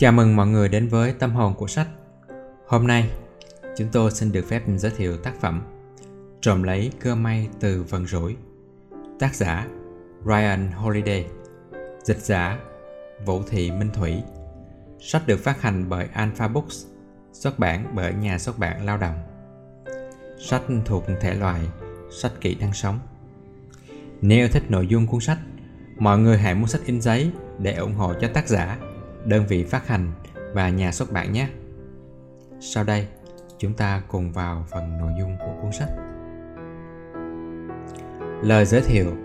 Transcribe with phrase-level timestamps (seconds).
[0.00, 1.88] Chào mừng mọi người đến với Tâm hồn của sách.
[2.66, 3.10] Hôm nay,
[3.76, 5.62] chúng tôi xin được phép giới thiệu tác phẩm
[6.40, 8.36] Trộm lấy cơ may từ vần rủi.
[9.18, 9.66] Tác giả
[10.24, 11.26] Ryan Holiday.
[12.04, 12.58] Dịch giả
[13.26, 14.22] Vũ Thị Minh Thủy.
[15.00, 16.86] Sách được phát hành bởi Alpha Books,
[17.32, 19.18] xuất bản bởi nhà xuất bản Lao động.
[20.38, 21.60] Sách thuộc thể loại
[22.10, 22.98] sách kỹ năng sống.
[24.20, 25.38] Nếu thích nội dung cuốn sách,
[25.98, 28.78] mọi người hãy mua sách in giấy để ủng hộ cho tác giả
[29.24, 30.12] đơn vị phát hành
[30.52, 31.48] và nhà xuất bản nhé.
[32.60, 33.06] Sau đây,
[33.58, 35.90] chúng ta cùng vào phần nội dung của cuốn sách.
[38.42, 39.16] Lời giới thiệu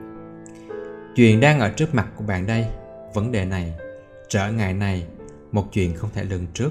[1.15, 2.65] Chuyện đang ở trước mặt của bạn đây,
[3.13, 3.73] vấn đề này,
[4.29, 5.07] trở ngại này,
[5.51, 6.69] một chuyện không thể lường trước.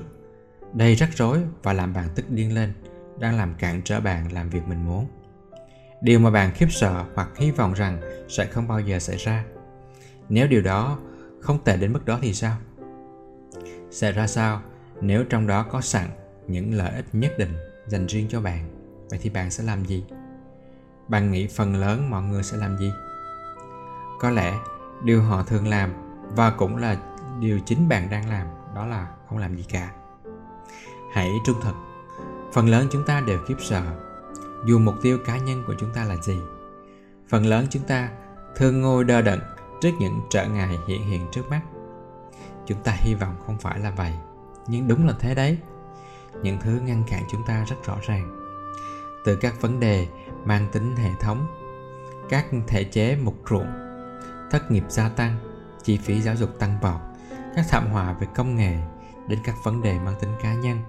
[0.72, 2.72] Đây rắc rối và làm bạn tức điên lên,
[3.18, 5.06] đang làm cản trở bạn làm việc mình muốn.
[6.00, 9.44] Điều mà bạn khiếp sợ hoặc hy vọng rằng sẽ không bao giờ xảy ra.
[10.28, 10.98] Nếu điều đó
[11.40, 12.56] không tệ đến mức đó thì sao?
[13.92, 14.62] Sẽ ra sao
[15.00, 16.08] nếu trong đó có sẵn
[16.46, 18.64] những lợi ích nhất định dành riêng cho bạn?
[19.10, 20.04] Vậy thì bạn sẽ làm gì?
[21.08, 22.92] Bạn nghĩ phần lớn mọi người sẽ làm gì?
[24.20, 24.58] Có lẽ
[25.04, 25.92] điều họ thường làm
[26.36, 26.96] và cũng là
[27.40, 29.92] điều chính bạn đang làm đó là không làm gì cả.
[31.12, 31.74] Hãy trung thực.
[32.52, 33.82] Phần lớn chúng ta đều khiếp sợ.
[34.66, 36.38] Dù mục tiêu cá nhân của chúng ta là gì,
[37.28, 38.08] phần lớn chúng ta
[38.56, 39.40] thường ngồi đờ đẫn
[39.80, 41.60] trước những trở ngại hiện hiện trước mắt
[42.66, 44.12] chúng ta hy vọng không phải là vậy,
[44.66, 45.58] nhưng đúng là thế đấy.
[46.42, 48.38] Những thứ ngăn cản chúng ta rất rõ ràng.
[49.24, 50.08] Từ các vấn đề
[50.44, 51.46] mang tính hệ thống,
[52.28, 53.70] các thể chế mục ruộng,
[54.50, 55.36] thất nghiệp gia tăng,
[55.82, 57.00] chi phí giáo dục tăng vọt,
[57.56, 58.78] các thảm họa về công nghệ,
[59.28, 60.82] đến các vấn đề mang tính cá nhân.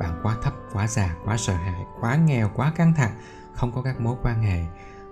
[0.00, 3.18] Bạn quá thấp, quá già, quá sợ hãi, quá nghèo, quá căng thẳng,
[3.54, 4.64] không có các mối quan hệ,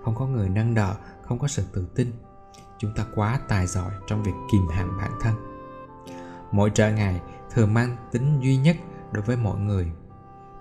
[0.03, 2.11] không có người nâng đỡ, không có sự tự tin.
[2.77, 5.54] Chúng ta quá tài giỏi trong việc kìm hãm bản thân
[6.55, 7.21] mỗi trở ngại
[7.53, 8.77] thường mang tính duy nhất
[9.11, 9.91] đối với mọi người.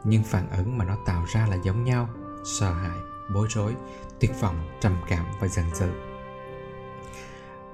[0.04, 2.08] Nhưng phản ứng mà nó tạo ra là giống nhau,
[2.44, 2.98] sợ hãi,
[3.34, 3.74] bối rối,
[4.20, 5.88] tuyệt vọng, trầm cảm và giận dữ.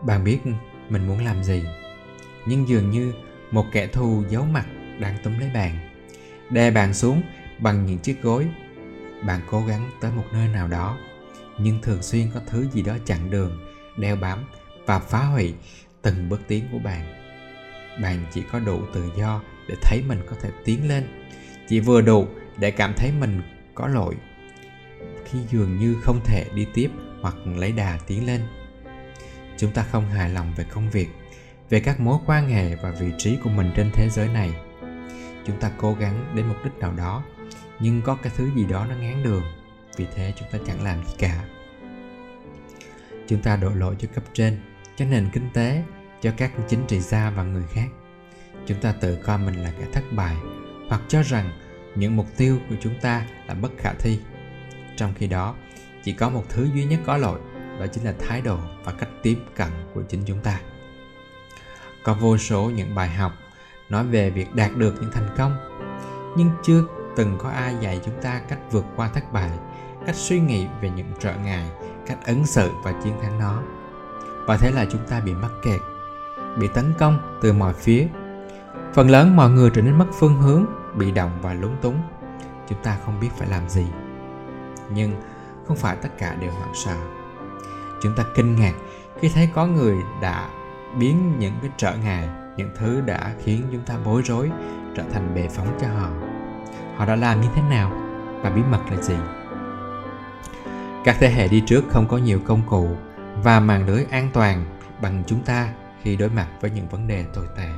[0.02, 0.38] Bạn biết
[0.88, 1.64] mình muốn làm gì,
[2.46, 3.12] nhưng dường như
[3.50, 4.66] một kẻ thù giấu mặt
[4.98, 5.78] đang túm lấy bạn.
[6.50, 7.22] Đè bạn xuống
[7.58, 8.48] bằng những chiếc gối,
[9.26, 10.98] bạn cố gắng tới một nơi nào đó,
[11.58, 13.60] nhưng thường xuyên có thứ gì đó chặn đường,
[13.96, 14.44] đeo bám
[14.86, 15.54] và phá hủy
[16.02, 17.19] từng bước tiến của bạn
[18.02, 21.04] bạn chỉ có đủ tự do để thấy mình có thể tiến lên.
[21.68, 22.26] Chỉ vừa đủ
[22.58, 23.42] để cảm thấy mình
[23.74, 24.14] có lỗi,
[25.24, 26.90] khi dường như không thể đi tiếp
[27.20, 28.40] hoặc lấy đà tiến lên.
[29.56, 31.08] Chúng ta không hài lòng về công việc,
[31.70, 34.50] về các mối quan hệ và vị trí của mình trên thế giới này.
[35.46, 37.24] Chúng ta cố gắng đến mục đích nào đó,
[37.80, 39.42] nhưng có cái thứ gì đó nó ngán đường,
[39.96, 41.44] vì thế chúng ta chẳng làm gì cả.
[43.28, 44.60] Chúng ta đổ lỗi cho cấp trên,
[44.96, 45.82] cho nền kinh tế
[46.20, 47.86] cho các chính trị gia và người khác.
[48.66, 50.36] Chúng ta tự coi mình là kẻ thất bại,
[50.88, 51.50] hoặc cho rằng
[51.94, 54.20] những mục tiêu của chúng ta là bất khả thi.
[54.96, 55.54] Trong khi đó,
[56.04, 57.40] chỉ có một thứ duy nhất có lỗi
[57.80, 60.60] đó chính là thái độ và cách tiếp cận của chính chúng ta.
[62.04, 63.32] Có vô số những bài học
[63.88, 65.56] nói về việc đạt được những thành công,
[66.36, 66.84] nhưng chưa
[67.16, 69.50] từng có ai dạy chúng ta cách vượt qua thất bại,
[70.06, 71.70] cách suy nghĩ về những trở ngại,
[72.06, 73.62] cách ứng xử và chiến thắng nó.
[74.46, 75.80] Và thế là chúng ta bị mắc kẹt
[76.60, 78.06] bị tấn công từ mọi phía.
[78.94, 82.00] Phần lớn mọi người trở nên mất phương hướng, bị động và lúng túng.
[82.68, 83.86] Chúng ta không biết phải làm gì.
[84.94, 85.12] Nhưng
[85.66, 86.96] không phải tất cả đều hoảng sợ.
[88.02, 88.74] Chúng ta kinh ngạc
[89.20, 90.48] khi thấy có người đã
[90.98, 94.50] biến những cái trở ngại, những thứ đã khiến chúng ta bối rối,
[94.96, 96.08] trở thành bệ phóng cho họ.
[96.96, 97.92] Họ đã làm như thế nào
[98.42, 99.16] và bí mật là gì?
[101.04, 102.88] Các thế hệ đi trước không có nhiều công cụ
[103.42, 104.64] và màn lưới an toàn
[105.02, 105.68] bằng chúng ta
[106.02, 107.68] khi đối mặt với những vấn đề tồi tệ.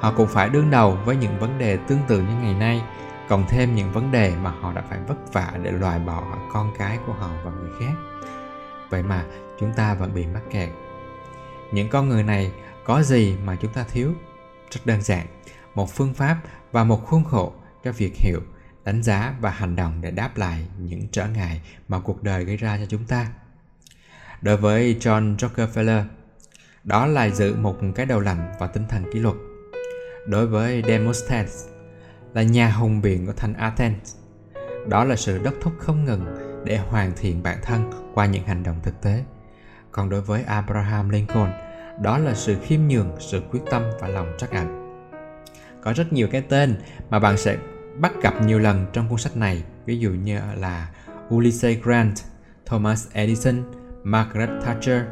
[0.00, 2.82] Họ cũng phải đương đầu với những vấn đề tương tự như ngày nay,
[3.28, 6.72] cộng thêm những vấn đề mà họ đã phải vất vả để loại bỏ con
[6.78, 7.94] cái của họ và người khác.
[8.90, 9.24] Vậy mà
[9.60, 10.70] chúng ta vẫn bị mắc kẹt.
[11.72, 12.52] Những con người này
[12.84, 14.12] có gì mà chúng ta thiếu?
[14.70, 15.26] Rất đơn giản,
[15.74, 16.36] một phương pháp
[16.72, 17.52] và một khuôn khổ
[17.84, 18.40] cho việc hiểu,
[18.84, 22.56] đánh giá và hành động để đáp lại những trở ngại mà cuộc đời gây
[22.56, 23.26] ra cho chúng ta.
[24.42, 26.04] Đối với john rockefeller
[26.84, 29.36] đó là giữ một cái đầu lạnh và tinh thần kỷ luật.
[30.26, 31.68] Đối với Demosthenes
[32.34, 34.16] là nhà hùng biện của thành Athens,
[34.88, 36.26] đó là sự đốc thúc không ngừng
[36.64, 39.24] để hoàn thiện bản thân qua những hành động thực tế.
[39.90, 41.50] Còn đối với Abraham Lincoln,
[42.02, 44.80] đó là sự khiêm nhường, sự quyết tâm và lòng trắc ẩn.
[45.82, 46.76] Có rất nhiều cái tên
[47.10, 47.56] mà bạn sẽ
[47.98, 50.90] bắt gặp nhiều lần trong cuốn sách này, ví dụ như là
[51.34, 52.14] Ulysses Grant,
[52.66, 53.62] Thomas Edison,
[54.02, 55.02] Margaret Thatcher,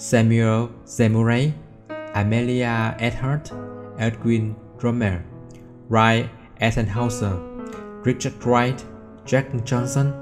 [0.00, 1.52] Samuel Zemurray,
[2.14, 3.52] Amelia Earhart,
[3.98, 5.22] Edwin Romer,
[5.90, 6.26] Ray
[6.58, 7.36] Eisenhower,
[8.02, 8.82] Richard Wright,
[9.26, 10.12] Jack Johnson,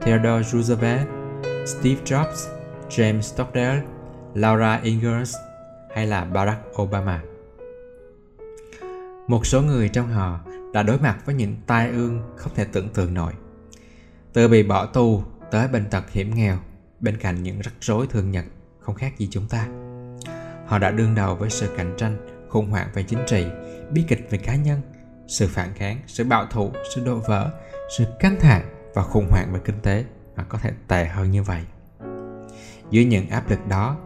[0.00, 1.06] Theodore Roosevelt,
[1.64, 2.48] Steve Jobs,
[2.88, 3.84] James Stockdale,
[4.34, 5.36] Laura Ingalls
[5.94, 7.22] hay là Barack Obama.
[9.28, 10.40] Một số người trong họ
[10.72, 13.32] đã đối mặt với những tai ương không thể tưởng tượng nổi.
[14.32, 16.58] Từ bị bỏ tù tới bệnh tật hiểm nghèo
[17.00, 18.44] bên cạnh những rắc rối thường nhật
[18.88, 19.68] không khác gì chúng ta.
[20.66, 22.16] Họ đã đương đầu với sự cạnh tranh,
[22.48, 23.46] khủng hoảng về chính trị,
[23.90, 24.80] bi kịch về cá nhân,
[25.26, 27.50] sự phản kháng, sự bạo thủ, sự đổ vỡ,
[27.98, 30.04] sự căng thẳng và khủng hoảng về kinh tế
[30.36, 31.62] mà có thể tệ hơn như vậy.
[32.90, 33.96] Dưới những áp lực đó,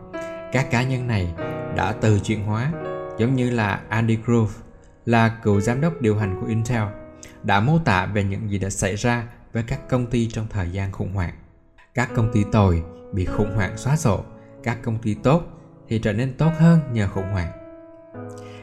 [0.52, 1.34] các cá nhân này
[1.76, 2.72] đã từ chuyển hóa
[3.18, 4.54] giống như là Andy Grove
[5.06, 6.82] là cựu giám đốc điều hành của Intel
[7.42, 10.70] đã mô tả về những gì đã xảy ra với các công ty trong thời
[10.70, 11.34] gian khủng hoảng.
[11.94, 12.82] Các công ty tồi
[13.12, 14.24] bị khủng hoảng xóa sổ,
[14.62, 15.42] các công ty tốt
[15.88, 17.52] thì trở nên tốt hơn nhờ khủng hoảng.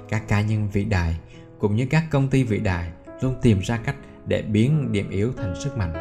[0.10, 1.20] Các cá nhân vĩ đại
[1.60, 2.90] cũng như các công ty vĩ đại
[3.22, 5.94] luôn tìm ra cách để biến điểm yếu thành sức mạnh.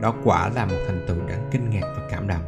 [0.00, 2.42] Đó quả là một thành tựu đáng kinh ngạc và cảm động.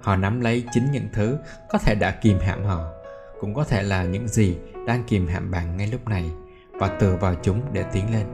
[0.00, 1.38] Họ nắm lấy chính những thứ
[1.68, 2.92] có thể đã kìm hãm họ,
[3.40, 6.30] cũng có thể là những gì đang kìm hãm bạn ngay lúc này
[6.72, 8.26] và tựa vào chúng để tiến lên.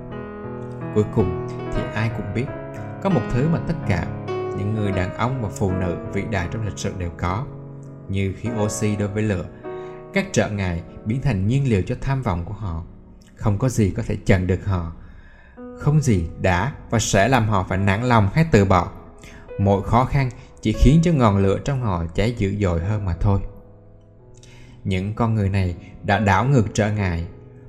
[0.94, 2.46] Cuối cùng thì ai cũng biết
[3.02, 4.06] có một thứ mà tất cả
[4.58, 7.46] những người đàn ông và phụ nữ vĩ đại trong lịch sử đều có.
[8.08, 9.44] Như khí oxy đối với lửa,
[10.14, 12.82] các trở ngại biến thành nhiên liệu cho tham vọng của họ.
[13.34, 14.92] Không có gì có thể chặn được họ.
[15.78, 18.90] Không gì đã và sẽ làm họ phải nản lòng hay từ bỏ.
[19.60, 23.14] Mọi khó khăn chỉ khiến cho ngọn lửa trong họ cháy dữ dội hơn mà
[23.20, 23.40] thôi.
[24.84, 27.26] Những con người này đã đảo ngược trở ngại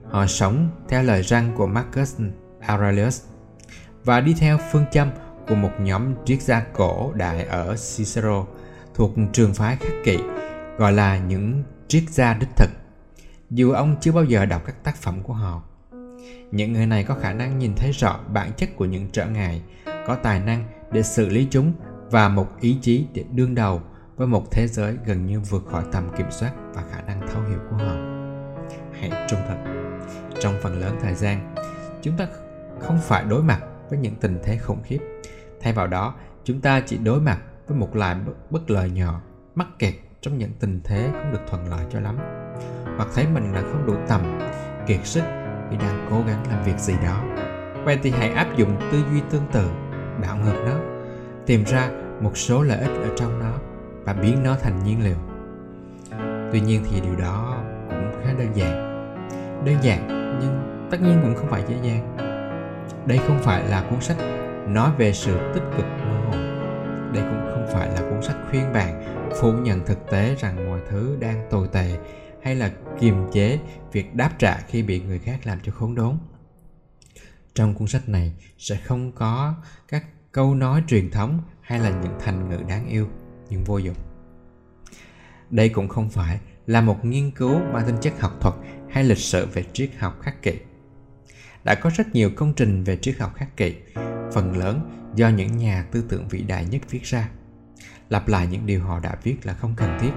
[0.10, 2.22] họ sống theo lời răng của Marcus
[2.62, 3.24] Aurelius
[4.04, 5.10] và đi theo phương châm
[5.50, 8.46] của một nhóm triết gia cổ đại ở Cicero
[8.94, 10.18] thuộc trường phái khắc kỷ
[10.78, 12.70] gọi là những triết gia đích thực.
[13.50, 15.62] Dù ông chưa bao giờ đọc các tác phẩm của họ,
[16.52, 19.62] những người này có khả năng nhìn thấy rõ bản chất của những trở ngại,
[20.08, 21.74] có tài năng để xử lý chúng
[22.12, 23.82] và một ý chí để đương đầu
[24.16, 27.44] với một thế giới gần như vượt khỏi tầm kiểm soát và khả năng thấu
[27.50, 27.96] hiểu của họ.
[29.00, 29.58] Hãy trung thực.
[30.40, 31.56] Trong phần lớn thời gian,
[32.02, 32.28] chúng ta
[32.80, 33.60] không phải đối mặt
[33.90, 35.00] với những tình thế khủng khiếp
[35.62, 36.14] thay vào đó,
[36.44, 38.16] chúng ta chỉ đối mặt với một loại
[38.50, 39.22] bất lợi nhỏ,
[39.56, 42.18] mắc kẹt trong những tình thế không được thuận lợi cho lắm.
[42.98, 44.40] Hoặc thấy mình là không đủ tầm,
[44.88, 45.24] kiệt sức
[45.70, 47.24] khi đang cố gắng làm việc gì đó.
[47.86, 49.70] Vậy thì hãy áp dụng tư duy tương tự,
[50.22, 50.80] đảo ngược nó,
[51.46, 51.90] tìm ra
[52.22, 53.54] một số lợi ích ở trong nó
[54.04, 55.18] và biến nó thành nhiên liệu.
[56.52, 58.90] Tuy nhiên thì điều đó cũng khá đơn giản.
[59.66, 60.08] Đơn giản
[60.42, 62.18] nhưng tất nhiên cũng không phải dễ dàng.
[63.06, 64.18] Đây không phải là cuốn sách
[64.74, 66.32] nói về sự tích cực mơ hồ.
[67.14, 70.82] Đây cũng không phải là cuốn sách khuyên bạn phủ nhận thực tế rằng mọi
[70.90, 71.98] thứ đang tồi tệ
[72.44, 73.60] hay là kiềm chế
[73.92, 76.18] việc đáp trả khi bị người khác làm cho khốn đốn.
[77.54, 79.56] Trong cuốn sách này sẽ không có
[79.88, 83.08] các câu nói truyền thống hay là những thành ngữ đáng yêu
[83.50, 83.96] nhưng vô dụng.
[85.50, 88.56] Đây cũng không phải là một nghiên cứu mang tính chất học thuật
[88.90, 90.54] hay lịch sử về triết học khắc kỷ
[91.64, 93.76] đã có rất nhiều công trình về triết học khắc kỷ
[94.34, 97.30] phần lớn do những nhà tư tưởng vĩ đại nhất viết ra.
[98.10, 100.12] Lặp lại những điều họ đã viết là không cần thiết.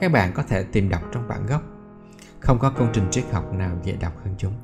[0.00, 1.62] Các bạn có thể tìm đọc trong bản gốc.
[2.40, 4.54] Không có công trình triết học nào dễ đọc hơn chúng.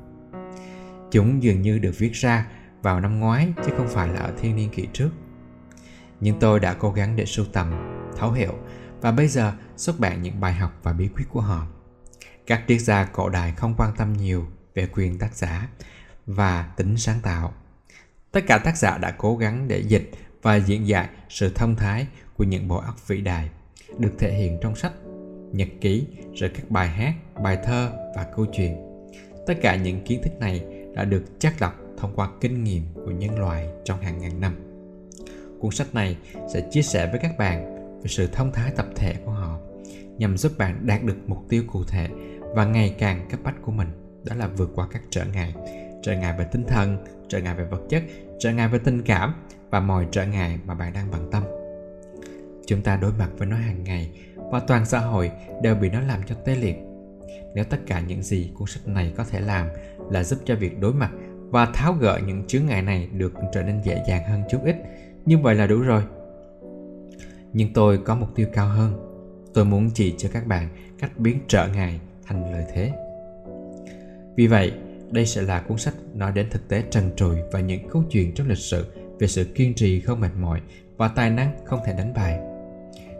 [1.11, 2.47] Chúng dường như được viết ra
[2.81, 5.09] vào năm ngoái, chứ không phải là ở thiên niên kỷ trước.
[6.19, 7.71] Nhưng tôi đã cố gắng để sưu tầm,
[8.17, 8.53] thấu hiểu,
[9.01, 11.67] và bây giờ xuất bản những bài học và bí quyết của họ.
[12.47, 15.67] Các triết gia cổ đại không quan tâm nhiều về quyền tác giả
[16.29, 17.53] và tính sáng tạo.
[18.31, 22.07] Tất cả tác giả đã cố gắng để dịch và diễn giải sự thông thái
[22.37, 23.49] của những bộ óc vĩ đại,
[23.97, 24.93] được thể hiện trong sách,
[25.51, 28.77] nhật ký, rồi các bài hát, bài thơ và câu chuyện.
[29.47, 30.63] Tất cả những kiến thức này
[30.95, 34.55] đã được chắc lọc thông qua kinh nghiệm của nhân loại trong hàng ngàn năm.
[35.59, 36.17] Cuốn sách này
[36.53, 39.59] sẽ chia sẻ với các bạn về sự thông thái tập thể của họ,
[40.17, 42.09] nhằm giúp bạn đạt được mục tiêu cụ thể
[42.41, 43.87] và ngày càng cấp bách của mình,
[44.23, 45.53] đó là vượt qua các trở ngại
[46.01, 48.03] trở ngại về tinh thần trở ngại về vật chất
[48.39, 49.33] trở ngại về tình cảm
[49.69, 51.43] và mọi trở ngại mà bạn đang bận tâm.
[52.65, 54.11] Chúng ta đối mặt với nó hàng ngày
[54.51, 56.75] và toàn xã hội đều bị nó làm cho tê liệt.
[57.55, 59.67] Nếu tất cả những gì cuốn sách này có thể làm
[60.09, 61.11] là giúp cho việc đối mặt
[61.49, 64.75] và tháo gỡ những chướng ngại này được trở nên dễ dàng hơn chút ít,
[65.25, 66.03] như vậy là đủ rồi.
[67.53, 68.93] Nhưng tôi có mục tiêu cao hơn.
[69.53, 70.67] Tôi muốn chỉ cho các bạn
[70.99, 72.91] cách biến trở ngại thành lợi thế.
[74.35, 74.71] Vì vậy
[75.11, 78.33] đây sẽ là cuốn sách nói đến thực tế trần trụi và những câu chuyện
[78.33, 78.85] trong lịch sử
[79.19, 80.61] về sự kiên trì không mệt mỏi
[80.97, 82.39] và tài năng không thể đánh bại.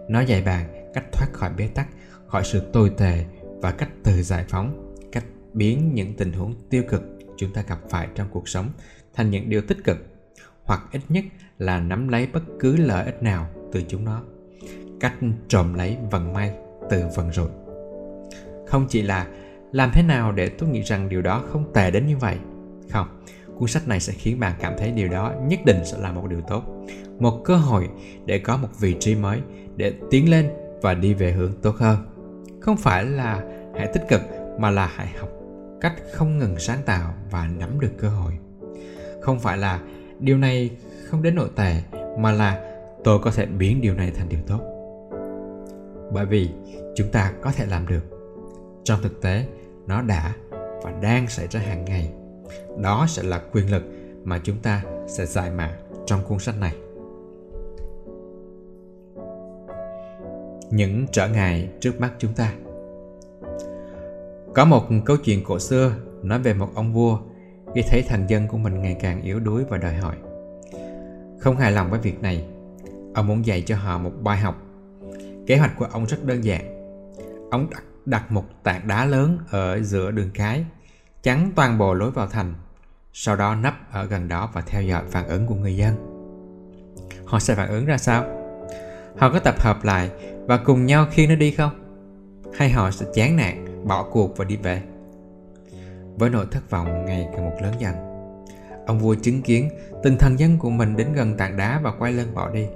[0.10, 1.88] Nó dạy bạn cách thoát khỏi bế tắc,
[2.28, 6.84] khỏi sự tồi tệ và cách tự giải phóng, cách biến những tình huống tiêu
[6.90, 7.02] cực
[7.38, 8.70] chúng ta gặp phải trong cuộc sống
[9.14, 9.98] thành những điều tích cực
[10.64, 11.24] hoặc ít nhất
[11.58, 14.24] là nắm lấy bất cứ lợi ích nào từ chúng nó
[15.00, 15.16] cách
[15.48, 16.54] trộm lấy vận may
[16.90, 17.50] từ vận rủi
[18.68, 19.28] không chỉ là
[19.72, 22.38] làm thế nào để tôi nghĩ rằng điều đó không tệ đến như vậy?
[22.92, 23.08] Không,
[23.58, 26.28] cuốn sách này sẽ khiến bạn cảm thấy điều đó nhất định sẽ là một
[26.30, 26.64] điều tốt.
[27.20, 27.90] Một cơ hội
[28.26, 29.40] để có một vị trí mới,
[29.76, 30.50] để tiến lên
[30.82, 31.98] và đi về hướng tốt hơn.
[32.62, 33.44] Không phải là
[33.76, 34.22] hãy tích cực,
[34.60, 35.30] mà là hãy học
[35.82, 38.34] cách không ngừng sáng tạo và nắm được cơ hội.
[39.22, 39.80] Không phải là
[40.20, 40.70] điều này
[41.06, 41.82] không đến nội tệ,
[42.20, 44.60] mà là tôi có thể biến điều này thành điều tốt.
[46.14, 46.50] Bởi vì
[46.96, 48.19] chúng ta có thể làm được
[48.90, 49.46] trong thực tế
[49.88, 50.36] nó đã
[50.84, 52.12] và đang xảy ra hàng ngày
[52.82, 53.84] đó sẽ là quyền lực
[54.24, 56.76] mà chúng ta sẽ giải mã trong cuốn sách này
[60.72, 62.54] những trở ngại trước mắt chúng ta
[64.56, 67.20] có một câu chuyện cổ xưa nói về một ông vua
[67.76, 70.16] khi thấy thần dân của mình ngày càng yếu đuối và đòi hỏi.
[71.40, 72.46] Không hài lòng với việc này,
[73.16, 74.56] ông muốn dạy cho họ một bài học.
[75.48, 76.62] Kế hoạch của ông rất đơn giản.
[77.52, 80.66] Ông đặt, đặt một tảng đá lớn ở giữa đường cái,
[81.24, 82.54] chắn toàn bộ lối vào thành,
[83.14, 85.96] sau đó nấp ở gần đó và theo dõi phản ứng của người dân.
[87.26, 88.24] Họ sẽ phản ứng ra sao?
[89.18, 90.10] Họ có tập hợp lại
[90.48, 91.72] và cùng nhau khi nó đi không?
[92.58, 94.84] Hay họ sẽ chán nản, bỏ cuộc và đi về?
[96.20, 97.96] với nỗi thất vọng ngày càng một lớn dần.
[98.88, 99.70] Ông vua chứng kiến
[100.04, 102.68] từng thần dân của mình đến gần tảng đá và quay lưng bỏ đi,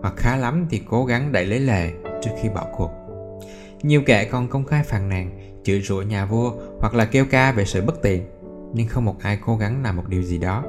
[0.00, 1.90] hoặc khá lắm thì cố gắng đẩy lấy lề
[2.22, 3.07] trước khi bỏ cuộc.
[3.82, 5.30] Nhiều kẻ còn công khai phàn nàn,
[5.64, 8.26] chửi rủa nhà vua hoặc là kêu ca về sự bất tiện,
[8.72, 10.64] nhưng không một ai cố gắng làm một điều gì đó.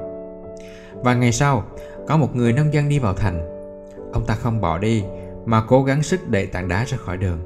[0.93, 1.65] Và ngày sau,
[2.07, 3.39] có một người nông dân đi vào thành.
[4.13, 5.03] Ông ta không bỏ đi
[5.45, 7.39] mà cố gắng sức đẩy tảng đá ra khỏi đường.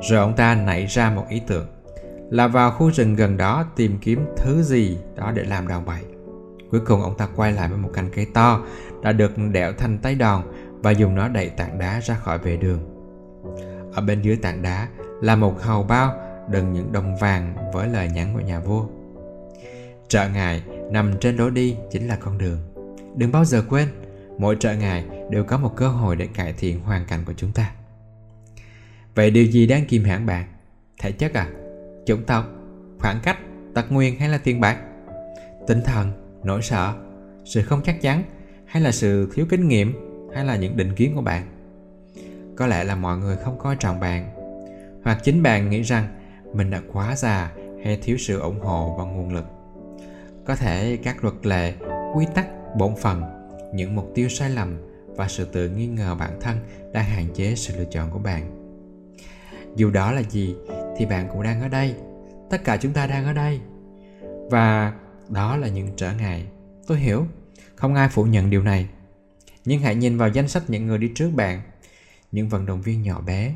[0.00, 1.66] Rồi ông ta nảy ra một ý tưởng
[2.30, 6.02] là vào khu rừng gần đó tìm kiếm thứ gì đó để làm đòn bẩy.
[6.70, 8.60] Cuối cùng ông ta quay lại với một cành cây to
[9.02, 10.42] đã được đẽo thành tay đòn
[10.82, 12.95] và dùng nó đẩy tảng đá ra khỏi vệ đường.
[13.96, 14.88] Ở bên dưới tảng đá
[15.20, 16.14] là một hầu bao
[16.50, 18.86] đựng những đồng vàng với lời nhắn của nhà vua.
[20.08, 22.58] Trợ ngài nằm trên lối đi chính là con đường.
[23.16, 23.88] Đừng bao giờ quên,
[24.38, 27.52] mỗi trợ ngài đều có một cơ hội để cải thiện hoàn cảnh của chúng
[27.52, 27.70] ta.
[29.14, 30.44] Vậy điều gì đang kìm hãm bạn?
[31.00, 31.48] Thể chất à?
[32.06, 32.44] chủng tộc,
[32.98, 33.38] khoảng cách,
[33.74, 34.78] tật nguyên hay là tiền bạc,
[35.66, 36.12] tinh thần,
[36.44, 36.94] nỗi sợ,
[37.44, 38.22] sự không chắc chắn
[38.66, 39.94] hay là sự thiếu kinh nghiệm
[40.34, 41.55] hay là những định kiến của bạn.
[42.56, 44.30] Có lẽ là mọi người không coi trọng bạn.
[45.04, 46.08] Hoặc chính bạn nghĩ rằng
[46.52, 47.52] mình đã quá già
[47.84, 49.44] hay thiếu sự ủng hộ và nguồn lực.
[50.44, 51.74] Có thể các luật lệ,
[52.14, 52.46] quy tắc,
[52.76, 53.22] bổn phận,
[53.74, 56.56] những mục tiêu sai lầm và sự tự nghi ngờ bản thân
[56.92, 58.66] đang hạn chế sự lựa chọn của bạn.
[59.76, 60.54] Dù đó là gì
[60.96, 61.94] thì bạn cũng đang ở đây.
[62.50, 63.60] Tất cả chúng ta đang ở đây.
[64.50, 64.92] Và
[65.28, 66.46] đó là những trở ngại.
[66.86, 67.26] Tôi hiểu
[67.74, 68.88] không ai phủ nhận điều này.
[69.64, 71.60] Nhưng hãy nhìn vào danh sách những người đi trước bạn
[72.36, 73.54] những vận động viên nhỏ bé.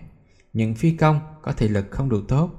[0.52, 2.50] Những phi công có thể lực không đủ tốt.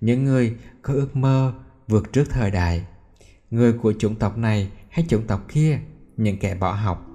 [0.00, 1.52] Những người có ước mơ
[1.88, 2.86] vượt trước thời đại.
[3.50, 5.78] Người của chủng tộc này hay chủng tộc kia
[6.16, 7.06] những kẻ bỏ học.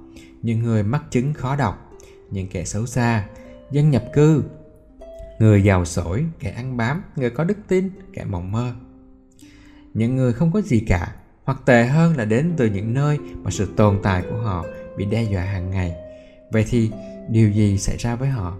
[0.41, 1.91] Những người mắc chứng khó đọc
[2.31, 3.27] những kẻ xấu xa
[3.71, 4.43] dân nhập cư.
[5.39, 8.73] Người giàu sổi, kẻ ăn bám, người có đức tin, kẻ mộng mơ.
[9.93, 13.51] Những người không có gì cả, hoặc tệ hơn là đến từ những nơi mà
[13.51, 14.65] sự tồn tại của họ
[14.97, 15.95] bị đe dọa hàng ngày.
[16.51, 16.91] Vậy thì
[17.29, 18.53] điều gì xảy ra với họ?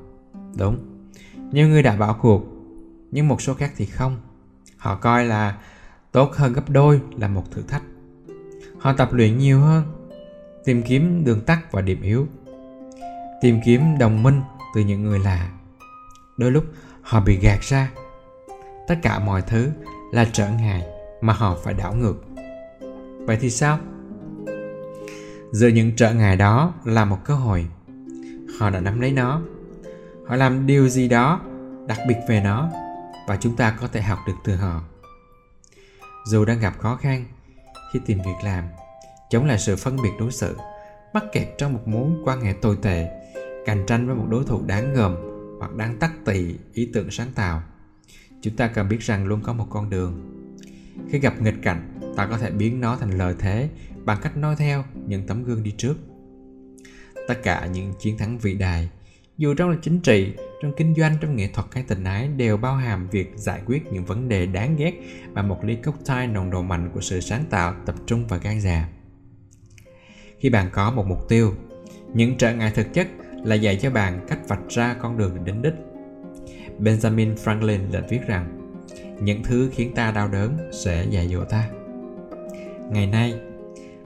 [0.57, 0.77] Đúng,
[1.51, 2.43] nhiều người đã bỏ cuộc,
[3.11, 4.17] nhưng một số khác thì không.
[4.77, 5.57] Họ coi là
[6.11, 7.83] tốt hơn gấp đôi là một thử thách.
[8.79, 9.83] Họ tập luyện nhiều hơn,
[10.65, 12.27] tìm kiếm đường tắt và điểm yếu,
[13.41, 14.41] tìm kiếm đồng minh
[14.75, 15.49] từ những người lạ.
[16.37, 16.63] Đôi lúc
[17.01, 17.91] họ bị gạt ra.
[18.87, 19.71] Tất cả mọi thứ
[20.11, 20.83] là trở ngại
[21.21, 22.23] mà họ phải đảo ngược.
[23.25, 23.79] Vậy thì sao?
[25.51, 27.65] Giữa những trở ngại đó là một cơ hội
[28.59, 29.41] họ đã nắm lấy nó.
[30.27, 31.41] Họ làm điều gì đó
[31.87, 32.69] đặc biệt về nó
[33.27, 34.83] và chúng ta có thể học được từ họ.
[36.25, 37.25] Dù đang gặp khó khăn,
[37.93, 38.63] khi tìm việc làm
[39.29, 40.57] chống lại sự phân biệt đối xử,
[41.13, 43.09] mắc kẹt trong một mối quan hệ tồi tệ,
[43.65, 45.15] cạnh tranh với một đối thủ đáng gờm
[45.59, 47.63] hoặc đang tắt tì ý tưởng sáng tạo,
[48.41, 50.29] chúng ta cần biết rằng luôn có một con đường.
[51.09, 53.69] Khi gặp nghịch cảnh, ta có thể biến nó thành lợi thế
[54.05, 55.95] bằng cách nói theo những tấm gương đi trước
[57.27, 58.89] tất cả những chiến thắng vĩ đại.
[59.37, 62.57] Dù trong là chính trị, trong kinh doanh, trong nghệ thuật hay tình ái đều
[62.57, 64.93] bao hàm việc giải quyết những vấn đề đáng ghét
[65.33, 68.61] và một ly cocktail nồng độ mạnh của sự sáng tạo, tập trung và gan
[68.61, 68.87] dạ.
[70.39, 71.53] Khi bạn có một mục tiêu,
[72.13, 73.07] những trở ngại thực chất
[73.43, 75.73] là dạy cho bạn cách vạch ra con đường đến đích.
[76.79, 78.59] Benjamin Franklin đã viết rằng,
[79.21, 81.69] những thứ khiến ta đau đớn sẽ dạy dỗ ta.
[82.91, 83.33] Ngày nay,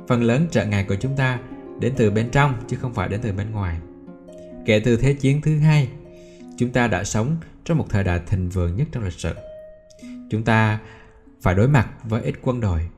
[0.07, 1.39] phần lớn trợ ngại của chúng ta
[1.79, 3.77] đến từ bên trong chứ không phải đến từ bên ngoài.
[4.65, 5.89] Kể từ thế chiến thứ hai,
[6.57, 9.33] chúng ta đã sống trong một thời đại thịnh vượng nhất trong lịch sử.
[10.29, 10.79] Chúng ta
[11.41, 12.89] phải đối mặt với ít quân đội,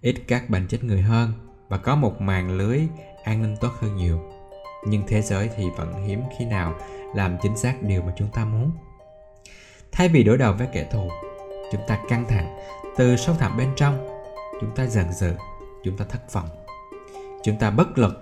[0.00, 1.32] ít các bệnh chết người hơn
[1.68, 2.80] và có một màn lưới
[3.24, 4.22] an ninh tốt hơn nhiều.
[4.86, 6.74] Nhưng thế giới thì vẫn hiếm khi nào
[7.14, 8.70] làm chính xác điều mà chúng ta muốn.
[9.92, 11.08] Thay vì đối đầu với kẻ thù,
[11.72, 12.58] chúng ta căng thẳng,
[12.96, 14.08] từ sâu thẳm bên trong,
[14.60, 15.32] chúng ta giận dữ,
[15.84, 16.48] chúng ta thất vọng
[17.42, 18.14] chúng ta bất lực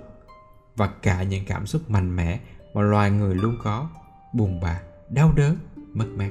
[0.77, 2.41] và cả những cảm xúc mạnh mẽ
[2.75, 3.91] mà loài người luôn có,
[4.33, 5.57] buồn bã, đau đớn,
[5.93, 6.31] mất mát.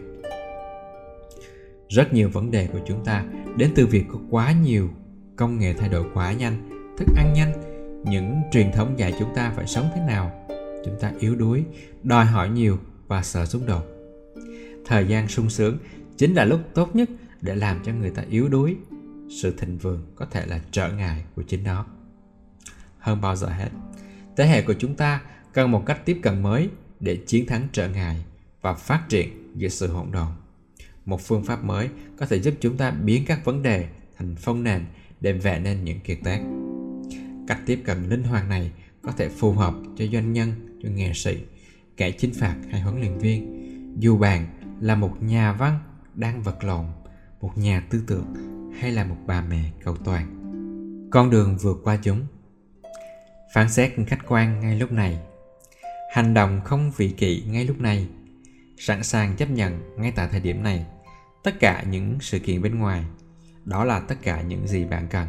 [1.89, 3.25] Rất nhiều vấn đề của chúng ta
[3.57, 4.89] đến từ việc có quá nhiều
[5.35, 7.53] công nghệ thay đổi quá nhanh, thức ăn nhanh,
[8.05, 10.31] những truyền thống dạy chúng ta phải sống thế nào.
[10.85, 11.63] Chúng ta yếu đuối,
[12.03, 12.77] đòi hỏi nhiều
[13.07, 13.83] và sợ xung đột.
[14.85, 15.77] Thời gian sung sướng
[16.17, 17.09] chính là lúc tốt nhất
[17.41, 18.75] để làm cho người ta yếu đuối.
[19.41, 21.85] Sự thịnh vượng có thể là trở ngại của chính nó
[22.99, 23.69] hơn bao giờ hết.
[24.37, 25.21] Thế hệ của chúng ta
[25.53, 28.25] cần một cách tiếp cận mới để chiến thắng trở ngại
[28.61, 30.27] và phát triển giữa sự hỗn độn.
[31.05, 33.87] Một phương pháp mới có thể giúp chúng ta biến các vấn đề
[34.17, 34.85] thành phong nền
[35.21, 36.41] để vẽ nên những kiệt tác.
[37.47, 41.13] Cách tiếp cận linh hoạt này có thể phù hợp cho doanh nhân, cho nghệ
[41.13, 41.37] sĩ,
[41.97, 43.59] kẻ chinh phạt hay huấn luyện viên.
[43.99, 44.47] Dù bạn
[44.81, 45.79] là một nhà văn
[46.15, 46.85] đang vật lộn,
[47.41, 48.25] một nhà tư tưởng
[48.79, 50.25] hay là một bà mẹ cầu toàn,
[51.11, 52.21] con đường vượt qua chúng
[53.53, 55.19] phán xét khách quan ngay lúc này.
[56.13, 58.07] Hành động không vị kỷ ngay lúc này.
[58.77, 60.85] Sẵn sàng chấp nhận ngay tại thời điểm này
[61.43, 63.05] tất cả những sự kiện bên ngoài.
[63.65, 65.27] Đó là tất cả những gì bạn cần.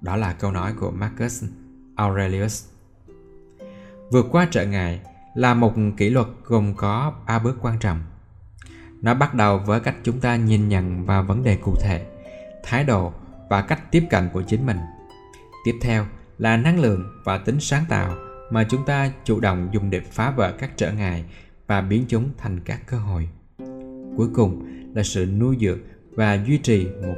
[0.00, 1.44] Đó là câu nói của marcus
[1.96, 2.68] aurelius.
[4.10, 5.00] Vượt qua trở ngại
[5.34, 8.00] là một kỷ luật gồm có ba bước quan trọng.
[9.02, 12.06] Nó bắt đầu với cách chúng ta nhìn nhận vào vấn đề cụ thể,
[12.62, 13.12] thái độ
[13.50, 14.78] và cách tiếp cận của chính mình.
[15.64, 16.06] Tiếp theo
[16.42, 18.16] là năng lượng và tính sáng tạo
[18.50, 21.24] mà chúng ta chủ động dùng để phá vỡ các trở ngại
[21.66, 23.28] và biến chúng thành các cơ hội.
[24.16, 25.78] Cuối cùng là sự nuôi dưỡng
[26.10, 27.14] và duy trì một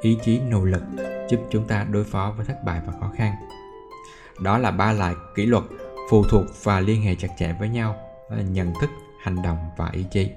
[0.00, 0.82] ý chí nỗ lực
[1.30, 3.34] giúp chúng ta đối phó với thất bại và khó khăn.
[4.42, 5.64] Đó là ba loại kỷ luật
[6.10, 7.96] phụ thuộc và liên hệ chặt chẽ với nhau
[8.30, 8.90] à, nhận thức,
[9.22, 10.30] hành động và ý chí.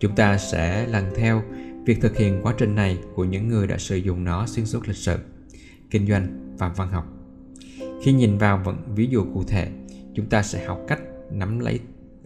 [0.00, 1.42] Chúng ta sẽ lần theo
[1.84, 4.88] việc thực hiện quá trình này của những người đã sử dụng nó xuyên suốt
[4.88, 5.18] lịch sử,
[5.90, 7.17] kinh doanh và văn học
[8.02, 9.68] khi nhìn vào vận ví dụ cụ thể
[10.14, 11.80] chúng ta sẽ học cách nắm lấy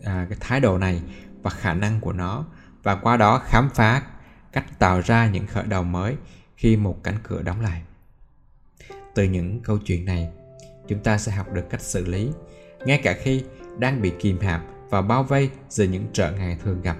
[0.04, 1.02] à, cái thái độ này
[1.42, 2.46] và khả năng của nó
[2.82, 4.02] và qua đó khám phá
[4.52, 6.16] cách tạo ra những khởi đầu mới
[6.56, 7.82] khi một cánh cửa đóng lại.
[9.14, 10.30] Từ những câu chuyện này
[10.88, 12.30] chúng ta sẽ học được cách xử lý
[12.87, 13.44] ngay cả khi
[13.78, 16.96] đang bị kìm hãm và bao vây giữa những trở ngại thường gặp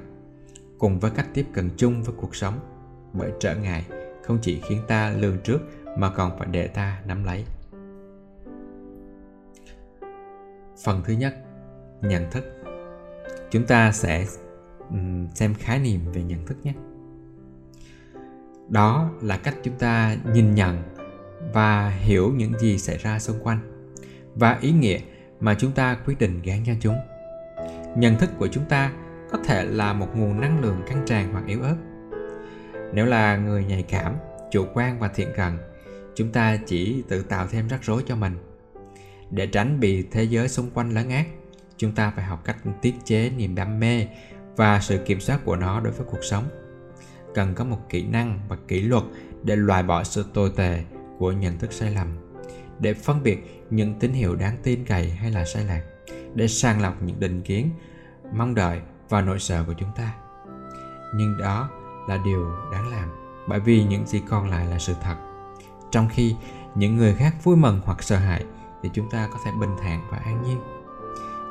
[0.79, 2.61] cùng với cách tiếp cận chung với cuộc sống.
[3.13, 3.85] Bởi trở ngại
[4.23, 5.59] không chỉ khiến ta lường trước
[5.97, 7.45] mà còn phải để ta nắm lấy.
[10.85, 11.35] Phần thứ nhất,
[12.01, 12.45] nhận thức.
[13.51, 14.27] Chúng ta sẽ
[15.35, 16.73] xem khái niệm về nhận thức nhé.
[18.69, 20.83] Đó là cách chúng ta nhìn nhận
[21.53, 23.59] và hiểu những gì xảy ra xung quanh
[24.35, 24.99] và ý nghĩa
[25.41, 26.97] mà chúng ta quyết định gán cho chúng.
[27.97, 28.93] Nhận thức của chúng ta
[29.31, 31.77] có thể là một nguồn năng lượng căng tràn hoặc yếu ớt.
[32.93, 34.17] Nếu là người nhạy cảm,
[34.51, 35.59] chủ quan và thiện cận
[36.15, 38.33] chúng ta chỉ tự tạo thêm rắc rối cho mình
[39.33, 41.27] để tránh bị thế giới xung quanh lấn át,
[41.77, 44.07] chúng ta phải học cách tiết chế niềm đam mê
[44.57, 46.45] và sự kiểm soát của nó đối với cuộc sống.
[47.35, 49.05] Cần có một kỹ năng và kỷ luật
[49.43, 50.85] để loại bỏ sự tồi tệ
[51.19, 52.09] của nhận thức sai lầm.
[52.79, 55.83] Để phân biệt những tín hiệu đáng tin cậy hay là sai lạc.
[56.35, 57.71] Để sàng lọc những định kiến,
[58.33, 60.15] mong đợi và nỗi sợ của chúng ta.
[61.15, 61.71] Nhưng đó
[62.09, 63.09] là điều đáng làm,
[63.49, 65.17] bởi vì những gì còn lại là sự thật.
[65.91, 66.35] Trong khi
[66.75, 68.45] những người khác vui mừng hoặc sợ hãi
[68.83, 70.61] thì chúng ta có thể bình thản và an nhiên.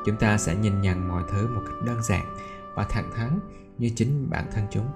[0.04, 2.36] Chúng ta sẽ nhìn nhận mọi thứ một cách đơn giản
[2.74, 3.38] và thẳng thắn
[3.78, 4.86] như chính bản thân chúng.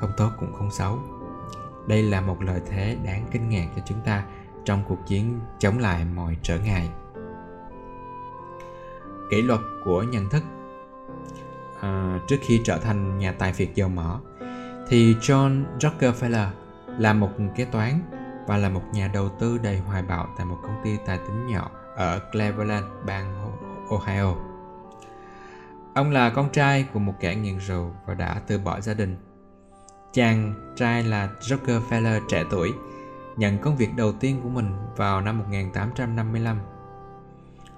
[0.00, 0.98] Không tốt cũng không xấu.
[1.86, 4.24] Đây là một lợi thế đáng kinh ngạc cho chúng ta
[4.64, 6.90] trong cuộc chiến chống lại mọi trở ngại.
[9.30, 10.42] Kỷ luật của nhận thức.
[11.80, 14.20] À, trước khi trở thành nhà tài phiệt dầu mỏ
[14.88, 16.48] thì John Rockefeller
[16.98, 18.00] là một kế toán
[18.46, 21.46] và là một nhà đầu tư đầy hoài bão tại một công ty tài chính
[21.46, 23.56] nhỏ ở Cleveland, bang
[23.88, 24.34] Ohio.
[25.94, 29.16] Ông là con trai của một kẻ nghiện rượu và đã từ bỏ gia đình.
[30.12, 32.72] Chàng trai là Rockefeller trẻ tuổi
[33.36, 36.58] nhận công việc đầu tiên của mình vào năm 1855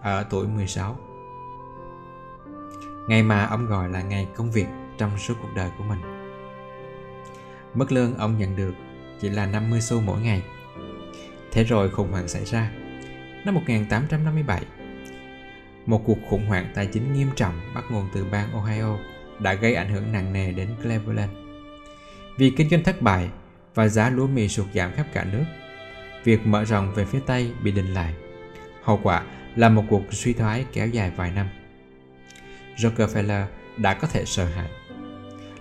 [0.01, 0.97] ở tuổi 16.
[3.09, 4.67] Ngày mà ông gọi là ngày công việc
[4.99, 6.01] trong suốt cuộc đời của mình.
[7.75, 8.75] Mức lương ông nhận được
[9.23, 10.43] chỉ là 50 xu mỗi ngày.
[11.53, 12.71] Thế rồi khủng hoảng xảy ra.
[13.45, 14.63] Năm 1857,
[15.87, 18.99] một cuộc khủng hoảng tài chính nghiêm trọng bắt nguồn từ bang Ohio
[19.39, 21.31] đã gây ảnh hưởng nặng nề đến Cleveland.
[22.37, 23.29] Vì kinh doanh thất bại
[23.75, 25.45] và giá lúa mì sụt giảm khắp cả nước,
[26.25, 28.15] việc mở rộng về phía Tây bị đình lại.
[28.83, 29.23] Hậu quả
[29.57, 31.49] là một cuộc suy thoái kéo dài vài năm.
[32.77, 33.45] Rockefeller
[33.77, 34.69] đã có thể sợ hãi.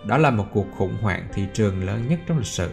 [0.06, 2.72] Đó là một cuộc khủng hoảng thị trường lớn nhất trong lịch sử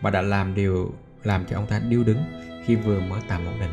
[0.00, 0.92] và đã làm điều
[1.24, 2.22] làm cho ông ta điêu đứng
[2.64, 3.70] khi vừa mới tạm ổn định.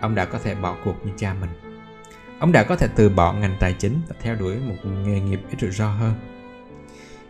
[0.00, 1.50] Ông đã có thể bỏ cuộc như cha mình.
[2.38, 5.40] Ông đã có thể từ bỏ ngành tài chính và theo đuổi một nghề nghiệp
[5.50, 6.14] ít rủi ro hơn.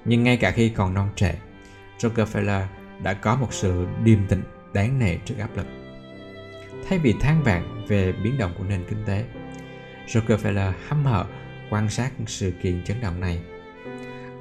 [0.04, 1.38] Nhưng ngay cả khi còn non trẻ,
[1.98, 2.64] Rockefeller
[3.02, 5.66] đã có một sự điềm tĩnh đáng nể trước áp lực.
[6.88, 9.24] Thay vì than vãn về biến động của nền kinh tế,
[10.06, 11.24] Rockefeller hăm hở
[11.70, 13.42] quan sát sự kiện chấn động này.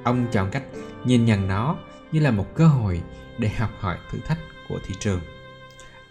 [0.04, 0.64] Ông chọn cách
[1.06, 1.78] nhìn nhận nó
[2.12, 3.02] như là một cơ hội
[3.42, 4.38] để học hỏi thử thách
[4.70, 5.20] của thị trường.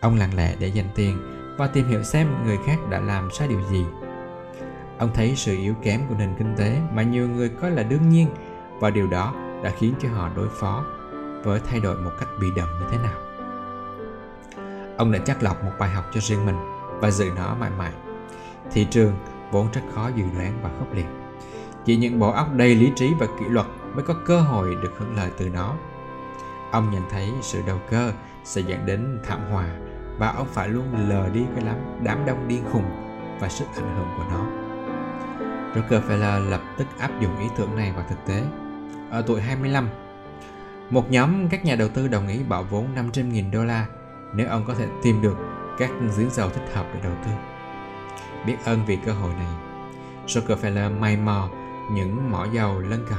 [0.01, 1.19] Ông lặng lẽ để dành tiền
[1.59, 3.85] và tìm hiểu xem người khác đã làm sai điều gì.
[4.99, 8.09] Ông thấy sự yếu kém của nền kinh tế mà nhiều người coi là đương
[8.09, 8.29] nhiên
[8.81, 10.85] và điều đó đã khiến cho họ đối phó
[11.45, 13.19] với thay đổi một cách bị động như thế nào.
[14.97, 16.57] Ông đã chắc lọc một bài học cho riêng mình
[17.01, 17.93] và giữ nó mãi mãi.
[18.73, 19.13] Thị trường
[19.51, 21.07] vốn rất khó dự đoán và khốc liệt.
[21.85, 24.93] Chỉ những bộ óc đầy lý trí và kỷ luật mới có cơ hội được
[24.99, 25.75] hưởng lợi từ nó.
[26.71, 28.13] Ông nhận thấy sự đầu cơ
[28.45, 29.67] sẽ dẫn đến thảm họa
[30.19, 32.85] và ông phải luôn lờ đi cái lắm đám đông điên khùng
[33.41, 34.47] và sức ảnh hưởng của nó.
[35.75, 38.43] Rockefeller lập tức áp dụng ý tưởng này vào thực tế.
[39.11, 39.89] Ở tuổi 25,
[40.91, 43.87] một nhóm các nhà đầu tư đồng ý bỏ vốn 500.000 đô la
[44.35, 45.37] nếu ông có thể tìm được
[45.79, 47.31] các giếng dầu thích hợp để đầu tư.
[48.47, 49.55] Biết ơn vì cơ hội này,
[50.27, 51.49] Rockefeller may mò
[51.93, 53.19] những mỏ dầu lân cận.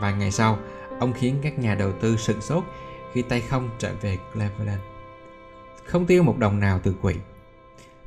[0.00, 0.58] Vài ngày sau,
[1.00, 2.64] ông khiến các nhà đầu tư sửng sốt
[3.12, 4.80] khi tay không trở về Cleveland.
[5.84, 7.14] Không tiêu một đồng nào từ quỹ.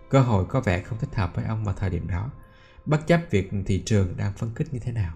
[0.09, 2.29] Cơ hội có vẻ không thích hợp với ông vào thời điểm đó,
[2.85, 5.13] bất chấp việc thị trường đang phân kích như thế nào.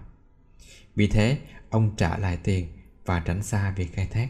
[0.94, 1.38] Vì thế,
[1.70, 2.68] ông trả lại tiền
[3.06, 4.28] và tránh xa việc khai thác.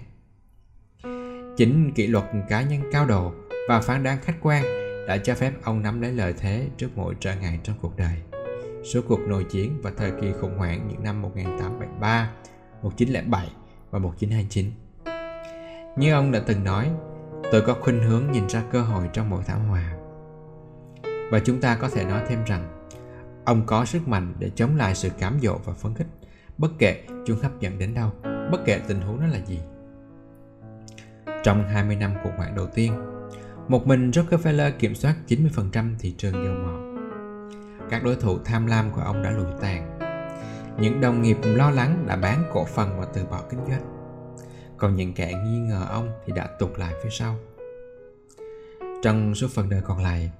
[1.56, 3.32] Chính kỷ luật cá nhân cao độ
[3.68, 4.64] và phán đoán khách quan
[5.08, 8.22] đã cho phép ông nắm lấy lợi thế trước mọi trở ngại trong cuộc đời.
[8.84, 12.32] Số cuộc nội chiến và thời kỳ khủng hoảng những năm 1873,
[12.84, 13.48] 1907
[13.90, 14.70] và 1929.
[15.96, 16.90] Như ông đã từng nói,
[17.52, 19.94] tôi có khuynh hướng nhìn ra cơ hội trong mỗi thảm họa.
[21.30, 22.86] Và chúng ta có thể nói thêm rằng,
[23.44, 26.06] ông có sức mạnh để chống lại sự cám dỗ và phấn khích,
[26.58, 29.60] bất kể chúng hấp dẫn đến đâu, bất kể tình huống đó là gì.
[31.42, 32.92] Trong 20 năm cuộc hoảng đầu tiên,
[33.68, 36.78] một mình Rockefeller kiểm soát 90% thị trường dầu mỏ.
[37.90, 40.03] Các đối thủ tham lam của ông đã lùi tàn.
[40.78, 43.82] Những đồng nghiệp lo lắng đã bán cổ phần và từ bỏ kinh doanh.
[44.76, 47.36] Còn những kẻ nghi ngờ ông thì đã tụt lại phía sau.
[49.02, 50.30] Trong suốt phần đời còn lại,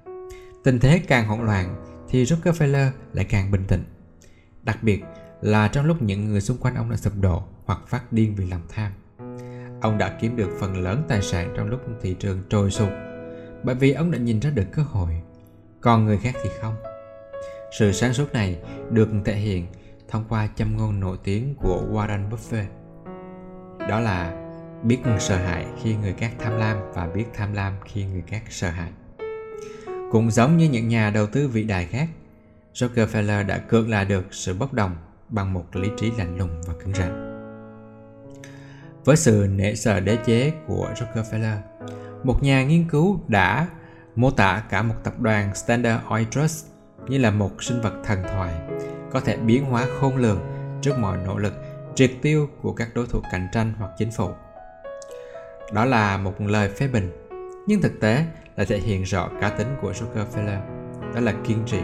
[0.63, 1.75] tình thế càng hỗn loạn
[2.09, 3.83] thì Rockefeller lại càng bình tĩnh.
[4.63, 5.03] Đặc biệt
[5.41, 8.45] là trong lúc những người xung quanh ông đã sụp đổ hoặc phát điên vì
[8.45, 8.91] lòng tham.
[9.81, 12.89] Ông đã kiếm được phần lớn tài sản trong lúc thị trường trồi sụp
[13.63, 15.21] bởi vì ông đã nhìn ra được cơ hội,
[15.81, 16.75] còn người khác thì không.
[17.79, 18.59] Sự sáng suốt này
[18.91, 19.65] được thể hiện
[20.15, 22.65] thông qua châm ngôn nổi tiếng của Warren Buffett.
[23.89, 24.33] Đó là
[24.83, 28.43] biết sợ hãi khi người khác tham lam và biết tham lam khi người khác
[28.49, 28.91] sợ hãi.
[30.11, 32.09] Cũng giống như những nhà đầu tư vĩ đại khác,
[32.73, 34.95] Rockefeller đã cưỡng lại được sự bốc đồng
[35.29, 37.41] bằng một lý trí lạnh lùng và cứng rắn.
[39.05, 41.57] Với sự nể sợ đế chế của Rockefeller,
[42.23, 43.67] một nhà nghiên cứu đã
[44.15, 46.65] mô tả cả một tập đoàn Standard Oil Trust
[47.07, 48.53] như là một sinh vật thần thoại
[49.15, 50.39] có thể biến hóa khôn lường
[50.81, 51.53] trước mọi nỗ lực
[51.95, 54.29] triệt tiêu của các đối thủ cạnh tranh hoặc chính phủ.
[55.73, 57.11] Đó là một lời phê bình,
[57.67, 58.25] nhưng thực tế
[58.55, 60.59] là thể hiện rõ cá tính của Rockefeller,
[61.13, 61.79] đó là kiên trì,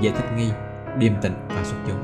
[0.00, 0.50] dễ thích nghi,
[0.98, 2.02] điềm tĩnh và xuất chúng.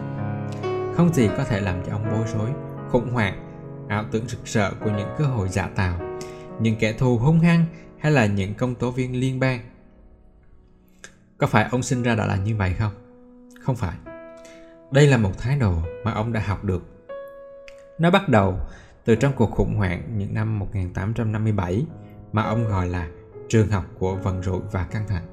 [0.96, 2.50] Không gì có thể làm cho ông bối rối,
[2.90, 3.50] khủng hoảng,
[3.88, 6.00] ảo tưởng rực rỡ của những cơ hội giả tạo
[6.60, 7.64] những kẻ thù hung hăng
[7.98, 9.60] hay là những công tố viên liên bang
[11.38, 12.92] có phải ông sinh ra đã là như vậy không
[13.60, 13.96] không phải
[14.92, 15.74] đây là một thái độ
[16.04, 16.82] mà ông đã học được
[17.98, 18.58] nó bắt đầu
[19.04, 21.86] từ trong cuộc khủng hoảng những năm 1857
[22.32, 23.08] mà ông gọi là
[23.48, 25.26] trường học của vận rủi và căng thẳng.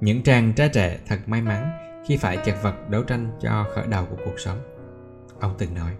[0.00, 1.70] Những chàng trai trẻ thật may mắn
[2.06, 4.58] khi phải chật vật đấu tranh cho khởi đầu của cuộc sống.
[5.40, 5.96] Ông từng nói,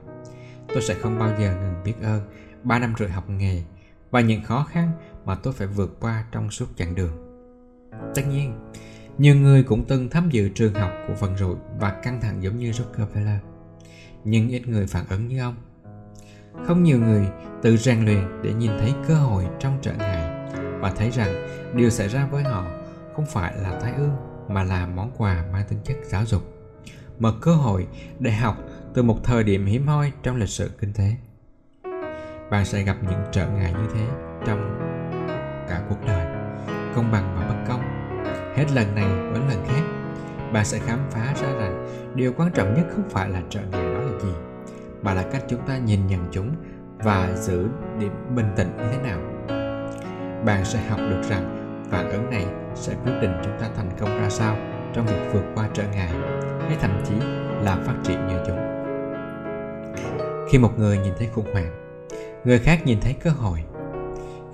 [0.69, 2.21] tôi sẽ không bao giờ ngừng biết ơn
[2.63, 3.63] 3 năm rưỡi học nghề
[4.11, 4.91] và những khó khăn
[5.25, 7.13] mà tôi phải vượt qua trong suốt chặng đường.
[8.15, 8.55] Tất nhiên,
[9.19, 12.59] nhiều người cũng từng tham dự trường học của vận rủi và căng thẳng giống
[12.59, 13.39] như Rockefeller,
[14.25, 15.55] nhưng ít người phản ứng như ông.
[16.67, 17.27] không nhiều người
[17.63, 20.51] tự rèn luyện để nhìn thấy cơ hội trong trở ngại
[20.81, 22.67] và thấy rằng điều xảy ra với họ
[23.17, 24.17] không phải là tai ương
[24.49, 26.43] mà là món quà mang tính chất giáo dục.
[27.19, 27.87] Một cơ hội
[28.19, 28.57] để học
[28.95, 31.15] từ một thời điểm hiếm hoi trong lịch sử kinh tế.
[32.51, 34.07] Bạn sẽ gặp những trở ngại như thế
[34.47, 34.79] trong
[35.69, 36.27] cả cuộc đời
[36.95, 37.94] công bằng và bất công
[38.55, 39.83] hết lần này đến lần khác
[40.55, 43.95] bạn sẽ khám phá ra rằng điều quan trọng nhất không phải là trở ngại
[43.95, 44.33] đó là gì,
[45.03, 46.55] mà là cách chúng ta nhìn nhận chúng
[46.99, 47.67] và giữ
[47.99, 49.21] điểm bình tĩnh như thế nào.
[50.45, 54.21] Bạn sẽ học được rằng phản ứng này sẽ quyết định chúng ta thành công
[54.21, 54.57] ra sao
[54.93, 56.13] trong việc vượt qua trở ngại,
[56.61, 57.15] hay thậm chí
[57.63, 58.59] là phát triển nhờ chúng.
[60.51, 61.99] Khi một người nhìn thấy khủng hoảng,
[62.45, 63.65] người khác nhìn thấy cơ hội.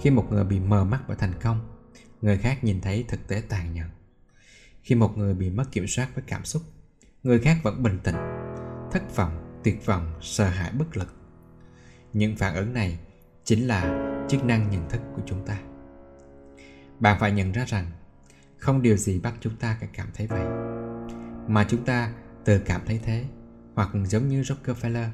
[0.00, 1.60] Khi một người bị mờ mắt bởi thành công
[2.22, 3.88] người khác nhìn thấy thực tế tàn nhẫn.
[4.82, 6.62] Khi một người bị mất kiểm soát với cảm xúc,
[7.22, 8.16] người khác vẫn bình tĩnh,
[8.92, 11.14] thất vọng, tuyệt vọng, sợ hãi bất lực.
[12.12, 12.98] Những phản ứng này
[13.44, 15.58] chính là chức năng nhận thức của chúng ta.
[17.00, 17.90] Bạn phải nhận ra rằng,
[18.58, 20.44] không điều gì bắt chúng ta phải cảm thấy vậy.
[21.48, 22.12] Mà chúng ta
[22.44, 23.24] tự cảm thấy thế,
[23.74, 25.08] hoặc giống như Rockefeller,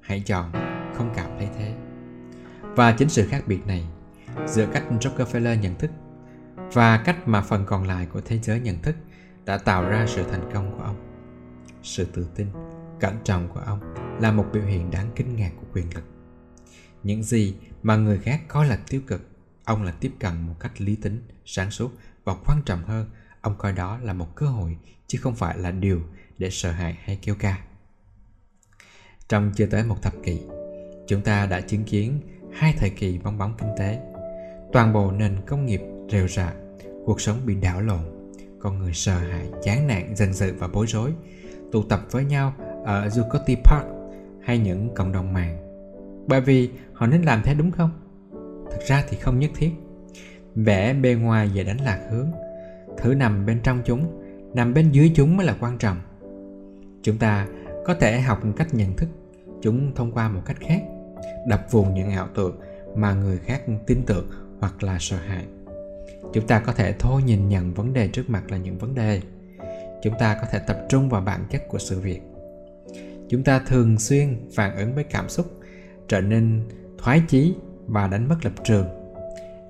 [0.00, 0.52] hãy chọn
[0.94, 1.74] không cảm thấy thế.
[2.62, 3.86] Và chính sự khác biệt này,
[4.46, 5.90] giữa cách Rockefeller nhận thức
[6.72, 8.96] và cách mà phần còn lại của thế giới nhận thức
[9.44, 10.96] đã tạo ra sự thành công của ông,
[11.82, 12.46] sự tự tin,
[13.00, 16.04] cẩn trọng của ông là một biểu hiện đáng kinh ngạc của quyền lực.
[17.02, 19.28] Những gì mà người khác coi là tiêu cực,
[19.64, 21.90] ông là tiếp cận một cách lý tính, sáng suốt
[22.24, 25.70] và quan trọng hơn, ông coi đó là một cơ hội chứ không phải là
[25.70, 26.02] điều
[26.38, 27.58] để sợ hãi hay kêu ca.
[29.28, 30.40] Trong chưa tới một thập kỷ,
[31.06, 32.20] chúng ta đã chứng kiến
[32.52, 34.00] hai thời kỳ bong bóng kinh tế.
[34.72, 35.80] Toàn bộ nền công nghiệp
[36.10, 36.52] rêu rạ
[37.04, 38.00] cuộc sống bị đảo lộn.
[38.58, 41.12] Con người sợ hãi, chán nản dần dự và bối rối.
[41.72, 43.86] Tụ tập với nhau ở Zuccotti Park
[44.42, 45.56] hay những cộng đồng mạng.
[46.26, 47.90] Bởi vì họ nên làm thế đúng không?
[48.70, 49.70] Thực ra thì không nhất thiết.
[50.54, 52.26] Vẽ bề ngoài về đánh lạc hướng
[52.98, 54.22] thử nằm bên trong chúng,
[54.54, 55.96] nằm bên dưới chúng mới là quan trọng.
[57.02, 57.48] Chúng ta
[57.84, 59.08] có thể học cách nhận thức
[59.62, 60.82] chúng thông qua một cách khác,
[61.46, 62.60] đập vùng những ảo tưởng
[62.96, 65.44] mà người khác tin tưởng hoặc là sợ hãi
[66.32, 69.20] chúng ta có thể thôi nhìn nhận vấn đề trước mặt là những vấn đề.
[70.02, 72.20] Chúng ta có thể tập trung vào bản chất của sự việc.
[73.28, 75.46] Chúng ta thường xuyên phản ứng với cảm xúc,
[76.08, 76.62] trở nên
[76.98, 77.54] thoái chí
[77.86, 78.86] và đánh mất lập trường.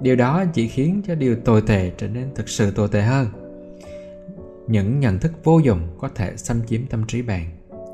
[0.00, 3.26] Điều đó chỉ khiến cho điều tồi tệ trở nên thực sự tồi tệ hơn.
[4.66, 7.46] Những nhận thức vô dụng có thể xâm chiếm tâm trí bạn,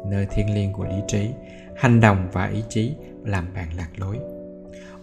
[0.06, 1.28] nơi thiêng liêng của lý trí,
[1.76, 4.18] hành động và ý chí làm bạn lạc lối.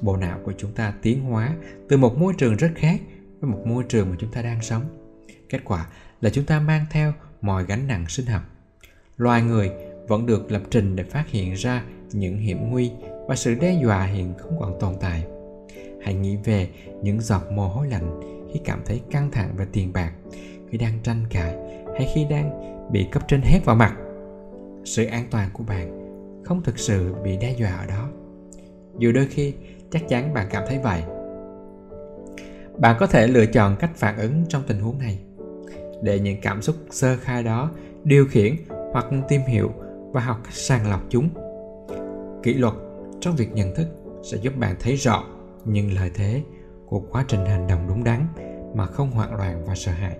[0.01, 1.55] Bộ não của chúng ta tiến hóa
[1.89, 2.99] từ một môi trường rất khác
[3.43, 4.83] với một môi trường mà chúng ta đang sống.
[5.49, 5.87] Kết quả
[6.21, 8.41] là chúng ta mang theo mọi gánh nặng sinh học.
[9.17, 9.71] Loài người
[10.07, 12.91] vẫn được lập trình để phát hiện ra những hiểm nguy
[13.27, 15.25] và sự đe dọa hiện không còn tồn tại.
[16.03, 16.69] Hãy nghĩ về
[17.01, 18.19] những giọt mồ hôi lạnh
[18.53, 20.13] khi cảm thấy căng thẳng về tiền bạc,
[20.69, 21.55] khi đang tranh cãi
[21.97, 22.51] hay khi đang
[22.91, 23.95] bị cấp trên hét vào mặt.
[24.85, 25.99] Sự an toàn của bạn
[26.45, 28.09] không thực sự bị đe dọa ở đó.
[28.99, 29.53] Dù đôi khi
[29.91, 31.03] chắc chắn bạn cảm thấy vậy
[32.77, 35.19] bạn có thể lựa chọn cách phản ứng trong tình huống này.
[36.01, 37.71] Để những cảm xúc sơ khai đó
[38.03, 38.55] điều khiển
[38.91, 39.71] hoặc tìm hiểu
[40.11, 41.29] và học cách sàng lọc chúng.
[42.43, 42.73] Kỷ luật
[43.21, 43.87] trong việc nhận thức
[44.23, 45.23] sẽ giúp bạn thấy rõ
[45.65, 46.41] những lợi thế
[46.85, 48.27] của quá trình hành động đúng đắn
[48.75, 50.17] mà không hoảng loạn và sợ hãi.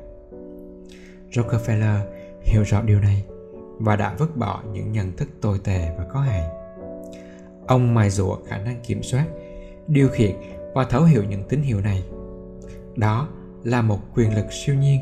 [1.31, 1.99] Rockefeller
[2.41, 3.23] hiểu rõ điều này
[3.79, 6.43] và đã vứt bỏ những nhận thức tồi tệ và có hại.
[7.67, 9.25] Ông mài dũa khả năng kiểm soát,
[9.87, 10.35] điều khiển
[10.73, 12.03] và thấu hiểu những tín hiệu này
[12.95, 13.27] đó
[13.63, 15.01] là một quyền lực siêu nhiên,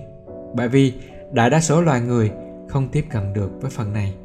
[0.56, 0.94] bởi vì
[1.34, 2.32] đại đa số loài người
[2.70, 4.16] không tiếp cận được với phần này.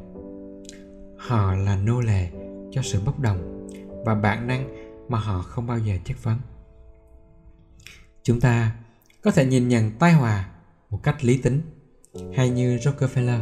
[1.17, 2.27] Họ là nô lệ
[2.71, 3.67] cho sự bốc đồng
[4.05, 4.69] và bản năng
[5.09, 6.37] mà họ không bao giờ chất vấn.
[8.23, 8.75] Chúng ta
[9.23, 10.49] có thể nhìn nhận tai họa
[10.89, 11.61] một cách lý tính,
[12.35, 13.39] hay như Rockefeller.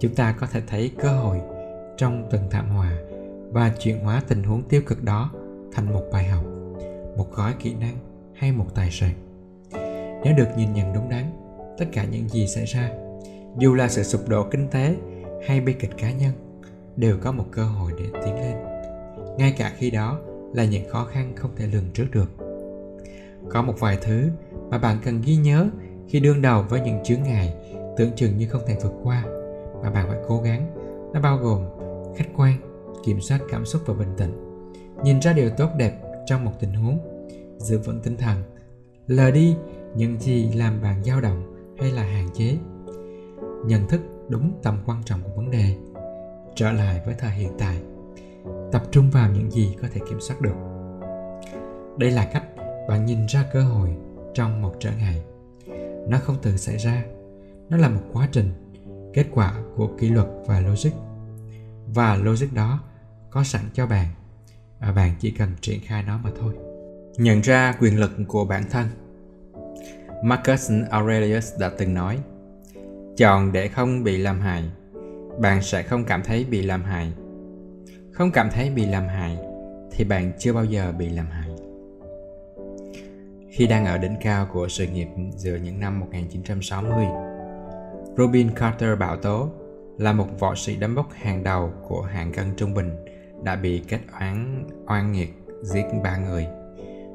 [0.00, 1.40] Chúng ta có thể thấy cơ hội
[1.96, 2.92] trong từng thảm họa
[3.50, 5.30] và chuyển hóa tình huống tiêu cực đó
[5.72, 6.44] thành một bài học,
[7.16, 9.12] một gói kỹ năng hay một tài sản.
[10.24, 11.24] Nếu được nhìn nhận đúng đắn,
[11.78, 12.90] tất cả những gì xảy ra,
[13.58, 14.96] dù là sự sụp đổ kinh tế
[15.46, 16.32] hay bi kịch cá nhân,
[16.96, 18.56] đều có một cơ hội để tiến lên,
[19.38, 20.18] ngay cả khi đó
[20.54, 22.30] là những khó khăn không thể lường trước được.
[23.48, 24.30] Có một vài thứ
[24.70, 25.68] mà bạn cần ghi nhớ
[26.08, 27.54] khi đương đầu với những chướng ngại,
[27.96, 29.24] tưởng chừng như không thể vượt qua,
[29.82, 30.66] mà bạn phải cố gắng,
[31.12, 31.64] nó bao gồm
[32.16, 32.56] khách quan,
[33.04, 34.62] kiểm soát cảm xúc và bình tĩnh,
[35.04, 35.92] nhìn ra điều tốt đẹp
[36.26, 37.13] trong một tình huống
[37.64, 38.42] giữ vững tinh thần.
[39.06, 39.56] Lờ đi
[39.96, 42.56] những gì làm bạn dao động hay là hạn chế?
[43.66, 45.76] Nhận thức đúng tầm quan trọng của vấn đề.
[46.54, 47.82] Trở lại với thời hiện tại.
[48.72, 50.56] Tập trung vào những gì có thể kiểm soát được.
[51.98, 52.44] Đây là cách
[52.88, 53.96] bạn nhìn ra cơ hội
[54.34, 55.22] trong một trở ngại.
[56.08, 57.04] Nó không tự xảy ra.
[57.68, 58.50] Nó là một quá trình,
[59.12, 60.90] kết quả của kỷ luật và logic.
[61.94, 62.80] Và logic đó
[63.30, 64.06] có sẵn cho bạn,
[64.80, 66.54] và bạn chỉ cần triển khai nó mà thôi
[67.18, 68.86] nhận ra quyền lực của bản thân.
[70.24, 72.18] Marcus aurelius đã từng nói
[73.16, 74.70] chọn để không bị làm hại
[75.38, 77.12] bạn sẽ không cảm thấy bị làm hại.
[78.12, 79.38] Không cảm thấy bị làm hại
[79.92, 81.50] thì bạn chưa bao giờ bị làm hại.
[83.50, 87.06] Khi đang ở đỉnh cao của sự nghiệp giữa những năm 1960,
[88.16, 89.48] Robin Carter Bảo Tố
[89.98, 92.90] là một võ sĩ đấm bốc hàng đầu của hạng cân trung bình
[93.42, 95.28] đã bị kết oán oan nghiệt
[95.62, 96.46] giết ba người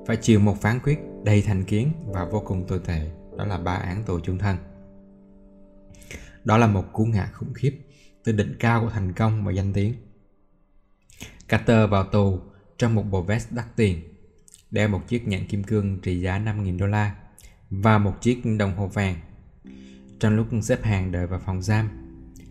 [0.09, 3.57] phải chịu một phán quyết đầy thành kiến và vô cùng tồi tệ đó là
[3.57, 4.57] ba án tù chung thân
[6.43, 7.79] đó là một cú ngã khủng khiếp
[8.23, 9.93] từ đỉnh cao của thành công và danh tiếng
[11.47, 12.39] Carter vào tù
[12.77, 14.01] trong một bộ vest đắt tiền
[14.71, 17.15] đeo một chiếc nhẫn kim cương trị giá 5.000 đô la
[17.69, 19.15] và một chiếc đồng hồ vàng.
[20.19, 21.89] Trong lúc xếp hàng đợi vào phòng giam,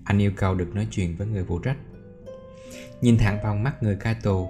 [0.04, 1.76] anh yêu cầu được nói chuyện với người phụ trách.
[3.00, 4.48] Nhìn thẳng vào mắt người cai tù,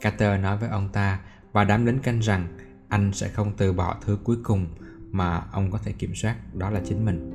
[0.00, 1.20] Carter nói với ông ta
[1.54, 2.46] và đám lính canh rằng
[2.88, 4.66] anh sẽ không từ bỏ thứ cuối cùng
[5.10, 7.30] mà ông có thể kiểm soát, đó là chính mình.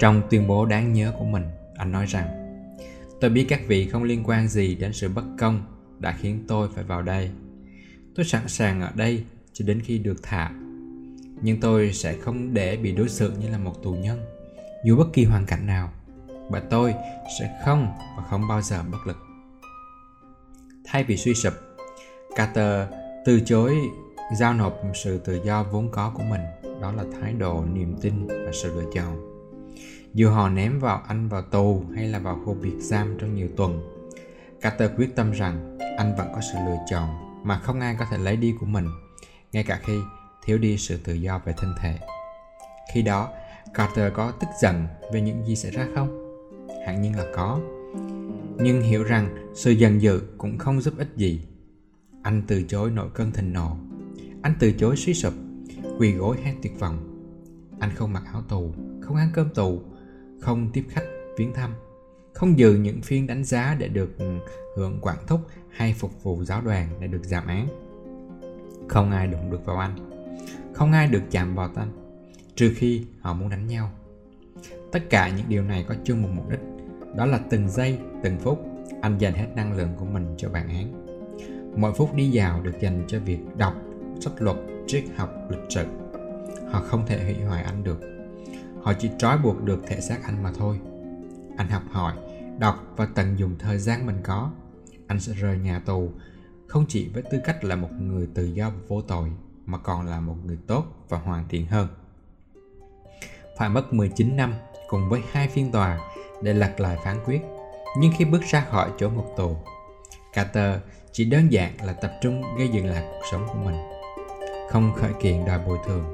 [0.00, 1.44] Trong tuyên bố đáng nhớ của mình,
[1.76, 2.28] anh nói rằng
[3.20, 5.62] Tôi biết các vị không liên quan gì đến sự bất công
[5.98, 7.30] đã khiến tôi phải vào đây
[8.14, 10.50] Tôi sẵn sàng ở đây cho đến khi được thả.
[11.42, 14.20] Nhưng tôi sẽ không để bị đối xử như là một tù nhân,
[14.84, 15.90] dù bất kỳ hoàn cảnh nào.
[16.50, 16.94] Và tôi
[17.40, 17.86] sẽ không
[18.16, 19.16] và không bao giờ bất lực.
[20.84, 21.52] Thay vì suy sụp,
[22.36, 22.88] Carter
[23.24, 23.76] từ chối
[24.36, 26.40] giao nộp sự tự do vốn có của mình
[26.80, 29.28] đó là thái độ niềm tin và sự lựa chọn
[30.14, 33.48] dù họ ném vào anh vào tù hay là vào khu biệt giam trong nhiều
[33.56, 33.92] tuần
[34.60, 38.18] Carter quyết tâm rằng anh vẫn có sự lựa chọn mà không ai có thể
[38.18, 38.86] lấy đi của mình,
[39.52, 40.00] ngay cả khi
[40.44, 41.98] thiếu đi sự tự do về thân thể.
[42.94, 43.28] Khi đó,
[43.74, 46.38] Carter có tức giận về những gì xảy ra không?
[46.86, 47.60] Hẳn nhiên là có.
[48.56, 51.40] Nhưng hiểu rằng sự giận dữ cũng không giúp ích gì.
[52.22, 53.76] Anh từ chối nội cơn thịnh nộ.
[54.42, 55.34] Anh từ chối suy sụp,
[55.98, 57.08] quỳ gối hát tuyệt vọng.
[57.80, 59.82] Anh không mặc áo tù, không ăn cơm tù,
[60.40, 61.04] không tiếp khách
[61.36, 61.74] viếng thăm,
[62.32, 64.38] không dự những phiên đánh giá để được ừ,
[64.76, 67.68] hưởng quản thúc hay phục vụ giáo đoàn để được giảm án.
[68.88, 69.96] Không ai đụng được vào anh,
[70.72, 72.18] không ai được chạm vào anh,
[72.54, 73.90] trừ khi họ muốn đánh nhau.
[74.92, 76.60] Tất cả những điều này có chung một mục đích,
[77.16, 78.58] đó là từng giây, từng phút,
[79.00, 81.01] anh dành hết năng lượng của mình cho bản án.
[81.76, 83.74] Mỗi phút đi vào được dành cho việc đọc
[84.20, 84.56] sách luật,
[84.86, 85.86] triết học, lịch sử.
[86.70, 88.00] Họ không thể hủy hoại anh được.
[88.82, 90.80] Họ chỉ trói buộc được thể xác anh mà thôi.
[91.56, 92.14] Anh học hỏi,
[92.58, 94.50] đọc và tận dụng thời gian mình có
[95.06, 96.10] anh sẽ rời nhà tù
[96.66, 99.32] không chỉ với tư cách là một người tự do vô tội
[99.66, 101.88] mà còn là một người tốt và hoàn thiện hơn.
[103.58, 104.54] Phải mất 19 năm
[104.88, 105.98] cùng với hai phiên tòa
[106.42, 107.40] để lật lại phán quyết,
[107.98, 109.56] nhưng khi bước ra khỏi chỗ ngục tù,
[110.32, 110.78] Carter
[111.12, 113.76] chỉ đơn giản là tập trung gây dựng lại cuộc sống của mình,
[114.70, 116.04] không khởi kiện đòi bồi thường.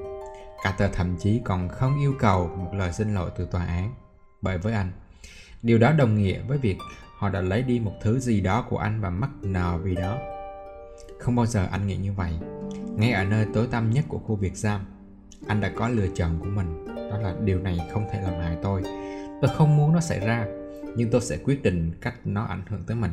[0.63, 3.95] Carter thậm chí còn không yêu cầu một lời xin lỗi từ tòa án,
[4.43, 4.93] bởi với anh,
[5.63, 6.77] điều đó đồng nghĩa với việc
[7.19, 10.19] họ đã lấy đi một thứ gì đó của anh và mắc nợ vì đó.
[11.19, 12.33] Không bao giờ anh nghĩ như vậy.
[12.97, 14.81] Ngay ở nơi tối tăm nhất của khu biệt giam
[15.47, 16.87] anh đã có lựa chọn của mình.
[17.11, 18.83] Đó là điều này không thể làm hại tôi.
[19.43, 20.47] Tôi không muốn nó xảy ra
[20.97, 23.11] nhưng tôi sẽ quyết định cách nó ảnh hưởng tới mình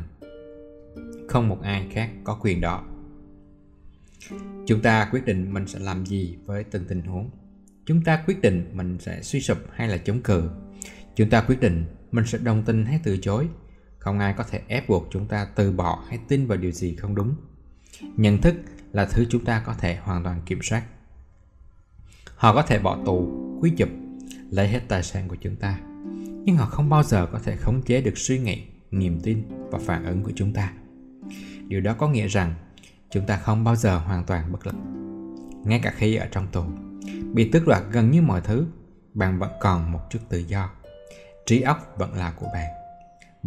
[1.28, 2.84] không một ai khác có quyền đó.
[4.66, 7.30] Chúng ta quyết định mình sẽ làm gì với từng tình huống.
[7.86, 10.50] Chúng ta quyết định mình sẽ suy sụp hay là chống cự.
[11.16, 13.48] Chúng ta quyết định mình sẽ đồng tình hay từ chối.
[13.98, 16.96] Không ai có thể ép buộc chúng ta từ bỏ hay tin vào điều gì
[16.96, 17.34] không đúng.
[18.16, 18.54] Nhận thức
[18.92, 20.82] là thứ chúng ta có thể hoàn toàn kiểm soát.
[22.34, 23.88] Họ có thể bỏ tù, quý chụp,
[24.50, 25.78] lấy hết tài sản của chúng ta.
[26.44, 29.78] Nhưng họ không bao giờ có thể khống chế được suy nghĩ, niềm tin và
[29.78, 30.72] phản ứng của chúng ta
[31.68, 32.54] điều đó có nghĩa rằng
[33.10, 34.74] chúng ta không bao giờ hoàn toàn bất lực
[35.64, 36.64] ngay cả khi ở trong tù
[37.32, 38.66] bị tước đoạt gần như mọi thứ
[39.14, 40.70] bạn vẫn còn một chút tự do
[41.46, 42.86] trí óc vẫn là của bạn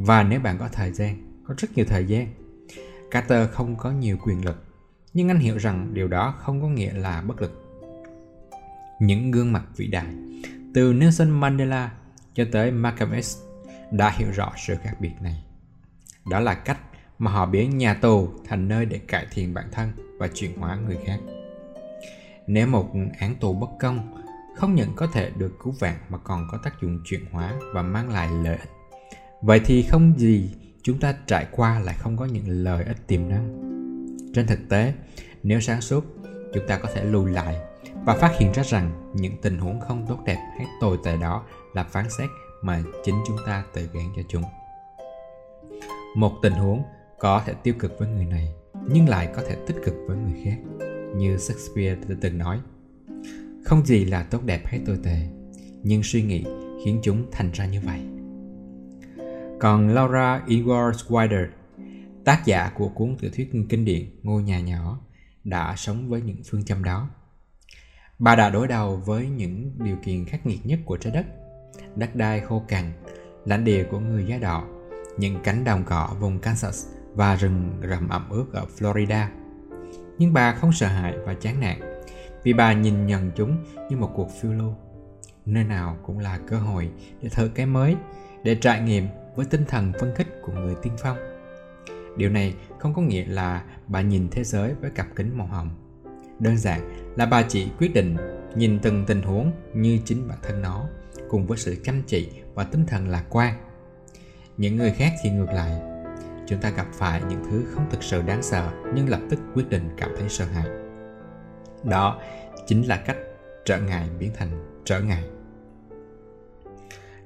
[0.05, 2.28] và nếu bạn có thời gian, có rất nhiều thời gian,
[3.11, 4.63] Carter không có nhiều quyền lực,
[5.13, 7.65] nhưng anh hiểu rằng điều đó không có nghĩa là bất lực.
[8.99, 10.15] Những gương mặt vĩ đại,
[10.74, 11.91] từ Nelson Mandela
[12.34, 13.38] cho tới Malcolm X
[13.91, 15.43] đã hiểu rõ sự khác biệt này.
[16.30, 16.80] Đó là cách
[17.20, 20.76] mà họ biến nhà tù thành nơi để cải thiện bản thân và chuyển hóa
[20.76, 21.20] người khác.
[22.47, 22.89] Nếu một
[23.20, 24.24] án tù bất công,
[24.55, 27.82] không những có thể được cứu vãn mà còn có tác dụng chuyển hóa và
[27.82, 28.70] mang lại lợi ích.
[29.41, 33.30] Vậy thì không gì chúng ta trải qua lại không có những lợi ích tiềm
[33.30, 33.59] năng.
[34.34, 34.93] Trên thực tế,
[35.43, 36.05] nếu sáng suốt,
[36.53, 37.55] chúng ta có thể lùi lại
[38.05, 41.43] và phát hiện ra rằng những tình huống không tốt đẹp hay tồi tệ đó
[41.74, 42.30] là phán xét
[42.61, 44.43] mà chính chúng ta tự gán cho chúng.
[46.15, 46.84] Một tình huống
[47.20, 48.53] có thể tiêu cực với người này,
[48.88, 50.57] nhưng lại có thể tích cực với người khác,
[51.15, 52.59] như shakespeare đã từng nói.
[53.65, 55.28] Không gì là tốt đẹp hay tồi tệ,
[55.84, 56.45] nhưng suy nghĩ
[56.86, 57.99] khiến chúng thành ra như vậy.
[59.59, 61.47] Còn laura Igor Swider
[62.26, 64.99] tác giả của cuốn tiểu thuyết kinh điển ngôi nhà nhỏ,
[65.43, 67.09] đã sống với những phương châm đó.
[68.20, 71.26] Bà đã đối đầu với những điều kiện khắc nghiệt nhất của trái đất.
[71.95, 72.91] Đất đai khô cằn,
[73.45, 74.67] lãnh địa của người da đỏ,
[75.17, 79.26] những cánh đồng cỏ vùng Kansas và rừng rậm ẩm ướt ở Florida.
[80.18, 81.80] Nhưng bà không sợ hãi và chán nản
[82.43, 83.57] vì bà nhìn nhận chúng
[83.89, 84.74] như một cuộc phiêu lưu.
[85.45, 86.89] Nơi nào cũng là cơ hội
[87.22, 87.95] để thử cái mới,
[88.43, 91.18] để trải nghiệm với tinh thần phân khích của người tiên phong.
[92.18, 95.70] Điều này không có nghĩa là bà nhìn thế giới với cặp kính màu hồng.
[96.39, 96.82] Đơn giản
[97.18, 98.18] là bà chỉ quyết định
[98.55, 100.86] nhìn từng tình huống như chính bản thân nó,
[101.30, 103.53] cùng với sự chăm chỉ và tinh thần lạc quan.
[104.57, 105.82] Những người khác thì ngược lại,
[106.50, 109.70] chúng ta gặp phải những thứ không thực sự đáng sợ, nhưng lập tức quyết
[109.70, 110.68] định cảm thấy sợ hãi.
[111.84, 112.22] Đó
[112.68, 113.18] chính là cách
[113.66, 115.24] trở ngại biến thành trở ngại.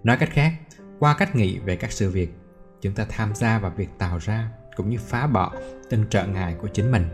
[0.03, 0.53] Nói cách khác,
[0.99, 2.29] qua cách nghĩ về các sự việc,
[2.81, 5.53] chúng ta tham gia vào việc tạo ra cũng như phá bỏ
[5.89, 7.05] từng trở ngại của chính mình.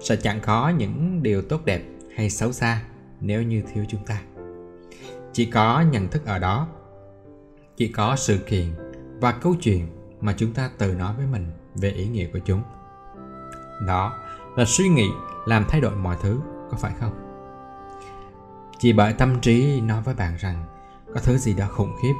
[0.00, 1.82] Sẽ chẳng có những điều tốt đẹp
[2.16, 2.82] hay xấu xa
[3.20, 4.20] nếu như thiếu chúng ta.
[5.32, 6.68] Chỉ có nhận thức ở đó,
[7.76, 8.66] chỉ có sự kiện
[9.20, 12.62] và câu chuyện mà chúng ta tự nói với mình về ý nghĩa của chúng.
[13.86, 14.12] Đó
[14.56, 15.10] là suy nghĩ
[15.46, 16.40] làm thay đổi mọi thứ,
[16.70, 17.12] có phải không?
[18.78, 20.64] Chỉ bởi tâm trí nói với bạn rằng
[21.14, 22.14] có thứ gì đó khủng khiếp,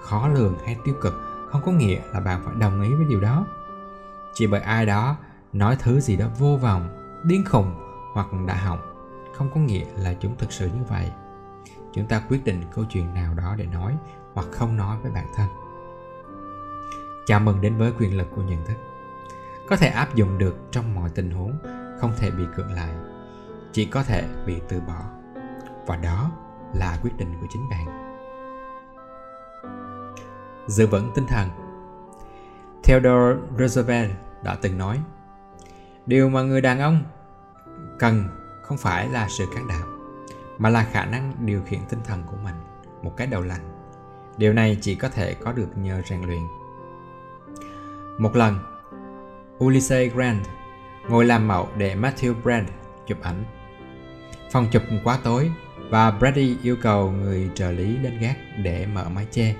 [0.00, 1.14] khó lường hay tiêu cực
[1.50, 3.46] không có nghĩa là bạn phải đồng ý với điều đó.
[4.34, 5.16] Chỉ bởi ai đó
[5.52, 6.88] nói thứ gì đó vô vọng,
[7.24, 7.74] điên khùng
[8.12, 8.80] hoặc đã hỏng,
[9.34, 11.10] không có nghĩa là chúng thực sự như vậy.
[11.92, 13.96] Chúng ta quyết định câu chuyện nào đó để nói
[14.34, 15.48] hoặc không nói với bản thân.
[17.26, 18.76] Chào mừng đến với quyền lực của nhận thức.
[19.68, 21.58] Có thể áp dụng được trong mọi tình huống,
[22.00, 22.94] không thể bị cưỡng lại,
[23.72, 25.02] chỉ có thể bị từ bỏ.
[25.86, 26.30] Và đó
[26.74, 28.00] là quyết định của chính bạn.
[30.66, 31.48] Giữ vững tinh thần
[32.84, 34.10] Theodore Roosevelt
[34.42, 35.00] đã từng nói
[36.06, 37.02] Điều mà người đàn ông
[37.98, 38.24] cần
[38.62, 40.14] không phải là sự can đảm
[40.58, 42.54] mà là khả năng điều khiển tinh thần của mình
[43.02, 43.92] một cái đầu lành
[44.36, 46.42] Điều này chỉ có thể có được nhờ rèn luyện
[48.20, 48.58] một lần,
[49.64, 50.44] Ulysses Grant
[51.08, 52.68] ngồi làm mẫu để Matthew Brand
[53.06, 53.44] chụp ảnh.
[54.52, 55.50] Phòng chụp quá tối
[55.90, 59.54] và Brady yêu cầu người trợ lý đến gác để mở mái che.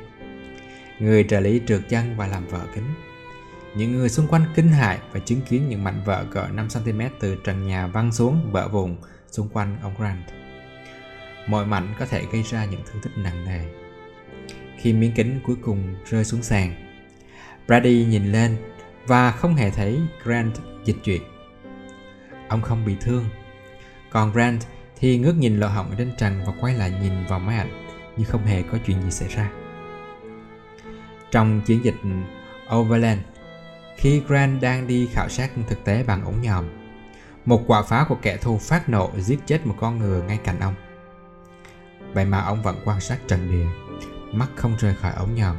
[0.98, 2.84] Người trợ lý trượt chân và làm vỡ kính.
[3.74, 7.36] Những người xung quanh kinh hại và chứng kiến những mảnh vỡ cỡ 5cm từ
[7.44, 8.96] trần nhà văng xuống vỡ vùng
[9.30, 10.24] xung quanh ông Grant.
[11.46, 13.64] Mọi mảnh có thể gây ra những thương tích nặng nề.
[14.78, 16.89] Khi miếng kính cuối cùng rơi xuống sàn,
[17.66, 18.56] Brady nhìn lên
[19.06, 20.54] và không hề thấy Grant
[20.84, 21.22] dịch chuyển.
[22.48, 23.24] Ông không bị thương.
[24.10, 24.60] Còn Grant
[24.96, 27.86] thì ngước nhìn lỗ hỏng trên trần và quay lại nhìn vào máy ảnh
[28.16, 29.50] như không hề có chuyện gì xảy ra.
[31.30, 31.94] Trong chiến dịch
[32.76, 33.20] Overland,
[33.96, 36.64] khi Grant đang đi khảo sát thực tế bằng ống nhòm,
[37.44, 40.60] một quả pháo của kẻ thù phát nổ giết chết một con ngựa ngay cạnh
[40.60, 40.74] ông.
[42.12, 43.66] Vậy mà ông vẫn quan sát trận địa,
[44.32, 45.56] mắt không rời khỏi ống nhòm.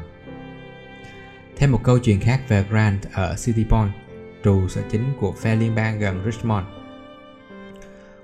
[1.62, 3.92] Thêm một câu chuyện khác về Grant ở City Point,
[4.44, 6.66] trụ sở chính của phe liên bang gần Richmond.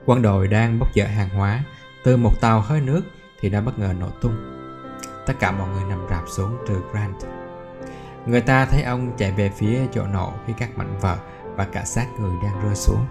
[0.06, 1.64] Quân đội đang bốc dỡ hàng hóa
[2.04, 3.02] từ một tàu hơi nước
[3.40, 4.36] thì đã bất ngờ nổ tung.
[5.26, 7.16] Tất cả mọi người nằm rạp xuống trừ Grant.
[8.26, 11.18] Người ta thấy ông chạy về phía chỗ nổ khi các mảnh vỡ
[11.56, 13.06] và cả xác người đang rơi xuống.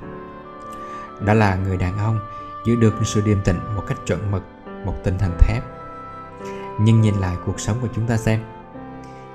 [1.20, 2.18] Đó là người đàn ông
[2.66, 4.42] giữ được sự điềm tĩnh một cách chuẩn mực,
[4.84, 5.62] một tinh thần thép.
[6.80, 8.40] Nhưng nhìn lại cuộc sống của chúng ta xem,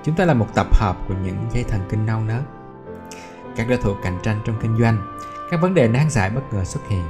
[0.04, 2.42] Chúng ta là một tập hợp của những dây thần kinh nâu nớt.
[3.56, 5.18] Các đối thủ cạnh tranh trong kinh doanh,
[5.52, 7.04] các vấn đề nan giải bất ngờ xuất hiện.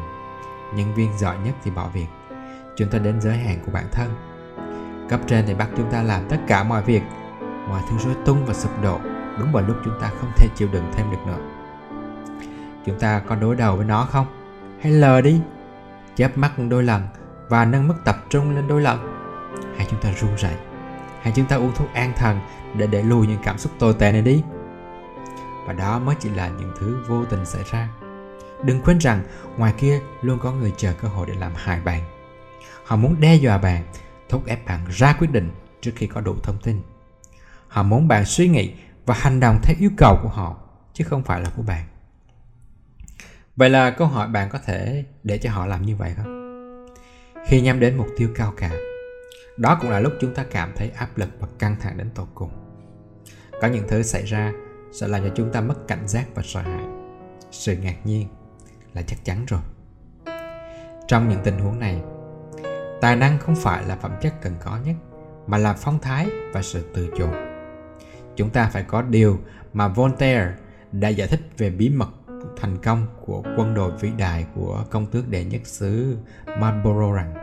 [0.76, 2.08] Nhân viên giỏi nhất thì bỏ việc.
[2.76, 4.10] Chúng ta đến giới hạn của bản thân.
[5.10, 7.02] Cấp trên thì bắt chúng ta làm tất cả mọi việc.
[7.70, 9.00] Mọi thứ rối tung và sụp đổ
[9.40, 11.40] đúng vào lúc chúng ta không thể chịu đựng thêm được nữa.
[12.86, 14.26] Chúng ta có đối đầu với nó không?
[14.82, 15.42] Hay lờ đi?
[16.16, 17.08] Chớp mắt đôi lần
[17.50, 19.00] và nâng mức tập trung lên đôi lần?
[19.78, 20.56] Hay chúng ta run rẩy?
[21.22, 22.40] Hay chúng ta uống thuốc an thần
[22.76, 24.44] để để lùi những cảm xúc tồi tệ này đi.
[25.68, 27.90] Và đó mới chỉ là những thứ vô tình xảy ra.
[28.64, 29.24] Đừng quên rằng
[29.58, 32.04] ngoài kia luôn có người chờ cơ hội để làm hại bạn.
[32.86, 33.84] Họ muốn đe dọa bạn,
[34.30, 35.52] thúc ép bạn ra quyết định
[35.82, 36.82] trước khi có đủ thông tin.
[37.68, 38.74] Họ muốn bạn suy nghĩ
[39.06, 40.56] và hành động theo yêu cầu của họ,
[40.94, 41.86] chứ không phải là của bạn.
[43.56, 46.42] Vậy là câu hỏi bạn có thể để cho họ làm như vậy không?
[47.48, 48.72] Khi nhắm đến mục tiêu cao cả,
[49.58, 52.28] đó cũng là lúc chúng ta cảm thấy áp lực và căng thẳng đến tột
[52.34, 52.61] cùng
[53.62, 54.54] có những thứ xảy ra
[54.92, 56.86] sẽ làm cho chúng ta mất cảnh giác và sợ hãi.
[57.52, 58.28] Sự ngạc nhiên
[58.94, 59.62] là chắc chắn rồi.
[61.08, 62.02] Trong những tình huống này,
[63.02, 64.96] tài năng không phải là phẩm chất cần có nhất,
[65.48, 67.34] mà là phong thái và sự từ chối.
[68.36, 69.40] Chúng ta phải có điều
[69.74, 70.54] mà voltaire
[70.92, 72.10] đã giải thích về bí mật
[72.58, 76.18] thành công của quân đội vĩ đại của công tước đệ nhất xứ
[76.60, 77.34] Marlborough rằng,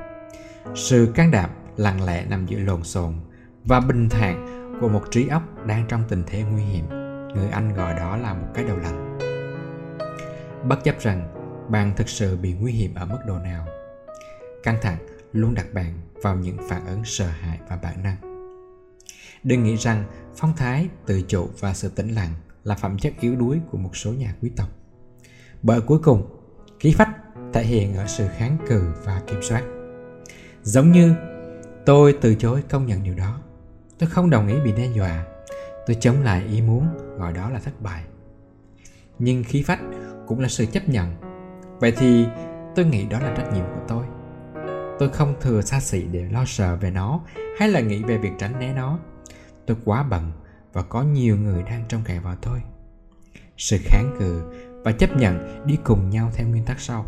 [0.75, 3.15] sự can đảm lặng lẽ nằm giữa lộn xộn
[3.65, 6.89] và bình thản của một trí óc đang trong tình thế nguy hiểm.
[7.35, 9.19] Người Anh gọi đó là một cái đầu lạnh.
[10.69, 11.35] Bất chấp rằng
[11.71, 13.67] bạn thực sự bị nguy hiểm ở mức độ nào.
[14.63, 14.99] Căng thẳng
[15.33, 18.17] luôn đặt bạn vào những phản ứng sợ hãi và bản năng.
[19.43, 20.05] Đừng nghĩ rằng
[20.37, 23.97] phong thái, tự chủ và sự tĩnh lặng là phẩm chất yếu đuối của một
[23.97, 24.69] số nhà quý tộc.
[25.63, 26.27] Bởi cuối cùng,
[26.81, 27.11] khí phách
[27.53, 29.63] thể hiện ở sự kháng cự và kiểm soát.
[30.63, 31.15] Giống như
[31.87, 33.41] tôi từ chối công nhận điều đó.
[33.99, 35.25] Tôi không đồng ý bị đe dọa.
[35.87, 36.89] Tôi chống lại ý muốn,
[37.19, 38.03] gọi đó là thất bại.
[39.19, 39.81] Nhưng khí phách
[40.27, 41.15] cũng là sự chấp nhận.
[41.81, 42.27] Vậy thì
[42.77, 44.05] tôi nghĩ đó là trách nhiệm của tôi.
[44.99, 47.21] Tôi không thừa xa xỉ để lo sợ về nó
[47.59, 48.99] hay là nghĩ về việc tránh né nó.
[49.67, 50.33] Tôi quá bận
[50.73, 52.63] và có nhiều người đang trông cậy vào tôi.
[53.57, 54.43] Sự kháng cự
[54.85, 57.07] và chấp nhận đi cùng nhau theo nguyên tắc sau.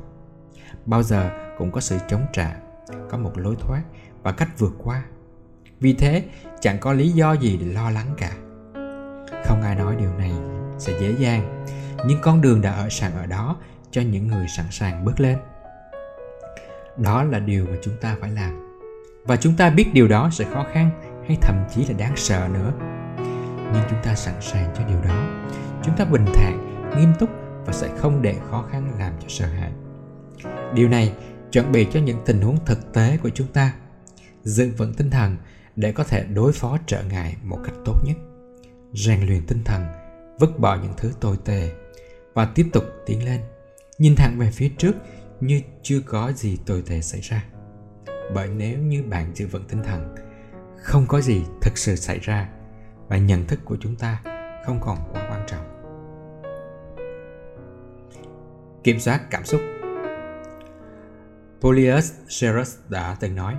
[0.86, 2.56] Bao giờ cũng có sự chống trả,
[3.10, 3.82] có một lối thoát
[4.22, 5.04] và cách vượt qua.
[5.80, 6.24] Vì thế,
[6.60, 8.32] chẳng có lý do gì để lo lắng cả.
[9.44, 10.32] Không ai nói điều này
[10.78, 11.64] sẽ dễ dàng,
[12.06, 13.56] nhưng con đường đã ở sẵn ở đó
[13.90, 15.38] cho những người sẵn sàng bước lên.
[16.96, 18.78] Đó là điều mà chúng ta phải làm.
[19.24, 20.90] Và chúng ta biết điều đó sẽ khó khăn
[21.28, 22.72] hay thậm chí là đáng sợ nữa.
[23.72, 25.26] Nhưng chúng ta sẵn sàng cho điều đó.
[25.82, 27.30] Chúng ta bình thản, nghiêm túc
[27.66, 29.72] và sẽ không để khó khăn làm cho sợ hãi.
[30.74, 31.12] Điều này
[31.52, 33.72] chuẩn bị cho những tình huống thực tế của chúng ta
[34.42, 35.36] giữ vững tinh thần
[35.76, 38.16] để có thể đối phó trở ngại một cách tốt nhất.
[38.92, 39.86] Rèn luyện tinh thần,
[40.38, 41.70] vứt bỏ những thứ tồi tệ
[42.34, 43.40] và tiếp tục tiến lên.
[43.98, 44.92] Nhìn thẳng về phía trước
[45.40, 47.44] như chưa có gì tồi tệ xảy ra.
[48.34, 50.14] Bởi nếu như bạn giữ vững tinh thần,
[50.82, 52.48] không có gì thực sự xảy ra
[53.08, 54.22] và nhận thức của chúng ta
[54.66, 55.70] không còn quá quan trọng.
[58.84, 59.60] Kiểm soát cảm xúc.
[61.60, 63.54] Polius Serus đã từng nói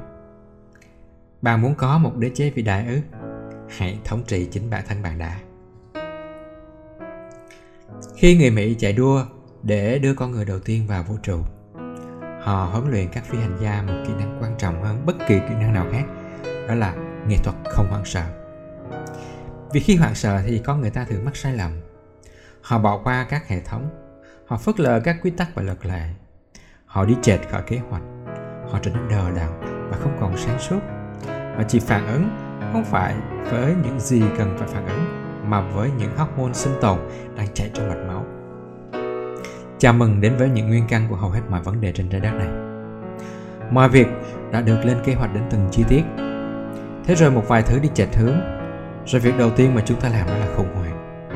[1.42, 3.00] bạn muốn có một đế chế vĩ đại ư?
[3.78, 5.40] Hãy thống trị chính bản thân bạn đã.
[8.16, 9.26] Khi người Mỹ chạy đua
[9.64, 11.40] để đưa con người đầu tiên vào vũ trụ,
[12.42, 15.40] họ huấn luyện các phi hành gia một kỹ năng quan trọng hơn bất kỳ
[15.40, 16.04] kỹ năng nào khác,
[16.68, 16.96] đó là
[17.28, 18.24] nghệ thuật không hoảng sợ.
[19.74, 21.72] Vì khi hoảng sợ thì con người ta thường mắc sai lầm.
[22.62, 23.90] Họ bỏ qua các hệ thống,
[24.46, 26.10] họ phớt lờ các quy tắc và luật lệ.
[26.86, 28.04] Họ đi chệch khỏi kế hoạch,
[28.72, 29.50] họ trở nên đờ đẫn
[29.90, 30.80] và không còn sáng suốt
[31.58, 32.30] và chỉ phản ứng
[32.74, 33.16] không phải
[33.52, 35.06] với những gì cần phải phản ứng
[35.50, 37.00] mà với những hormone sinh tồn
[37.38, 38.26] đang chạy trong mạch máu.
[39.78, 42.22] Chào mừng đến với những nguyên căn của hầu hết mọi vấn đề trên trái
[42.22, 42.48] đất này.
[43.72, 44.08] Mọi việc
[44.52, 46.04] đã được lên kế hoạch đến từng chi tiết.
[47.06, 48.40] Thế rồi một vài thứ đi chệch hướng,
[49.06, 51.28] rồi việc đầu tiên mà chúng ta làm đó là khủng hoảng.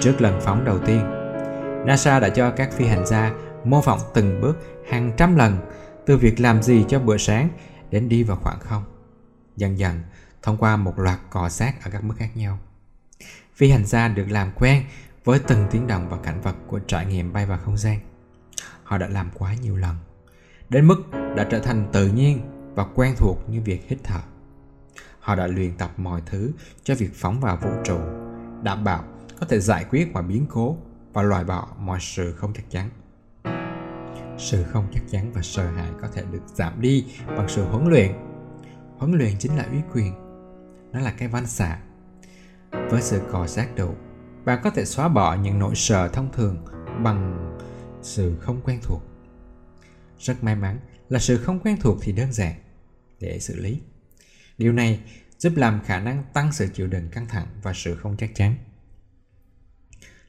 [0.00, 1.00] Trước lần phóng đầu tiên,
[1.86, 3.32] NASA đã cho các phi hành gia
[3.64, 4.58] mô phỏng từng bước
[4.90, 5.56] hàng trăm lần
[6.06, 7.48] từ việc làm gì cho bữa sáng
[7.90, 8.82] đến đi vào khoảng không
[9.58, 10.02] dần dần
[10.42, 12.58] thông qua một loạt cọ sát ở các mức khác nhau.
[13.54, 14.84] Phi hành gia được làm quen
[15.24, 17.98] với từng tiếng động và cảnh vật của trải nghiệm bay vào không gian.
[18.82, 19.96] Họ đã làm quá nhiều lần,
[20.68, 21.02] đến mức
[21.36, 22.40] đã trở thành tự nhiên
[22.74, 24.20] và quen thuộc như việc hít thở.
[25.20, 26.52] Họ đã luyện tập mọi thứ
[26.82, 27.98] cho việc phóng vào vũ trụ,
[28.62, 29.04] đảm bảo
[29.40, 30.76] có thể giải quyết mọi biến cố
[31.12, 32.90] và loại bỏ mọi sự không chắc chắn.
[34.38, 37.88] Sự không chắc chắn và sợ hãi có thể được giảm đi bằng sự huấn
[37.88, 38.27] luyện
[38.98, 40.12] huấn luyện chính là uy quyền.
[40.92, 41.78] Nó là cái văn xạ.
[42.70, 43.94] Với sự cò sát đủ
[44.44, 46.64] bạn có thể xóa bỏ những nỗi sợ thông thường
[47.02, 47.54] bằng
[48.02, 49.02] sự không quen thuộc.
[50.18, 50.78] Rất may mắn
[51.08, 52.54] là sự không quen thuộc thì đơn giản
[53.20, 53.80] để xử lý.
[54.58, 55.00] Điều này
[55.38, 58.54] giúp làm khả năng tăng sự chịu đựng căng thẳng và sự không chắc chắn.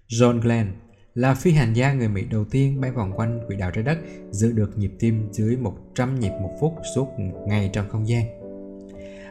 [0.08, 0.74] John Glenn
[1.14, 3.98] là phi hành gia người Mỹ đầu tiên bay vòng quanh quỹ đạo trái đất,
[4.32, 8.39] giữ được nhịp tim dưới 100 nhịp một phút suốt một ngày trong không gian.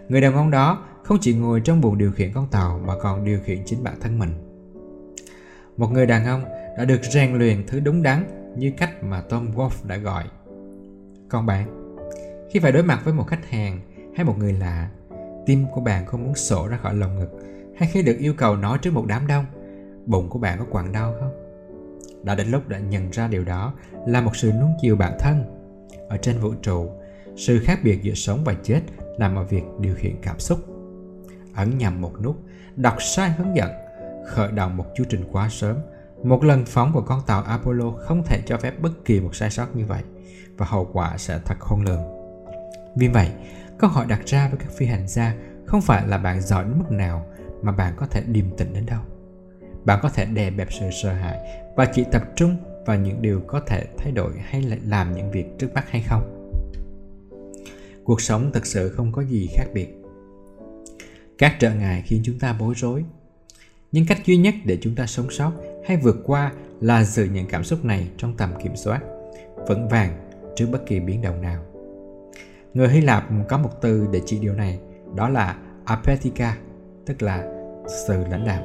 [0.09, 3.24] Người đàn ông đó không chỉ ngồi trong buồng điều khiển con tàu mà còn
[3.24, 4.30] điều khiển chính bản thân mình.
[5.76, 6.44] Một người đàn ông
[6.78, 8.24] đã được rèn luyện thứ đúng đắn
[8.56, 10.24] như cách mà Tom Wolfe đã gọi.
[11.28, 11.94] Còn bạn,
[12.50, 13.80] khi phải đối mặt với một khách hàng
[14.16, 14.88] hay một người lạ,
[15.48, 17.30] tim của bạn không muốn sổ ra khỏi lồng ngực
[17.76, 19.44] hay khi được yêu cầu nói trước một đám đông
[20.06, 21.32] bụng của bạn có quặn đau không
[22.22, 23.74] đã đến lúc đã nhận ra điều đó
[24.06, 25.44] là một sự nuông chiều bản thân
[26.09, 26.90] ở trên vũ trụ
[27.36, 28.80] sự khác biệt giữa sống và chết
[29.18, 30.58] nằm ở việc điều khiển cảm xúc.
[31.54, 32.36] Ấn nhầm một nút,
[32.76, 33.70] đọc sai hướng dẫn,
[34.26, 35.76] khởi động một chu trình quá sớm.
[36.22, 39.50] Một lần phóng của con tàu apollo không thể cho phép bất kỳ một sai
[39.50, 40.02] sót như vậy,
[40.56, 42.02] và hậu quả sẽ thật khôn lường.
[42.96, 43.30] Vì vậy,
[43.78, 45.34] câu hỏi đặt ra với các phi hành gia
[45.66, 47.26] không phải là bạn giỏi đến mức nào
[47.62, 49.00] mà bạn có thể điềm tĩnh đến đâu.
[49.84, 51.38] Bạn có thể đè bẹp sự sợ hãi
[51.76, 52.56] và chỉ tập trung
[52.86, 56.02] vào những điều có thể thay đổi hay là làm những việc trước mắt hay
[56.02, 56.38] không
[58.09, 59.88] cuộc sống thực sự không có gì khác biệt.
[61.38, 63.04] Các trở ngại khiến chúng ta bối rối.
[63.92, 65.52] Nhưng cách duy nhất để chúng ta sống sót
[65.86, 69.00] hay vượt qua là giữ những cảm xúc này trong tầm kiểm soát,
[69.68, 71.64] vững vàng trước bất kỳ biến động nào.
[72.74, 74.78] Người hy lạp có một từ để chỉ điều này,
[75.14, 76.56] đó là apetika
[77.06, 77.38] tức là
[78.06, 78.62] sự lãnh đạm.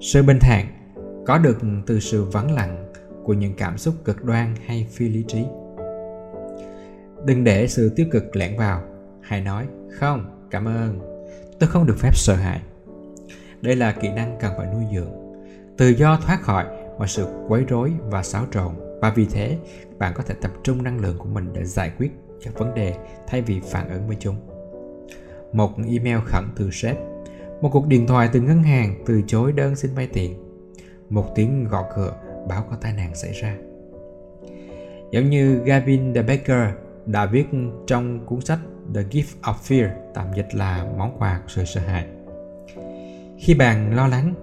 [0.00, 0.66] Sự bình thản
[1.26, 2.92] có được từ sự vắng lặng
[3.24, 5.44] của những cảm xúc cực đoan hay phi lý trí
[7.26, 8.82] đừng để sự tiêu cực lẻn vào.
[9.20, 11.00] Hãy nói, không, cảm ơn.
[11.60, 12.60] Tôi không được phép sợ hãi.
[13.60, 15.12] Đây là kỹ năng cần phải nuôi dưỡng.
[15.76, 16.66] Tự do thoát khỏi
[16.98, 18.72] mọi sự quấy rối và xáo trộn.
[19.00, 19.58] Và vì thế,
[19.98, 22.10] bạn có thể tập trung năng lượng của mình để giải quyết
[22.44, 22.94] các vấn đề
[23.26, 24.36] thay vì phản ứng với chúng.
[25.52, 26.96] Một email khẩn từ sếp.
[27.60, 30.34] Một cuộc điện thoại từ ngân hàng, từ chối đơn xin vay tiền.
[31.08, 32.12] Một tiếng gõ cửa,
[32.48, 33.56] báo có tai nạn xảy ra.
[35.10, 36.68] Giống như Gavin de Becker
[37.06, 37.46] đã viết
[37.86, 38.58] trong cuốn sách
[38.94, 42.06] The Gift of Fear, tạm dịch là món quà của sự sợ hãi.
[43.38, 44.34] Khi bạn lo lắng,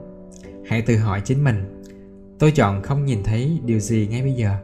[0.67, 1.83] hãy tự hỏi chính mình,
[2.39, 4.55] tôi chọn không nhìn thấy điều gì ngay bây giờ.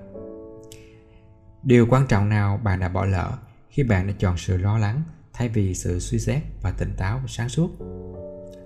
[1.64, 3.32] Điều quan trọng nào bạn đã bỏ lỡ
[3.70, 5.02] khi bạn đã chọn sự lo lắng
[5.34, 7.70] thay vì sự suy xét và tỉnh táo và sáng suốt?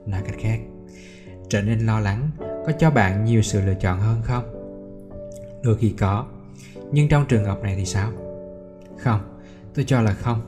[0.06, 0.60] Nói cách khác,
[1.50, 4.44] trở nên lo lắng có cho bạn nhiều sự lựa chọn hơn không?
[5.64, 6.26] Đôi khi có,
[6.92, 8.12] nhưng trong trường hợp này thì sao?
[9.04, 9.40] Không?
[9.76, 10.42] Tôi cho là không.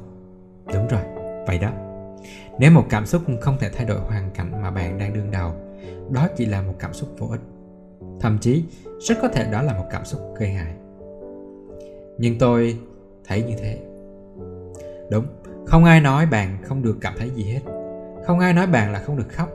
[0.74, 1.02] Đúng rồi,
[1.48, 1.72] vậy đó.
[2.60, 5.52] Nếu một cảm xúc không thể thay đổi hoàn cảnh mà bạn đang đương đầu,
[6.10, 7.42] đó chỉ là một cảm xúc vô ích.
[8.20, 8.64] Thậm chí,
[9.00, 10.74] rất có thể đó là một cảm xúc gây hại.
[12.18, 12.80] Nhưng tôi
[13.28, 13.80] thấy như thế.
[15.10, 15.26] Đúng,
[15.66, 17.62] không ai nói bạn không được cảm thấy gì hết.
[18.26, 19.50] Không ai nói bạn là không được khóc.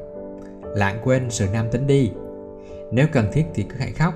[0.62, 2.12] Lãng quên sự nam tính đi.
[2.92, 4.14] Nếu cần thiết thì cứ hãy khóc.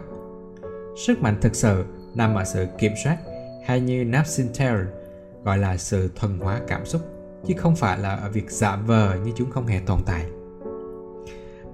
[1.07, 3.17] Sức mạnh thực sự nằm ở sự kiểm soát
[3.65, 4.75] hay như Napsinter
[5.45, 7.03] gọi là sự thuần hóa cảm xúc,
[7.47, 10.25] chứ không phải là ở việc giả vờ như chúng không hề tồn tại.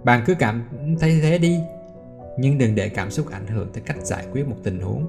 [0.05, 0.64] Bạn cứ cảm
[1.01, 1.59] thấy thế đi,
[2.38, 5.07] nhưng đừng để cảm xúc ảnh hưởng tới cách giải quyết một tình huống,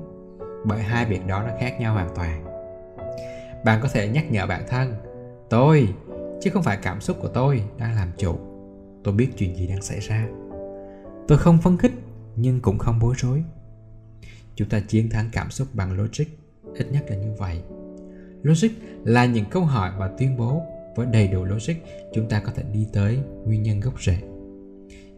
[0.65, 2.45] bởi hai việc đó nó khác nhau hoàn toàn.
[3.65, 4.95] Bạn có thể nhắc nhở bản thân,
[5.49, 5.87] tôi,
[6.41, 8.35] chứ không phải cảm xúc của tôi đang làm chủ.
[9.03, 10.27] Tôi biết chuyện gì đang xảy ra.
[11.27, 11.93] Tôi không phấn khích,
[12.35, 13.43] nhưng cũng không bối rối.
[14.55, 16.40] Chúng ta chiến thắng cảm xúc bằng logic
[16.75, 17.61] ít nhất là như vậy.
[18.43, 18.69] Logic
[19.03, 20.61] là những câu hỏi và tuyên bố
[20.95, 21.73] với đầy đủ logic,
[22.13, 24.17] chúng ta có thể đi tới nguyên nhân gốc rễ.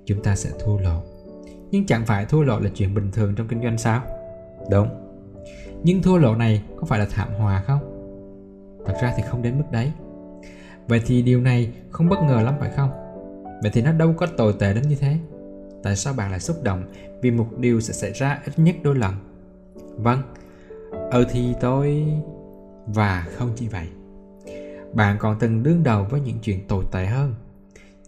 [0.05, 1.01] Chúng ta sẽ thua lỗ.
[1.71, 4.01] Nhưng chẳng phải thua lỗ là chuyện bình thường trong kinh doanh sao?
[4.71, 4.87] Đúng.
[5.83, 7.79] Nhưng thua lỗ này có phải là thảm họa không?
[8.85, 9.91] Thật ra thì không đến mức đấy.
[10.87, 12.89] Vậy thì điều này không bất ngờ lắm phải không?
[13.61, 15.17] Vậy thì nó đâu có tồi tệ đến như thế?
[15.83, 16.83] Tại sao bạn lại xúc động
[17.21, 19.13] vì một điều sẽ xảy ra ít nhất đôi lần?
[19.97, 20.21] Vâng
[21.11, 22.05] ừ thì tôi,
[22.87, 23.87] và không chỉ vậy,
[24.93, 27.35] bạn còn từng đương đầu với những chuyện tồi tệ hơn.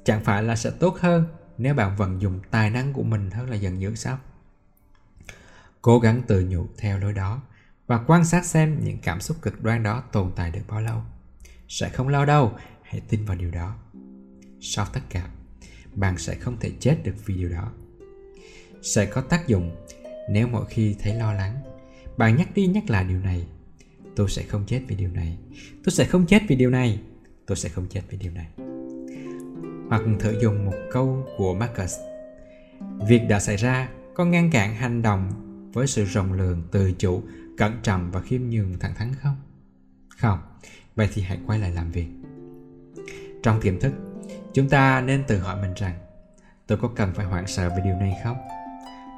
[0.03, 1.25] Chẳng phải là sẽ tốt hơn
[1.57, 4.17] nếu bạn vận dụng tài năng của mình hơn là giận dữ sao?
[5.81, 7.41] Cố gắng tự nhủ theo lối đó
[7.87, 11.01] và quan sát xem những cảm xúc cực đoan đó tồn tại được bao lâu.
[11.67, 13.75] Sẽ không lâu đâu, hãy tin vào điều đó.
[14.61, 15.29] Sau tất cả,
[15.93, 17.71] bạn sẽ không thể chết được vì điều đó.
[18.81, 19.75] Sẽ có tác dụng
[20.29, 21.55] nếu mỗi khi thấy lo lắng
[22.17, 23.47] bạn nhắc đi nhắc lại điều này,
[24.15, 25.37] tôi sẽ không chết vì điều này.
[25.83, 26.99] Tôi sẽ không chết vì điều này.
[27.45, 28.47] Tôi sẽ không chết vì điều này.
[29.89, 31.95] Hoặc thử dùng một câu của Marcus.
[33.07, 35.31] Việc đã xảy ra có ngăn cản hành động
[35.73, 37.23] với sự rộng lượng, tự chủ,
[37.57, 39.35] cẩn trọng và khiêm nhường thẳng thắn không?
[40.17, 40.39] Không.
[40.95, 42.07] Vậy thì hãy quay lại làm việc.
[43.43, 43.93] Trong tiềm thức,
[44.53, 45.99] chúng ta nên tự hỏi mình rằng,
[46.67, 48.37] tôi có cần phải hoảng sợ về điều này không?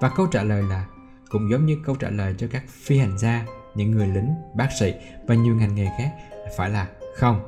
[0.02, 0.86] Và câu trả lời là
[1.30, 4.70] cũng giống như câu trả lời cho các phi hành gia, những người lính, bác
[4.80, 4.94] sĩ
[5.28, 6.12] và nhiều ngành nghề khác,
[6.58, 7.48] phải là không.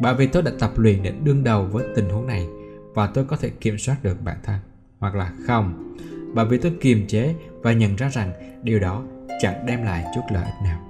[0.00, 2.48] Bởi vì tôi đã tập luyện để đương đầu với tình huống này
[2.94, 4.58] và tôi có thể kiểm soát được bản thân,
[4.98, 5.94] hoặc là không.
[6.34, 8.32] Bởi vì tôi kiềm chế và nhận ra rằng
[8.62, 9.02] điều đó
[9.40, 10.80] chẳng đem lại chút lợi ích nào.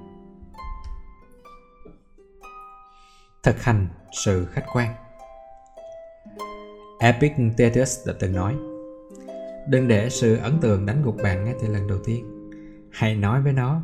[3.42, 3.86] Thực hành
[4.24, 4.94] sự khách quan.
[7.00, 8.54] Epictetus đã từng nói
[9.68, 12.50] Đừng để sự ấn tượng đánh gục bạn ngay từ lần đầu tiên.
[12.90, 13.82] Hãy nói với nó,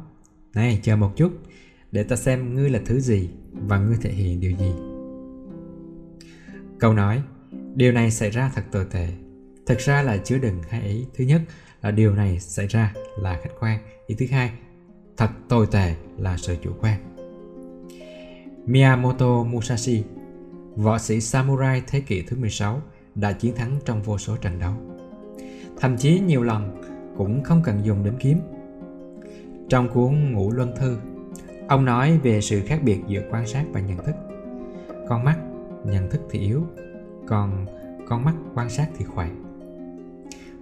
[0.54, 1.32] Này, chờ một chút,
[1.92, 4.72] Để ta xem ngươi là thứ gì Và ngươi thể hiện điều gì.
[6.78, 7.22] Câu nói,
[7.74, 9.08] Điều này xảy ra thật tồi tệ.
[9.66, 11.06] Thực ra là chứa đựng hai ý.
[11.14, 11.42] Thứ nhất
[11.82, 13.78] là điều này xảy ra là khách quan.
[14.06, 14.52] Ý thứ hai,
[15.16, 17.00] Thật tồi tệ là sự chủ quan.
[18.66, 20.04] Miyamoto Musashi,
[20.76, 22.82] Võ sĩ samurai thế kỷ thứ 16
[23.14, 24.74] đã chiến thắng trong vô số trận đấu.
[25.84, 26.82] Thậm chí nhiều lần
[27.16, 28.40] cũng không cần dùng đến kiếm.
[29.68, 30.98] Trong cuốn Ngũ Luân Thư,
[31.68, 34.14] ông nói về sự khác biệt giữa quan sát và nhận thức.
[35.08, 35.38] Con mắt,
[35.84, 36.66] nhận thức thì yếu,
[37.26, 37.66] còn
[38.08, 39.30] con mắt quan sát thì khỏe.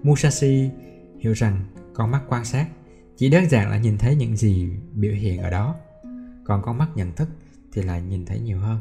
[0.03, 0.71] Musashi
[1.19, 1.61] hiểu rằng
[1.95, 2.67] con mắt quan sát
[3.17, 5.75] chỉ đơn giản là nhìn thấy những gì biểu hiện ở đó,
[6.45, 7.29] còn con mắt nhận thức
[7.73, 8.79] thì lại nhìn thấy nhiều hơn.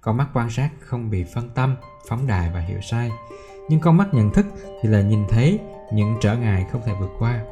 [0.00, 1.76] Con mắt quan sát không bị phân tâm,
[2.08, 3.10] phóng đại và hiểu sai.
[3.68, 4.46] Nhưng con mắt nhận thức
[4.82, 5.60] thì là nhìn thấy
[5.92, 7.44] những trở ngại không thể vượt qua,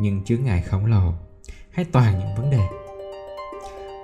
[0.00, 1.12] những chướng ngại khổng lồ,
[1.70, 2.68] hay toàn những vấn đề.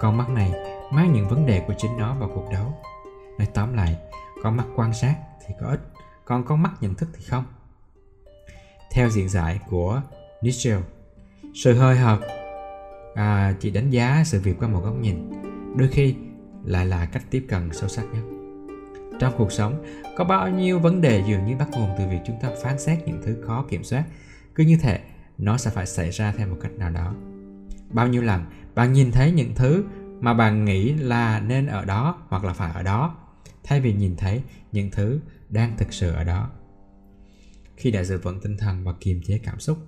[0.01, 0.53] Con mắt này
[0.93, 2.75] mang những vấn đề của chính nó vào cuộc đấu.
[3.39, 3.97] Nói tóm lại,
[4.43, 5.81] con mắt quan sát thì có ích,
[6.25, 7.45] còn con mắt nhận thức thì không.
[8.93, 10.03] Theo diện giải của
[10.43, 10.81] Nietzsche,
[11.55, 12.19] sự hơi hợt
[13.15, 15.31] à, chỉ đánh giá sự việc qua một góc nhìn,
[15.77, 16.15] đôi khi
[16.65, 18.40] lại là cách tiếp cận sâu sắc nhất
[19.21, 19.85] trong cuộc sống,
[20.17, 22.99] có bao nhiêu vấn đề dường như bắt nguồn từ việc chúng ta phán xét
[23.07, 24.05] những thứ khó kiểm soát.
[24.55, 25.01] Cứ như thế,
[25.39, 27.15] nó sẽ phải xảy ra theo một cách nào đó.
[27.91, 28.45] Bao nhiêu lần
[28.75, 29.85] bạn nhìn thấy những thứ
[30.21, 33.17] mà bạn nghĩ là nên ở đó hoặc là phải ở đó,
[33.65, 34.43] thay vì nhìn thấy
[34.73, 36.51] những thứ đang thực sự ở đó.
[37.77, 39.79] Khi đã giữ vững tinh thần và kiềm chế cảm xúc,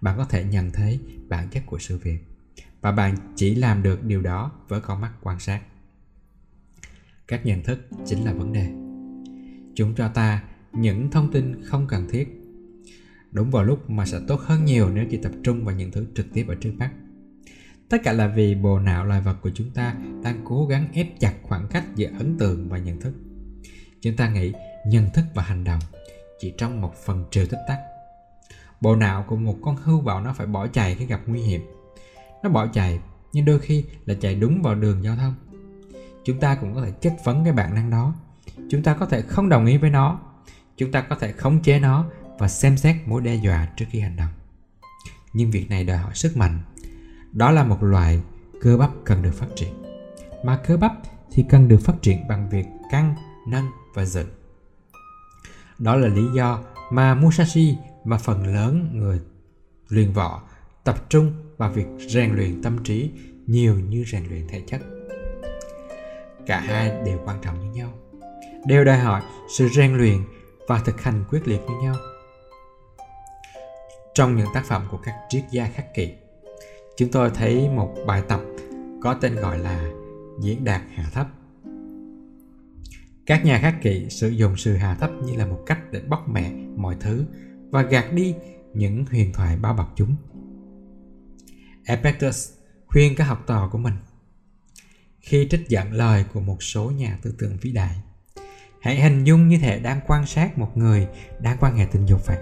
[0.00, 2.18] bạn có thể nhận thấy bản chất của sự việc.
[2.80, 5.60] Và bạn chỉ làm được điều đó với con mắt quan sát
[7.28, 8.66] các nhận thức chính là vấn đề.
[9.74, 10.42] Chúng cho ta
[10.72, 12.28] những thông tin không cần thiết.
[13.30, 16.06] Đúng vào lúc mà sẽ tốt hơn nhiều nếu chỉ tập trung vào những thứ
[16.14, 16.90] trực tiếp ở trước mắt.
[17.88, 19.94] Tất cả là vì bộ não loài vật của chúng ta
[20.24, 23.14] đang cố gắng ép chặt khoảng cách giữa ấn tượng và nhận thức.
[24.00, 24.52] Chúng ta nghĩ
[24.86, 25.80] nhận thức và hành động
[26.40, 27.78] chỉ trong một phần trừ tích tắc.
[28.80, 31.60] Bộ não của một con hươu bảo nó phải bỏ chạy khi gặp nguy hiểm.
[32.42, 33.00] Nó bỏ chạy
[33.32, 35.34] nhưng đôi khi là chạy đúng vào đường giao thông
[36.24, 38.14] chúng ta cũng có thể chất vấn cái bản năng đó.
[38.70, 40.20] Chúng ta có thể không đồng ý với nó.
[40.76, 42.06] Chúng ta có thể khống chế nó
[42.38, 44.30] và xem xét mối đe dọa trước khi hành động.
[45.32, 46.60] Nhưng việc này đòi hỏi sức mạnh.
[47.32, 48.22] Đó là một loại
[48.60, 49.74] cơ bắp cần được phát triển.
[50.44, 50.92] Mà cơ bắp
[51.30, 53.14] thì cần được phát triển bằng việc căng,
[53.48, 54.28] nâng và dựng.
[55.78, 59.20] Đó là lý do mà musashi mà phần lớn người
[59.88, 60.42] luyện võ
[60.84, 63.10] tập trung vào việc rèn luyện tâm trí
[63.46, 64.80] nhiều như rèn luyện thể chất
[66.46, 67.92] cả hai đều quan trọng như nhau.
[68.66, 69.22] Đều đòi hỏi
[69.58, 70.18] sự rèn luyện
[70.68, 71.94] và thực hành quyết liệt như nhau.
[74.14, 76.12] Trong những tác phẩm của các triết gia khắc kỷ,
[76.96, 78.40] chúng tôi thấy một bài tập
[79.02, 79.90] có tên gọi là
[80.40, 81.26] diễn đạt hạ thấp.
[83.26, 86.28] Các nhà khắc kỷ sử dụng sự hạ thấp như là một cách để bóc
[86.28, 87.24] mẹ mọi thứ
[87.70, 88.34] và gạt đi
[88.74, 90.16] những huyền thoại bao bọc chúng.
[91.86, 92.52] Epictetus
[92.86, 93.94] khuyên các học trò của mình
[95.22, 97.96] khi trích dẫn lời của một số nhà tư tưởng vĩ đại.
[98.80, 101.08] Hãy hình dung như thể đang quan sát một người
[101.40, 102.38] đang quan hệ tình dục vậy.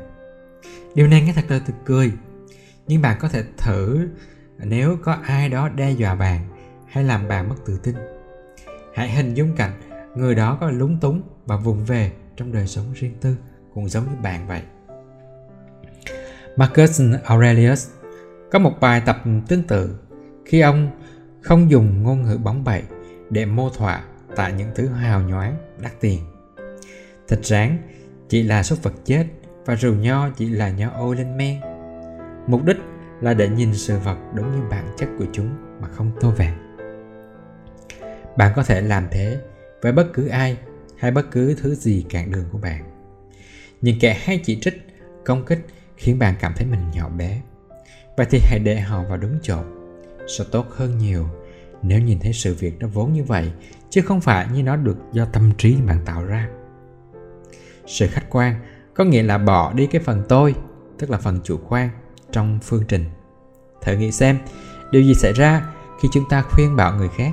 [0.94, 2.12] Điều này nghe thật là thật cười,
[2.86, 4.08] nhưng bạn có thể thử
[4.58, 6.48] nếu có ai đó đe dọa bạn
[6.88, 7.94] hay làm bạn mất tự tin.
[8.94, 9.72] Hãy hình dung cảnh
[10.16, 13.36] người đó có lúng túng và vùng về trong đời sống riêng tư
[13.74, 14.62] cũng giống như bạn vậy.
[16.56, 17.88] Marcus Aurelius
[18.50, 19.98] có một bài tập tương tự
[20.44, 20.90] khi ông
[21.42, 22.82] không dùng ngôn ngữ bóng bẩy
[23.30, 24.04] để mô thỏa
[24.36, 26.20] tại những thứ hào nhoáng, đắt tiền.
[27.28, 27.78] Thịt rán
[28.28, 29.26] chỉ là súc vật chết
[29.64, 31.60] và rượu nho chỉ là nho ô lên men.
[32.46, 32.76] Mục đích
[33.20, 36.76] là để nhìn sự vật đúng như bản chất của chúng mà không tô vàng.
[38.36, 39.38] Bạn có thể làm thế
[39.82, 40.56] với bất cứ ai
[40.98, 42.84] hay bất cứ thứ gì cản đường của bạn.
[43.80, 44.86] Những kẻ hay chỉ trích,
[45.24, 45.66] công kích
[45.96, 47.40] khiến bạn cảm thấy mình nhỏ bé.
[48.16, 49.62] Vậy thì hãy để họ vào đúng chỗ
[50.28, 51.26] sẽ tốt hơn nhiều.
[51.82, 53.52] Nếu nhìn thấy sự việc nó vốn như vậy,
[53.90, 56.48] chứ không phải như nó được do tâm trí bạn tạo ra.
[57.86, 58.54] Sự khách quan
[58.94, 60.54] có nghĩa là bỏ đi cái phần tôi,
[60.98, 61.90] tức là phần chủ quan
[62.32, 63.04] trong phương trình.
[63.82, 64.38] Thử nghĩ xem,
[64.90, 65.66] điều gì xảy ra
[66.00, 67.32] khi chúng ta khuyên bảo người khác?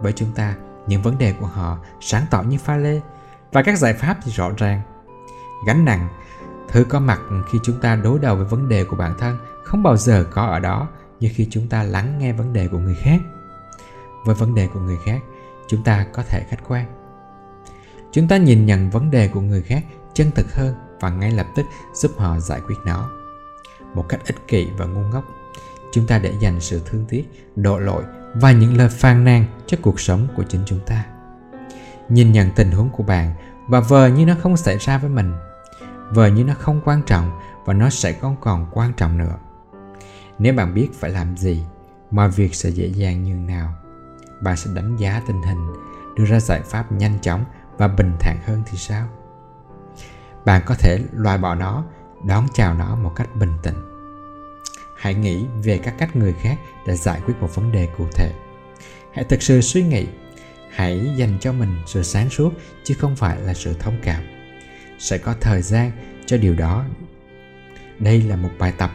[0.00, 0.54] Với chúng ta,
[0.86, 3.00] những vấn đề của họ sáng tỏ như pha lê.
[3.52, 4.80] Và các giải pháp thì rõ ràng.
[5.66, 6.08] Gánh nặng,
[6.68, 7.20] thứ có mặt
[7.50, 10.42] khi chúng ta đối đầu với vấn đề của bản thân không bao giờ có
[10.42, 10.88] ở đó
[11.20, 13.20] như khi chúng ta lắng nghe vấn đề của người khác.
[14.24, 15.20] Với vấn đề của người khác,
[15.68, 16.86] chúng ta có thể khách quan.
[18.12, 19.84] Chúng ta nhìn nhận vấn đề của người khác
[20.14, 23.10] chân thực hơn và ngay lập tức giúp họ giải quyết nó.
[23.94, 25.24] Một cách ích kỷ và ngu ngốc,
[25.92, 27.24] chúng ta để dành sự thương tiếc
[27.56, 28.02] độ lỗi
[28.34, 31.04] và những lời phàn nàn cho cuộc sống của chính chúng ta.
[32.08, 33.34] Nhìn nhận tình huống của bạn
[33.68, 35.32] và vờ như nó không xảy ra với mình,
[36.10, 39.34] vờ như nó không quan trọng và nó sẽ không còn quan trọng nữa
[40.38, 41.64] nếu bạn biết phải làm gì,
[42.10, 43.74] mọi việc sẽ dễ dàng như nào.
[44.40, 45.72] Bạn sẽ đánh giá tình hình,
[46.16, 47.44] đưa ra giải pháp nhanh chóng
[47.76, 49.08] và bình thản hơn thì sao?
[50.44, 51.84] Bạn có thể loại bỏ nó,
[52.24, 53.76] đón chào nó một cách bình tĩnh.
[54.96, 58.32] Hãy nghĩ về các cách người khác để giải quyết một vấn đề cụ thể.
[59.14, 60.06] Hãy thực sự suy nghĩ.
[60.70, 62.52] Hãy dành cho mình sự sáng suốt,
[62.84, 64.22] chứ không phải là sự thông cảm.
[64.98, 65.90] Sẽ có thời gian
[66.26, 66.84] cho điều đó.
[67.98, 68.90] Đây là một bài tập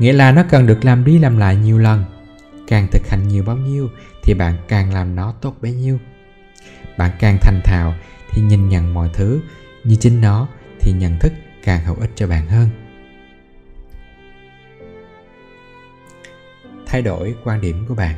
[0.00, 2.04] nghĩa là nó cần được làm đi làm lại nhiều lần.
[2.66, 3.88] Càng thực hành nhiều bao nhiêu
[4.22, 5.98] thì bạn càng làm nó tốt bấy nhiêu.
[6.98, 7.94] Bạn càng thành thạo
[8.30, 9.40] thì nhìn nhận mọi thứ
[9.84, 10.48] như chính nó
[10.80, 11.32] thì nhận thức
[11.64, 12.68] càng hữu ích cho bạn hơn.
[16.86, 18.14] Thay đổi quan điểm của bạn.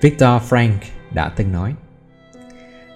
[0.00, 0.74] Victor frank
[1.10, 1.74] đã từng nói,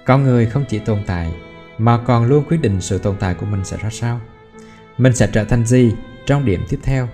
[0.05, 1.33] con người không chỉ tồn tại
[1.79, 4.21] mà còn luôn quyết định sự tồn tại của mình sẽ ra sao.
[4.99, 5.93] Mình sẽ trở thành gì
[6.27, 7.09] trong điểm tiếp theo?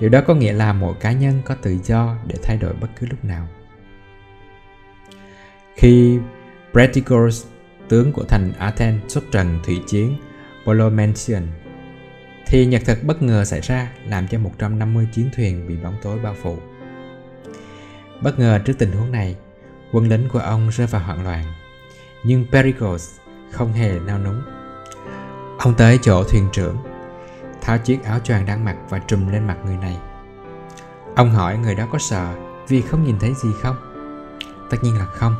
[0.00, 2.88] Điều đó có nghĩa là mỗi cá nhân có tự do để thay đổi bất
[3.00, 3.48] cứ lúc nào
[5.76, 6.18] khi
[6.72, 7.46] Braticus,
[7.88, 10.16] tướng của thành Athens xuất trần thủy chiến
[10.64, 11.42] Polomension
[12.46, 16.18] thì nhật thực bất ngờ xảy ra làm cho 150 chiến thuyền bị bóng tối
[16.18, 16.56] bao phủ.
[18.22, 19.36] Bất ngờ trước tình huống này,
[19.92, 21.44] quân lính của ông rơi vào hoảng loạn.
[22.24, 23.10] Nhưng Pericles
[23.50, 24.42] không hề nao núng.
[25.58, 26.76] Ông tới chỗ thuyền trưởng,
[27.66, 29.96] tháo chiếc áo choàng đang mặc và trùm lên mặt người này.
[31.16, 32.34] Ông hỏi người đó có sợ
[32.68, 33.76] vì không nhìn thấy gì không?
[34.70, 35.34] Tất nhiên là không.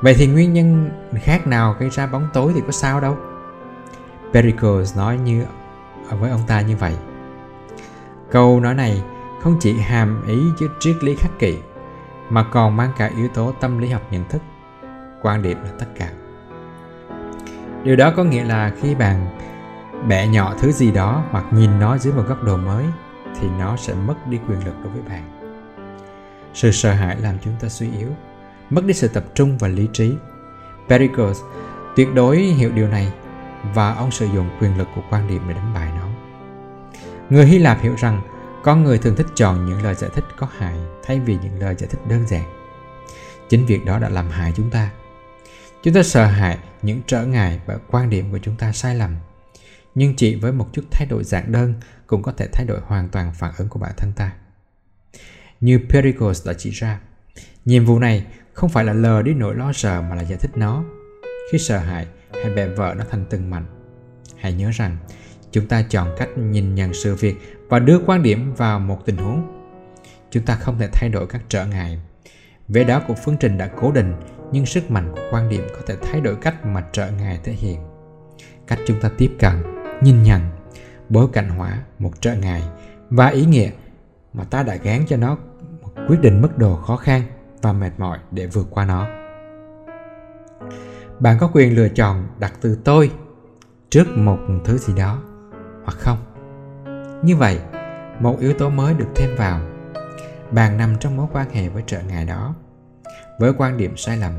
[0.00, 0.90] Vậy thì nguyên nhân
[1.22, 3.16] khác nào gây ra bóng tối thì có sao đâu?
[4.32, 5.44] Pericles nói như,
[6.10, 6.94] với ông ta như vậy.
[8.30, 9.02] Câu nói này
[9.42, 11.58] không chỉ hàm ý chứ triết lý khắc kỷ
[12.30, 14.42] mà còn mang cả yếu tố tâm lý học nhận thức.
[15.22, 16.08] Quan điểm là tất cả.
[17.82, 19.26] Điều đó có nghĩa là khi bạn
[20.08, 22.84] bẻ nhỏ thứ gì đó hoặc nhìn nó dưới một góc độ mới
[23.40, 25.40] thì nó sẽ mất đi quyền lực đối với bạn.
[26.54, 28.08] Sự sợ hãi làm chúng ta suy yếu,
[28.70, 30.14] mất đi sự tập trung và lý trí.
[30.88, 31.40] Pericles
[31.96, 33.12] tuyệt đối hiểu điều này
[33.74, 36.08] và ông sử dụng quyền lực của quan điểm để đánh bại nó.
[37.30, 38.22] Người Hy Lạp hiểu rằng
[38.62, 41.74] con người thường thích chọn những lời giải thích có hại thay vì những lời
[41.78, 42.44] giải thích đơn giản.
[43.48, 44.90] Chính việc đó đã làm hại chúng ta.
[45.82, 49.16] Chúng ta sợ hãi những trở ngại và quan điểm của chúng ta sai lầm.
[49.94, 51.74] Nhưng chỉ với một chút thay đổi dạng đơn
[52.06, 54.32] cũng có thể thay đổi hoàn toàn phản ứng của bản thân ta.
[55.60, 57.00] Như Pericles đã chỉ ra,
[57.64, 60.50] nhiệm vụ này không phải là lờ đi nỗi lo sợ mà là giải thích
[60.54, 60.84] nó.
[61.52, 63.64] Khi sợ hãi, hãy bẻ vợ nó thành từng mảnh.
[64.36, 64.96] Hãy nhớ rằng,
[65.50, 67.36] chúng ta chọn cách nhìn nhận sự việc
[67.68, 69.60] và đưa quan điểm vào một tình huống.
[70.30, 72.00] Chúng ta không thể thay đổi các trở ngại.
[72.68, 74.14] vẻ đó của phương trình đã cố định,
[74.52, 77.52] nhưng sức mạnh của quan điểm có thể thay đổi cách mà trở ngại thể
[77.52, 77.80] hiện.
[78.66, 80.40] Cách chúng ta tiếp cận, nhìn nhận,
[81.08, 82.62] bối cảnh hóa một trở ngại
[83.10, 83.70] và ý nghĩa
[84.32, 85.36] mà ta đã gán cho nó
[85.82, 87.22] một quyết định mức độ khó khăn
[87.62, 89.06] và mệt mỏi để vượt qua nó.
[91.20, 93.10] Bạn có quyền lựa chọn đặt từ tôi
[93.90, 95.22] trước một thứ gì đó
[95.84, 96.18] hoặc không.
[97.22, 97.60] Như vậy
[98.20, 99.60] một yếu tố mới được thêm vào.
[100.50, 102.54] Bạn nằm trong mối quan hệ với trợ ngại đó
[103.38, 104.32] với quan điểm sai lầm.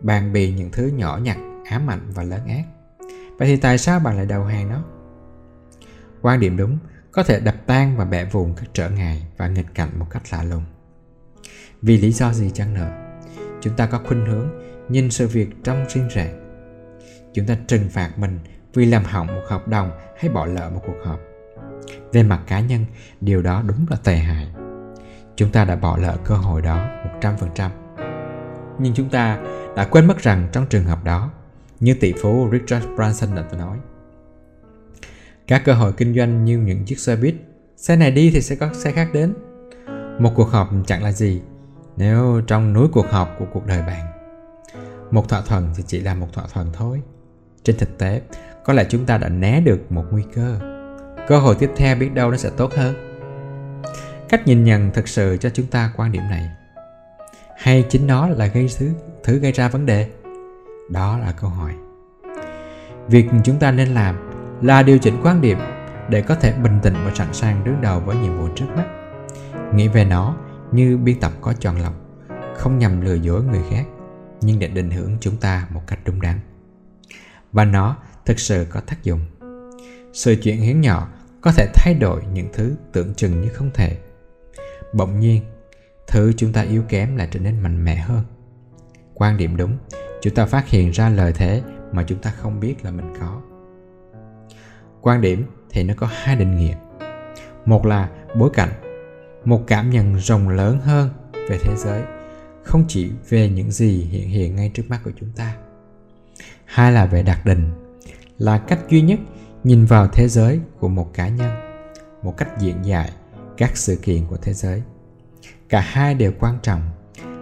[0.00, 1.36] Bạn bị những thứ nhỏ nhặt
[1.70, 2.64] ám ảnh và lớn ác
[3.42, 4.82] vậy thì tại sao bạn lại đầu hàng nó?
[6.20, 6.78] Quan điểm đúng
[7.12, 10.22] có thể đập tan và bẻ vụn các trở ngại và nghịch cảnh một cách
[10.32, 10.64] lạ lùng.
[11.82, 12.90] Vì lý do gì chăng nữa?
[13.60, 14.48] Chúng ta có khuynh hướng
[14.88, 16.34] nhìn sự việc trong riêng rẽ
[17.34, 18.38] chúng ta trừng phạt mình
[18.74, 21.20] vì làm hỏng một hợp đồng hay bỏ lỡ một cuộc họp.
[22.12, 22.84] Về mặt cá nhân
[23.20, 24.48] điều đó đúng là tệ hại.
[25.36, 26.88] Chúng ta đã bỏ lỡ cơ hội đó
[27.20, 27.70] 100%.
[28.78, 29.38] Nhưng chúng ta
[29.76, 31.30] đã quên mất rằng trong trường hợp đó,
[31.82, 33.78] như tỷ phú Richard Branson đã nói,
[35.46, 37.34] các cơ hội kinh doanh như những chiếc xe buýt,
[37.76, 39.34] xe này đi thì sẽ có xe khác đến.
[40.18, 41.42] Một cuộc họp chẳng là gì
[41.96, 44.06] nếu trong núi cuộc họp của cuộc đời bạn.
[45.10, 47.02] Một thỏa thuận thì chỉ là một thỏa thuận thôi.
[47.62, 48.22] Trên thực tế,
[48.64, 50.60] có lẽ chúng ta đã né được một nguy cơ.
[51.28, 52.94] Cơ hội tiếp theo biết đâu nó sẽ tốt hơn.
[54.28, 56.50] Cách nhìn nhận thực sự cho chúng ta quan điểm này.
[57.56, 58.90] Hay chính nó là gây thứ,
[59.24, 60.10] thứ gây ra vấn đề?
[60.92, 61.74] Đó là câu hỏi.
[63.08, 64.30] Việc chúng ta nên làm
[64.62, 65.58] là điều chỉnh quan điểm
[66.08, 68.86] để có thể bình tĩnh và sẵn sàng đứng đầu với nhiệm vụ trước mắt.
[69.74, 70.36] Nghĩ về nó
[70.72, 71.94] như biên tập có chọn lọc,
[72.56, 73.84] không nhằm lừa dối người khác.
[74.40, 76.40] nhưng để định hướng chúng ta một cách đúng đắn.
[77.52, 79.20] Và nó thực sự có tác dụng.
[80.12, 81.08] Sự chuyển hiến nhỏ
[81.40, 83.98] có thể thay đổi những thứ tưởng chừng như không thể.
[84.92, 85.42] Bỗng nhiên,
[86.06, 88.24] thứ chúng ta yếu kém lại trở nên mạnh mẽ hơn.
[89.14, 89.76] Quan điểm đúng,
[90.22, 91.62] chúng ta phát hiện ra lời thế
[91.92, 93.40] mà chúng ta không biết là mình có.
[95.00, 96.74] Quan điểm thì nó có hai định nghĩa.
[97.64, 98.70] Một là bối cảnh,
[99.44, 101.10] một cảm nhận rộng lớn hơn
[101.48, 102.02] về thế giới,
[102.64, 105.56] không chỉ về những gì hiện hiện ngay trước mắt của chúng ta.
[106.64, 107.70] Hai là về đặc định,
[108.38, 109.18] là cách duy nhất
[109.64, 111.50] nhìn vào thế giới của một cá nhân,
[112.22, 113.10] một cách diễn giải
[113.56, 114.82] các sự kiện của thế giới.
[115.68, 116.90] Cả hai đều quan trọng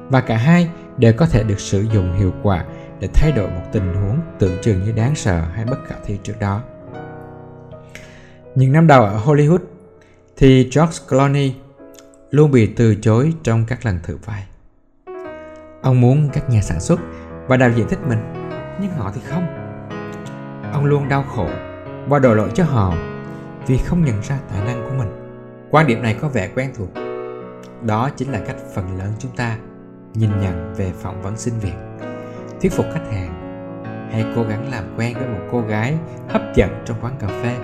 [0.08, 0.70] và cả hai
[1.00, 2.64] để có thể được sử dụng hiệu quả
[3.00, 6.18] để thay đổi một tình huống tưởng chừng như đáng sợ hay bất khả thi
[6.22, 6.62] trước đó.
[8.54, 9.58] Những năm đầu ở Hollywood
[10.36, 11.54] thì George Clooney
[12.30, 14.44] luôn bị từ chối trong các lần thử vai.
[15.82, 17.00] Ông muốn các nhà sản xuất
[17.46, 18.18] và đạo diễn thích mình,
[18.80, 19.46] nhưng họ thì không.
[20.72, 21.48] Ông luôn đau khổ
[22.08, 22.94] và đổ lỗi cho họ
[23.66, 25.08] vì không nhận ra tài năng của mình.
[25.70, 26.88] Quan điểm này có vẻ quen thuộc.
[27.82, 29.58] Đó chính là cách phần lớn chúng ta
[30.14, 31.74] nhìn nhận về phỏng vấn sinh việc,
[32.60, 33.40] thuyết phục khách hàng
[34.12, 35.98] hay cố gắng làm quen với một cô gái
[36.28, 37.56] hấp dẫn trong quán cà phê.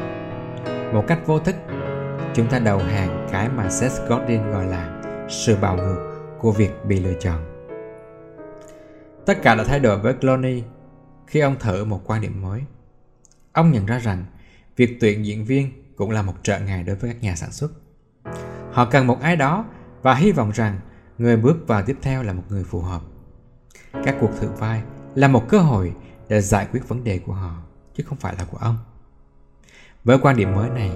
[0.93, 1.57] Một cách vô thức,
[2.35, 6.71] chúng ta đầu hàng cái mà Seth Godin gọi là sự bào ngược của việc
[6.85, 7.57] bị lựa chọn.
[9.27, 10.63] Tất cả đã thay đổi với Clooney
[11.27, 12.63] khi ông thử một quan điểm mới.
[13.53, 14.25] Ông nhận ra rằng
[14.77, 17.71] việc tuyển diễn viên cũng là một trợ ngại đối với các nhà sản xuất.
[18.73, 19.65] Họ cần một ai đó
[20.03, 20.81] và hy vọng rằng
[21.19, 23.03] người bước vào tiếp theo là một người phù hợp.
[24.05, 24.83] Các cuộc thử vai
[25.15, 25.95] là một cơ hội
[26.29, 27.57] để giải quyết vấn đề của họ,
[27.95, 28.79] chứ không phải là của ông.
[30.05, 30.91] Với quan điểm mới này,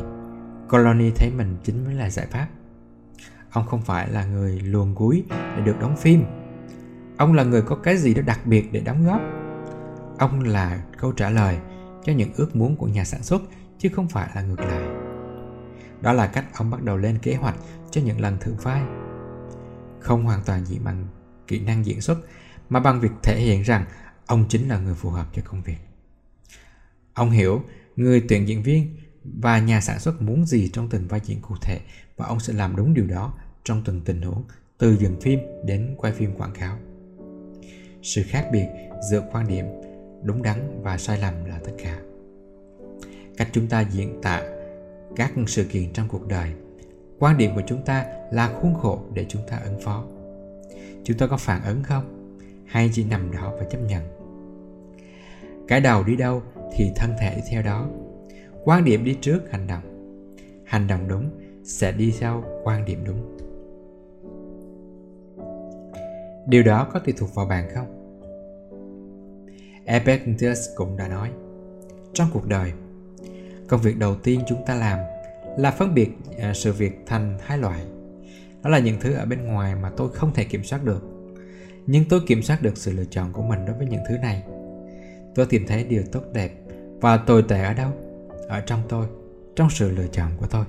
[0.71, 2.49] Colony thấy mình chính mới là giải pháp.
[3.51, 6.25] Ông không phải là người luồn cúi để được đóng phim.
[7.17, 9.21] Ông là người có cái gì đó đặc biệt để đóng góp.
[10.19, 11.59] Ông là câu trả lời
[12.05, 13.43] cho những ước muốn của nhà sản xuất
[13.79, 14.89] chứ không phải là ngược lại.
[16.01, 17.57] Đó là cách ông bắt đầu lên kế hoạch
[17.91, 18.83] cho những lần thử vai.
[20.01, 21.07] Không hoàn toàn chỉ bằng
[21.47, 22.19] kỹ năng diễn xuất,
[22.69, 23.85] mà bằng việc thể hiện rằng
[24.27, 25.79] ông chính là người phù hợp cho công việc.
[27.15, 27.63] Ông hiểu,
[27.97, 31.55] người tuyển diễn viên và nhà sản xuất muốn gì trong từng vai diễn cụ
[31.63, 31.81] thể
[32.17, 33.35] và ông sẽ làm đúng điều đó
[33.65, 34.45] trong từng tình huống,
[34.79, 36.79] từ dựng phim đến quay phim quảng cáo.
[38.03, 38.67] Sự khác biệt
[39.11, 39.67] giữa quan điểm
[40.23, 42.01] đúng đắn và sai lầm là tất cả
[43.41, 44.43] cách chúng ta diễn tả
[45.17, 46.53] các sự kiện trong cuộc đời
[47.21, 50.05] quan điểm của chúng ta là khuôn khổ để chúng ta ứng phó.
[51.05, 52.37] Chúng ta có phản ứng không?
[52.67, 54.03] Hay chỉ nằm đó và chấp nhận?
[55.69, 56.43] Cái đầu đi đâu
[56.73, 57.89] thì thân thể đi theo đó.
[58.65, 59.83] Quan điểm đi trước hành động.
[60.65, 61.31] Hành động đúng
[61.65, 63.37] sẽ đi sau quan điểm đúng.
[66.47, 67.87] Điều đó có tùy thuộc vào bạn không?
[69.85, 71.31] Epictetus cũng đã nói,
[72.13, 72.73] trong cuộc đời,
[73.69, 74.99] công việc đầu tiên chúng ta làm
[75.57, 77.81] là phân biệt à, sự việc thành hai loại.
[78.63, 81.03] Đó là những thứ ở bên ngoài mà tôi không thể kiểm soát được.
[81.87, 84.43] Nhưng tôi kiểm soát được sự lựa chọn của mình đối với những thứ này.
[85.35, 86.53] Tôi tìm thấy điều tốt đẹp
[87.01, 87.91] và tồi tệ ở đâu?
[88.49, 89.07] Ở trong tôi
[89.57, 90.65] trong sự lựa chọn của tôi.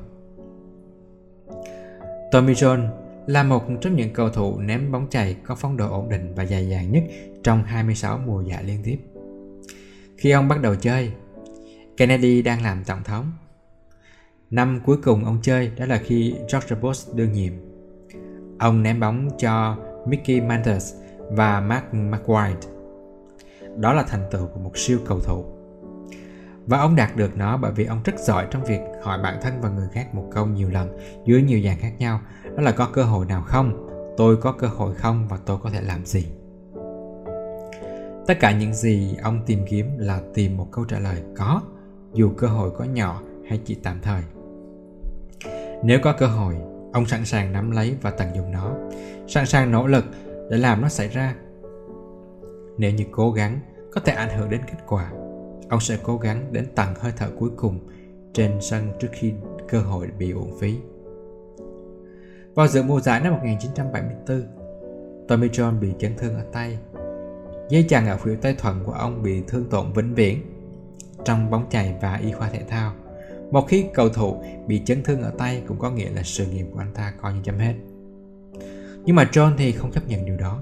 [2.31, 2.89] Tommy John
[3.27, 6.43] là một trong những cầu thủ ném bóng chày có phong độ ổn định và
[6.43, 7.03] dài dàng nhất
[7.43, 8.97] trong 26 mùa giải liên tiếp.
[10.17, 11.11] Khi ông bắt đầu chơi,
[11.97, 13.31] Kennedy đang làm tổng thống.
[14.51, 17.53] Năm cuối cùng ông chơi đó là khi George Bush đương nhiệm.
[18.59, 19.77] Ông ném bóng cho
[20.07, 20.77] Mickey Mantle
[21.29, 22.69] và Mark McGuire.
[23.77, 25.45] Đó là thành tựu của một siêu cầu thủ.
[26.65, 29.53] Và ông đạt được nó bởi vì ông rất giỏi trong việc hỏi bản thân
[29.61, 32.21] và người khác một câu nhiều lần dưới nhiều dạng khác nhau.
[32.55, 33.87] Đó là có cơ hội nào không?
[34.17, 36.27] Tôi có cơ hội không và tôi có thể làm gì?
[38.27, 41.61] Tất cả những gì ông tìm kiếm là tìm một câu trả lời có,
[42.13, 44.21] dù cơ hội có nhỏ hay chỉ tạm thời.
[45.83, 46.55] Nếu có cơ hội,
[46.93, 48.75] ông sẵn sàng nắm lấy và tận dụng nó,
[49.27, 50.05] sẵn sàng nỗ lực
[50.49, 51.35] để làm nó xảy ra.
[52.77, 53.59] Nếu như cố gắng
[53.91, 55.11] có thể ảnh hưởng đến kết quả,
[55.69, 57.79] ông sẽ cố gắng đến tận hơi thở cuối cùng
[58.33, 59.33] trên sân trước khi
[59.69, 60.77] cơ hội bị uổng phí.
[62.55, 64.43] Vào giữa mùa giải năm 1974,
[65.27, 66.77] Tommy John bị chấn thương ở tay
[67.69, 70.37] Dây chằng ở khuỷu tay thuận của ông bị thương tổn vĩnh viễn
[71.25, 72.93] trong bóng chày và y khoa thể thao.
[73.51, 76.65] Một khi cầu thủ bị chấn thương ở tay cũng có nghĩa là sự nghiệp
[76.73, 77.73] của anh ta coi như chấm hết.
[79.05, 80.61] Nhưng mà John thì không chấp nhận điều đó.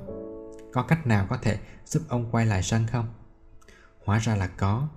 [0.74, 3.06] Có cách nào có thể giúp ông quay lại sân không?
[4.06, 4.88] Hóa ra là có.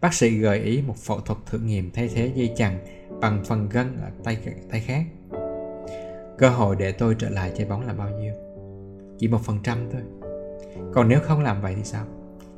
[0.00, 2.78] Bác sĩ gợi ý một phẫu thuật thử nghiệm thay thế dây chằng
[3.20, 4.38] bằng phần gân ở tay
[4.70, 5.04] tay khác.
[6.38, 8.34] Cơ hội để tôi trở lại chơi bóng là bao nhiêu?
[9.18, 10.02] Chỉ một phần trăm thôi
[10.92, 12.04] còn nếu không làm vậy thì sao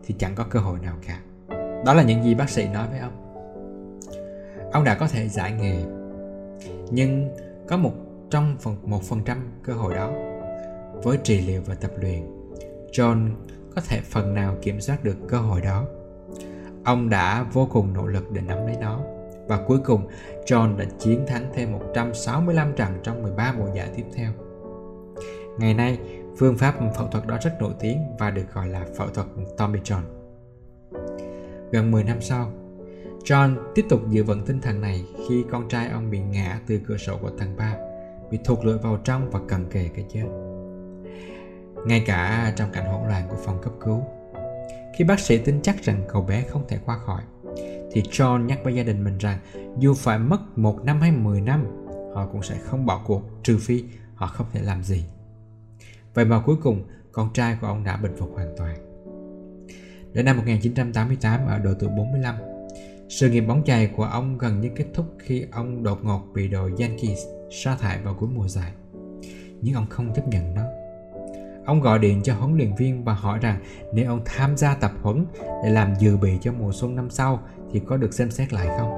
[0.04, 1.20] thì chẳng có cơ hội nào cả
[1.84, 3.23] đó là những gì bác sĩ nói với ông
[4.74, 5.84] ông đã có thể giải nghề
[6.90, 7.28] nhưng
[7.68, 7.92] có một
[8.30, 10.12] trong phần một phần trăm cơ hội đó
[11.02, 12.22] với trị liệu và tập luyện
[12.92, 13.30] John
[13.74, 15.84] có thể phần nào kiểm soát được cơ hội đó
[16.84, 19.00] ông đã vô cùng nỗ lực để nắm lấy nó
[19.46, 20.08] và cuối cùng
[20.46, 24.30] John đã chiến thắng thêm 165 trận trong 13 mùa giải tiếp theo.
[25.58, 25.98] Ngày nay,
[26.38, 29.80] phương pháp phẫu thuật đó rất nổi tiếng và được gọi là phẫu thuật Tommy
[29.80, 30.02] John.
[31.70, 32.52] Gần 10 năm sau,
[33.24, 36.80] John tiếp tục giữ vững tinh thần này khi con trai ông bị ngã từ
[36.86, 37.76] cửa sổ của tầng 3,
[38.30, 40.24] bị thụt lưỡi vào trong và cần kề cái chết.
[41.86, 44.02] Ngay cả trong cảnh hỗn loạn của phòng cấp cứu,
[44.96, 47.22] khi bác sĩ tin chắc rằng cậu bé không thể qua khỏi,
[47.92, 49.38] thì John nhắc với gia đình mình rằng
[49.78, 51.66] dù phải mất một năm hay 10 năm,
[52.14, 55.04] họ cũng sẽ không bỏ cuộc trừ phi họ không thể làm gì.
[56.14, 58.76] Vậy mà cuối cùng, con trai của ông đã bình phục hoàn toàn.
[60.12, 62.34] Đến năm 1988 ở độ tuổi 45,
[63.16, 66.48] sự nghiệp bóng chày của ông gần như kết thúc khi ông đột ngột bị
[66.48, 67.18] đội Yankees
[67.50, 68.72] sa thải vào cuối mùa giải.
[69.60, 70.62] Nhưng ông không chấp nhận nó.
[71.66, 73.60] Ông gọi điện cho huấn luyện viên và hỏi rằng
[73.92, 75.26] nếu ông tham gia tập huấn
[75.64, 77.42] để làm dự bị cho mùa xuân năm sau
[77.72, 78.90] thì có được xem xét lại không?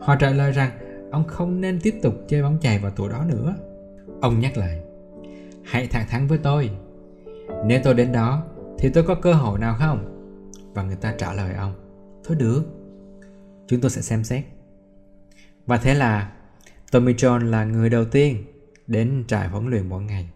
[0.00, 0.70] Họ trả lời rằng
[1.10, 3.54] ông không nên tiếp tục chơi bóng chày vào tuổi đó nữa.
[4.20, 4.80] Ông nhắc lại,
[5.64, 6.70] hãy thẳng thắn với tôi.
[7.66, 8.42] Nếu tôi đến đó
[8.78, 10.28] thì tôi có cơ hội nào không?
[10.74, 11.74] Và người ta trả lời ông,
[12.24, 12.62] thôi được,
[13.68, 14.44] chúng tôi sẽ xem xét.
[15.66, 16.32] Và thế là
[16.90, 18.44] Tommy John là người đầu tiên
[18.86, 20.30] đến trại huấn luyện mỗi ngày.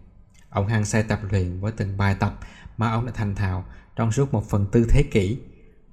[0.49, 2.39] Ông hăng say tập luyện với từng bài tập
[2.77, 3.65] mà ông đã thành thạo
[3.95, 5.37] trong suốt một phần tư thế kỷ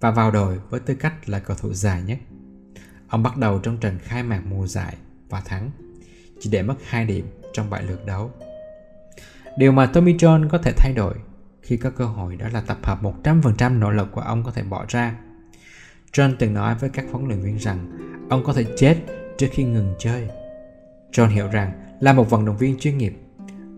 [0.01, 2.19] và vào đội với tư cách là cầu thủ dài nhất.
[3.09, 4.97] Ông bắt đầu trong trận khai mạc mùa giải
[5.29, 5.71] và thắng,
[6.41, 8.31] chỉ để mất 2 điểm trong bảy lượt đấu.
[9.59, 11.15] Điều mà Tommy John có thể thay đổi
[11.63, 14.63] khi có cơ hội đó là tập hợp 100% nỗ lực của ông có thể
[14.63, 15.17] bỏ ra.
[16.13, 17.99] John từng nói với các huấn luyện viên rằng
[18.31, 18.97] ông có thể chết
[19.39, 20.29] trước khi ngừng chơi.
[21.13, 23.17] John hiểu rằng là một vận động viên chuyên nghiệp,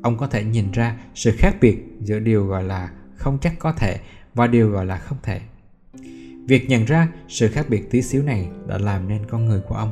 [0.03, 3.73] ông có thể nhìn ra sự khác biệt giữa điều gọi là không chắc có
[3.73, 4.01] thể
[4.35, 5.41] và điều gọi là không thể.
[6.47, 9.75] Việc nhận ra sự khác biệt tí xíu này đã làm nên con người của
[9.75, 9.91] ông.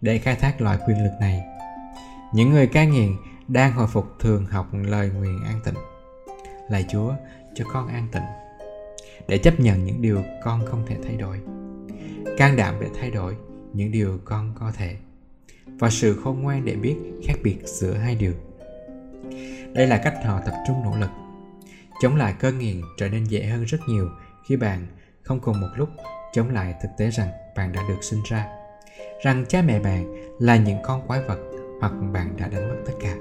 [0.00, 1.42] Để khai thác loại quyền lực này,
[2.34, 3.16] những người cai nghiện
[3.48, 5.74] đang hồi phục thường học lời nguyện an tịnh.
[6.70, 7.14] Lạy Chúa,
[7.54, 8.41] cho con an tịnh.
[9.28, 11.40] Để chấp nhận những điều con không thể thay đổi.
[12.38, 13.36] Can đảm để thay đổi
[13.72, 14.96] những điều con có thể.
[15.66, 16.96] Và sự khôn ngoan để biết
[17.26, 18.32] khác biệt giữa hai điều.
[19.74, 21.10] Đây là cách họ tập trung nỗ lực.
[22.02, 24.08] Chống lại cơn nghiện trở nên dễ hơn rất nhiều
[24.48, 24.86] khi bạn
[25.22, 25.88] không cùng một lúc
[26.32, 28.46] chống lại thực tế rằng bạn đã được sinh ra
[29.22, 31.38] rằng cha mẹ bạn là những con quái vật
[31.80, 33.16] hoặc bạn đã đánh mất tất cả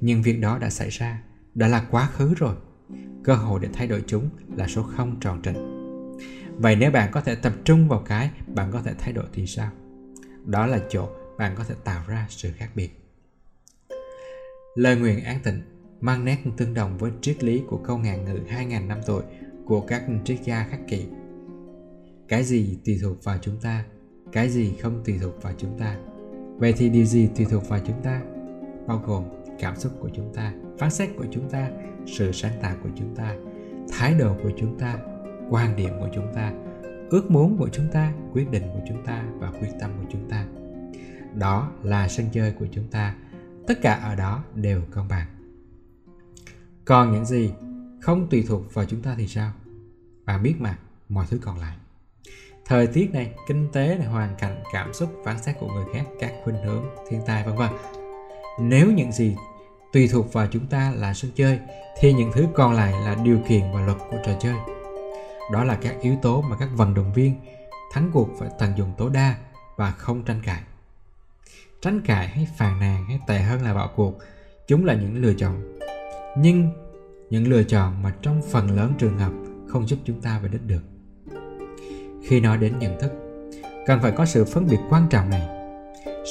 [0.00, 1.22] nhưng việc đó đã xảy ra,
[1.54, 2.54] đã là quá khứ rồi
[3.24, 5.76] cơ hội để thay đổi chúng là số không tròn trịnh
[6.56, 9.46] vậy nếu bạn có thể tập trung vào cái bạn có thể thay đổi thì
[9.46, 9.70] sao
[10.44, 11.08] đó là chỗ
[11.38, 12.90] bạn có thể tạo ra sự khác biệt
[14.74, 15.62] lời nguyện an tịnh
[16.00, 19.22] mang nét tương đồng với triết lý của câu ngàn ngữ 2.000 năm tuổi
[19.66, 21.06] của các triết gia khắc kỷ.
[22.28, 23.84] Cái gì tùy thuộc vào chúng ta,
[24.32, 25.96] cái gì không tùy thuộc vào chúng ta.
[26.56, 28.22] Vậy thì điều gì tùy thuộc vào chúng ta?
[28.86, 29.24] Bao gồm
[29.58, 31.70] cảm xúc của chúng ta, phán xét của chúng ta,
[32.06, 33.34] sự sáng tạo của chúng ta,
[33.92, 34.98] thái độ của chúng ta,
[35.50, 36.52] quan điểm của chúng ta,
[37.10, 40.28] ước muốn của chúng ta, quyết định của chúng ta và quyết tâm của chúng
[40.28, 40.44] ta.
[41.34, 43.14] Đó là sân chơi của chúng ta.
[43.66, 45.26] Tất cả ở đó đều công bằng.
[46.84, 47.52] Còn những gì
[48.00, 49.52] không tùy thuộc vào chúng ta thì sao
[50.24, 50.78] bạn biết mà
[51.08, 51.76] mọi thứ còn lại
[52.68, 56.04] thời tiết này kinh tế này hoàn cảnh cảm xúc phán xét của người khác
[56.20, 57.70] các khuynh hướng thiên tai vân vân
[58.60, 59.36] nếu những gì
[59.96, 61.58] tùy thuộc vào chúng ta là sân chơi,
[61.98, 64.54] thì những thứ còn lại là điều kiện và luật của trò chơi.
[65.52, 67.34] Đó là các yếu tố mà các vận động viên
[67.92, 69.34] thắng cuộc phải tận dụng tối đa
[69.76, 70.62] và không tranh cãi.
[71.80, 74.18] Tranh cãi hay phàn nàn hay tệ hơn là bạo cuộc,
[74.66, 75.78] chúng là những lựa chọn.
[76.38, 76.70] Nhưng
[77.30, 79.32] những lựa chọn mà trong phần lớn trường hợp
[79.68, 80.82] không giúp chúng ta về đích được.
[82.24, 83.12] Khi nói đến nhận thức,
[83.86, 85.48] cần phải có sự phân biệt quan trọng này.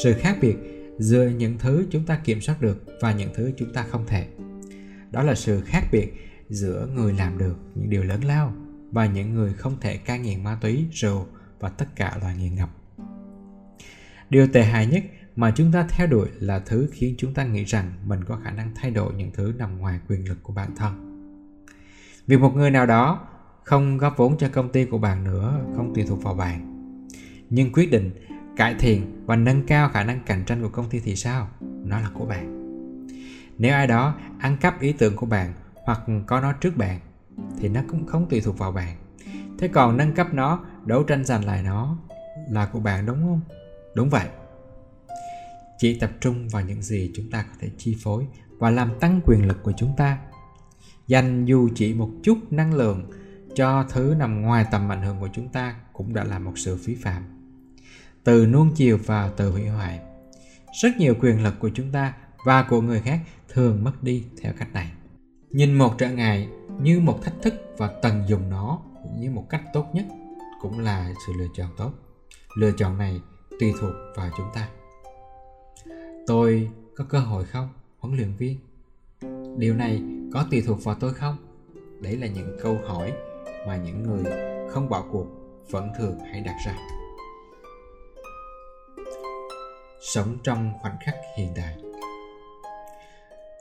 [0.03, 3.73] Sự khác biệt giữa những thứ chúng ta kiểm soát được và những thứ chúng
[3.73, 4.27] ta không thể.
[5.11, 6.13] Đó là sự khác biệt
[6.49, 8.53] giữa người làm được những điều lớn lao
[8.91, 11.26] và những người không thể cai nghiện ma túy, rượu
[11.59, 12.69] và tất cả loại nghiện ngập.
[14.30, 15.03] Điều tệ hại nhất
[15.35, 18.51] mà chúng ta theo đuổi là thứ khiến chúng ta nghĩ rằng mình có khả
[18.51, 21.05] năng thay đổi những thứ nằm ngoài quyền lực của bản thân.
[22.27, 23.27] Việc một người nào đó
[23.63, 26.88] không góp vốn cho công ty của bạn nữa, không tùy thuộc vào bạn,
[27.49, 28.11] nhưng quyết định
[28.56, 31.48] cải thiện và nâng cao khả năng cạnh tranh của công ty thì sao?
[31.61, 32.56] Nó là của bạn.
[33.57, 35.53] Nếu ai đó ăn cắp ý tưởng của bạn
[35.86, 36.99] hoặc có nó trước bạn,
[37.60, 38.98] thì nó cũng không tùy thuộc vào bạn.
[39.60, 41.98] Thế còn nâng cấp nó, đấu tranh giành lại nó
[42.49, 43.41] là của bạn đúng không?
[43.95, 44.27] Đúng vậy.
[45.77, 48.27] Chỉ tập trung vào những gì chúng ta có thể chi phối
[48.57, 50.18] và làm tăng quyền lực của chúng ta.
[51.07, 53.11] Dành dù chỉ một chút năng lượng
[53.56, 56.77] cho thứ nằm ngoài tầm ảnh hưởng của chúng ta cũng đã là một sự
[56.77, 57.34] phí phạm
[58.26, 59.99] từ nuông chiều và từ hủy hoại.
[60.81, 62.14] Rất nhiều quyền lực của chúng ta
[62.45, 63.19] và của người khác
[63.49, 64.91] thường mất đi theo cách này.
[65.49, 66.47] Nhìn một trở ngại
[66.81, 68.80] như một thách thức và tận dụng nó
[69.19, 70.06] như một cách tốt nhất
[70.61, 71.91] cũng là sự lựa chọn tốt.
[72.57, 73.22] Lựa chọn này
[73.60, 74.69] tùy thuộc vào chúng ta.
[76.27, 77.69] Tôi có cơ hội không?
[77.99, 78.57] Huấn luyện viên.
[79.57, 80.02] Điều này
[80.34, 81.38] có tùy thuộc vào tôi không?
[82.02, 83.14] Đấy là những câu hỏi
[83.68, 84.23] mà những người
[84.69, 85.27] không bỏ cuộc
[85.72, 87.05] vẫn thường hay đặt ra
[90.14, 91.76] sống trong khoảnh khắc hiện tại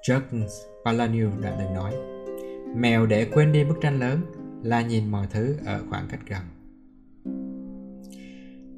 [0.09, 0.49] George
[0.85, 1.95] Palaniu đã từng nói,
[2.77, 4.25] mèo để quên đi bức tranh lớn
[4.63, 6.43] là nhìn mọi thứ ở khoảng cách gần.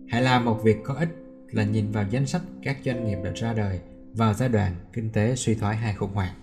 [0.08, 1.08] Hãy làm một việc có ích
[1.50, 3.80] là nhìn vào danh sách các doanh nghiệp đã ra đời
[4.12, 6.34] vào giai đoạn kinh tế suy thoái hay khủng hoảng.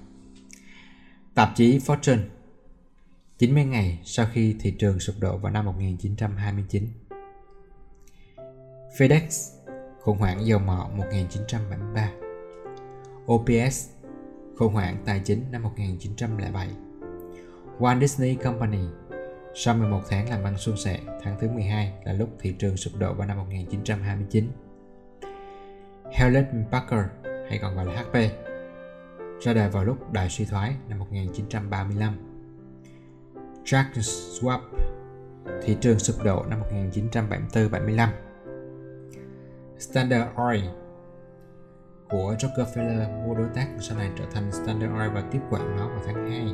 [1.36, 2.24] Tạp chí Fortune
[3.38, 6.88] 90 ngày sau khi thị trường sụp đổ vào năm 1929
[8.98, 9.54] FedEx
[10.03, 12.11] khủng hoảng dầu mỏ 1973
[13.31, 13.89] OPS
[14.57, 16.67] khủng hoảng tài chính năm 1907
[17.80, 18.88] Walt Disney Company
[19.55, 22.93] sau 11 tháng làm ăn suôn sẻ, tháng thứ 12 là lúc thị trường sụp
[22.99, 24.47] đổ vào năm 1929.
[26.11, 27.09] Hewlett Packard
[27.49, 28.13] hay còn gọi là HP
[29.41, 32.13] ra đời vào lúc đại suy thoái năm 1935.
[33.65, 34.59] Jack Schwab
[35.63, 36.61] thị trường sụp đổ năm
[36.91, 38.07] 1974-75.
[39.80, 40.66] Standard Oil
[42.10, 45.88] của Rockefeller mua đối tác sau này trở thành Standard Oil và tiếp quản nó
[45.88, 46.45] vào tháng 2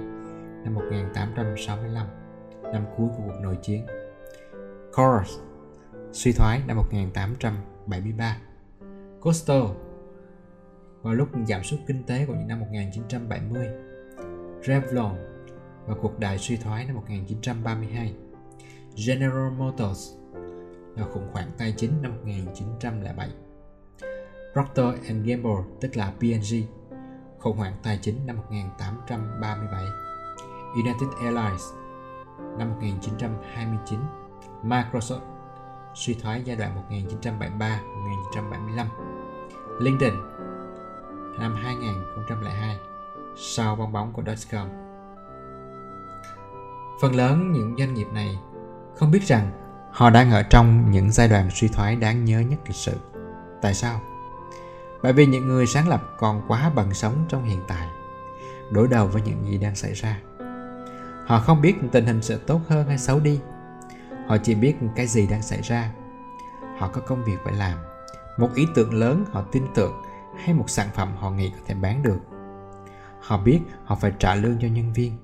[0.63, 2.07] năm 1865
[2.73, 3.85] năm cuối của cuộc nội chiến.
[4.93, 5.39] Coors
[6.11, 8.37] suy thoái năm 1873.
[9.21, 9.63] Coastal,
[11.01, 13.67] vào lúc giảm sút kinh tế của những năm 1970.
[14.63, 15.15] Revlon,
[15.85, 18.13] vào cuộc đại suy thoái năm 1932.
[19.07, 20.18] General Motors
[20.99, 23.29] là khủng hoảng tài chính năm 1907.
[24.53, 24.85] Procter
[25.25, 26.55] Gamble tức là P&G
[27.39, 29.85] khủng hoảng tài chính năm 1837.
[30.73, 31.63] United Airlines
[32.57, 33.99] năm 1929,
[34.63, 35.19] Microsoft
[35.93, 38.85] suy thoái giai đoạn 1973-1975,
[39.79, 40.13] LinkedIn
[41.39, 42.77] năm 2002
[43.35, 44.67] sau bong bóng của Dotcom.
[47.01, 48.39] Phần lớn những doanh nghiệp này
[48.95, 52.59] không biết rằng họ đang ở trong những giai đoạn suy thoái đáng nhớ nhất
[52.65, 52.97] lịch sử.
[53.61, 54.01] Tại sao?
[55.03, 57.87] Bởi vì những người sáng lập còn quá bận sống trong hiện tại,
[58.71, 60.19] đối đầu với những gì đang xảy ra
[61.29, 63.39] Họ không biết tình hình sẽ tốt hơn hay xấu đi.
[64.27, 65.91] Họ chỉ biết cái gì đang xảy ra.
[66.77, 67.77] Họ có công việc phải làm,
[68.37, 70.01] một ý tưởng lớn họ tin tưởng
[70.37, 72.19] hay một sản phẩm họ nghĩ có thể bán được.
[73.21, 75.17] Họ biết họ phải trả lương cho nhân viên.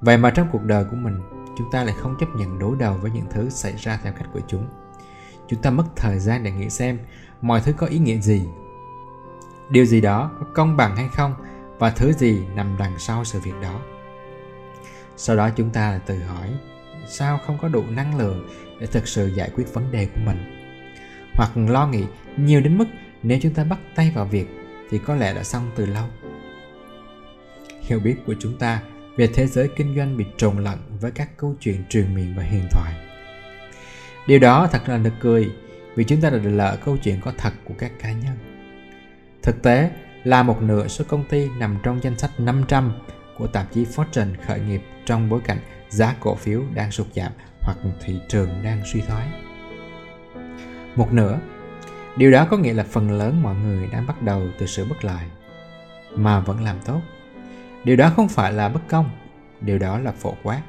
[0.00, 1.20] Vậy mà trong cuộc đời của mình,
[1.56, 4.28] chúng ta lại không chấp nhận đối đầu với những thứ xảy ra theo cách
[4.32, 4.66] của chúng.
[5.48, 6.98] Chúng ta mất thời gian để nghĩ xem
[7.40, 8.42] mọi thứ có ý nghĩa gì.
[9.70, 11.34] Điều gì đó có công bằng hay không
[11.78, 13.80] và thứ gì nằm đằng sau sự việc đó
[15.22, 16.48] sau đó chúng ta tự hỏi,
[17.06, 18.48] sao không có đủ năng lượng
[18.80, 20.36] để thực sự giải quyết vấn đề của mình
[21.34, 22.04] hoặc lo nghĩ
[22.36, 22.84] nhiều đến mức
[23.22, 24.46] nếu chúng ta bắt tay vào việc
[24.90, 26.06] thì có lẽ đã xong từ lâu
[27.80, 28.82] hiểu biết của chúng ta
[29.20, 32.42] về thế giới kinh doanh bị trộn lẫn với các câu chuyện truyền miệng và
[32.42, 32.94] huyền thoại
[34.26, 35.50] điều đó thật là nực cười
[35.94, 38.36] vì chúng ta đã lỡ câu chuyện có thật của các cá nhân
[39.42, 39.90] thực tế
[40.24, 42.92] là một nửa số công ty nằm trong danh sách 500
[43.38, 47.32] của tạp chí Fortune khởi nghiệp trong bối cảnh giá cổ phiếu đang sụt giảm
[47.60, 49.28] hoặc thị trường đang suy thoái.
[50.96, 51.38] Một nửa,
[52.16, 55.04] điều đó có nghĩa là phần lớn mọi người đang bắt đầu từ sự bất
[55.04, 55.24] lợi
[56.14, 57.00] mà vẫn làm tốt.
[57.84, 59.10] Điều đó không phải là bất công,
[59.60, 60.62] điều đó là phổ quát.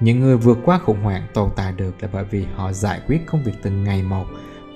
[0.00, 3.26] Những người vượt qua khủng hoảng tồn tại được là bởi vì họ giải quyết
[3.26, 4.26] công việc từng ngày một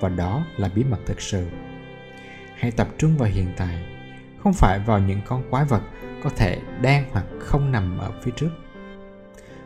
[0.01, 1.47] và đó là bí mật thực sự.
[2.55, 3.83] Hãy tập trung vào hiện tại,
[4.43, 5.81] không phải vào những con quái vật
[6.23, 8.49] có thể đang hoặc không nằm ở phía trước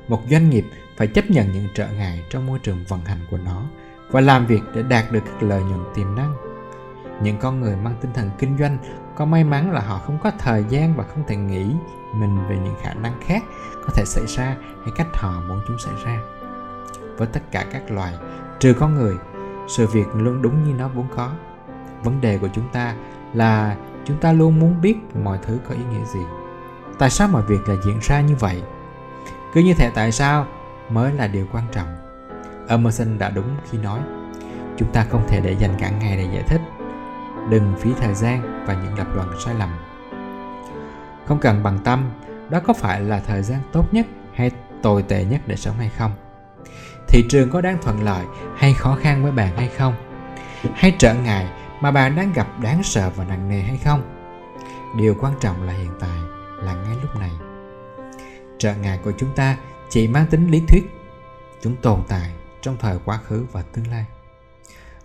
[0.07, 0.65] một doanh nghiệp
[0.97, 3.63] phải chấp nhận những trở ngại trong môi trường vận hành của nó
[4.09, 6.33] và làm việc để đạt được các lợi nhuận tiềm năng
[7.23, 8.77] những con người mang tinh thần kinh doanh
[9.15, 11.65] có may mắn là họ không có thời gian và không thể nghĩ
[12.13, 13.43] mình về những khả năng khác
[13.85, 16.19] có thể xảy ra hay cách họ muốn chúng xảy ra.
[17.17, 18.13] Với tất cả các loài,
[18.59, 19.15] trừ con người,
[19.67, 21.31] sự việc luôn đúng như nó vốn có.
[22.03, 22.95] Vấn đề của chúng ta
[23.33, 23.75] là
[24.05, 26.19] chúng ta luôn muốn biết mọi thứ có ý nghĩa gì.
[26.99, 28.63] Tại sao mọi việc lại diễn ra như vậy?
[29.53, 30.45] Cứ như thể tại sao
[30.89, 31.87] mới là điều quan trọng.
[32.67, 33.99] Emerson đã đúng khi nói,
[34.77, 36.61] chúng ta không thể để dành cả ngày để giải thích
[37.49, 39.69] đừng phí thời gian và những lập luận sai lầm.
[41.27, 42.09] Không cần bằng tâm,
[42.49, 44.51] đó có phải là thời gian tốt nhất hay
[44.81, 46.11] tồi tệ nhất để sống hay không?
[47.07, 48.25] Thị trường có đang thuận lợi
[48.57, 49.93] hay khó khăn với bạn hay không?
[50.73, 51.47] Hay trở ngại
[51.81, 54.01] mà bạn đang gặp đáng sợ và nặng nề hay không?
[54.97, 56.19] Điều quan trọng là hiện tại,
[56.57, 57.31] là ngay lúc này.
[58.57, 59.57] Trở ngại của chúng ta
[59.89, 60.83] chỉ mang tính lý thuyết.
[61.61, 64.05] Chúng tồn tại trong thời quá khứ và tương lai.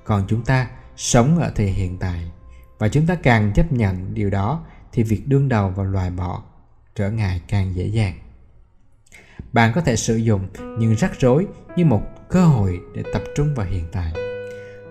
[0.05, 0.66] Còn chúng ta
[0.99, 2.31] sống ở thời hiện tại.
[2.79, 6.43] Và chúng ta càng chấp nhận điều đó, thì việc đương đầu và loại bỏ
[6.95, 8.15] trở ngại càng dễ dàng.
[9.53, 10.49] Bạn có thể sử dụng
[10.79, 11.47] những rắc rối
[11.77, 14.12] như một cơ hội để tập trung vào hiện tại,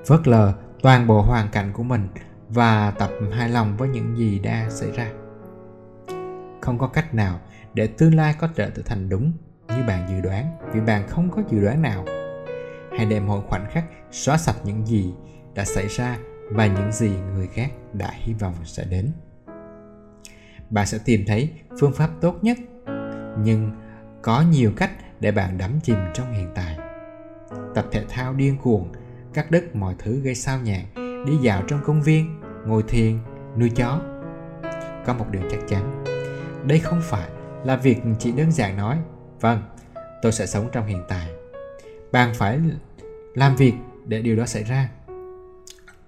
[0.05, 2.07] phớt lờ toàn bộ hoàn cảnh của mình
[2.49, 5.11] và tập hài lòng với những gì đã xảy ra.
[6.61, 7.39] Không có cách nào
[7.73, 9.31] để tương lai có trở thành đúng
[9.67, 12.05] như bạn dự đoán, vì bạn không có dự đoán nào.
[12.97, 15.13] Hãy để mỗi khoảnh khắc xóa sạch những gì
[15.57, 16.17] đã xảy ra
[16.51, 19.11] và những gì người khác đã hy vọng sẽ đến.
[20.69, 22.57] Bạn sẽ tìm thấy phương pháp tốt nhất,
[23.43, 23.71] nhưng
[24.21, 26.77] có nhiều cách để bạn đắm chìm trong hiện tại.
[27.75, 28.91] Tập thể thao điên cuồng,
[29.33, 30.85] cắt đứt mọi thứ gây sao nhãn
[31.25, 33.19] đi dạo trong công viên, ngồi thiền,
[33.57, 34.01] nuôi chó.
[35.05, 36.03] Có một điều chắc chắn,
[36.67, 37.29] đây không phải
[37.63, 38.97] là việc chỉ đơn giản nói
[39.39, 39.63] vâng
[40.21, 41.29] tôi sẽ sống trong hiện tại.
[42.11, 42.59] Bạn phải
[43.35, 43.73] làm việc
[44.05, 44.89] để điều đó xảy ra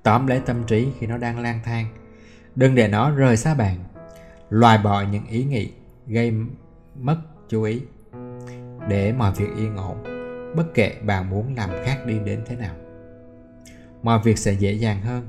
[0.09, 1.85] tóm lấy tâm trí khi nó đang lang thang.
[2.55, 3.75] Đừng để nó rời xa bạn.
[4.49, 5.71] Loại bỏ những ý nghĩ
[6.07, 6.33] gây
[6.95, 7.17] mất
[7.49, 7.81] chú ý.
[8.87, 10.03] Để mọi việc yên ổn,
[10.55, 12.75] bất kể bạn muốn làm khác đi đến thế nào.
[14.03, 15.27] Mọi việc sẽ dễ dàng hơn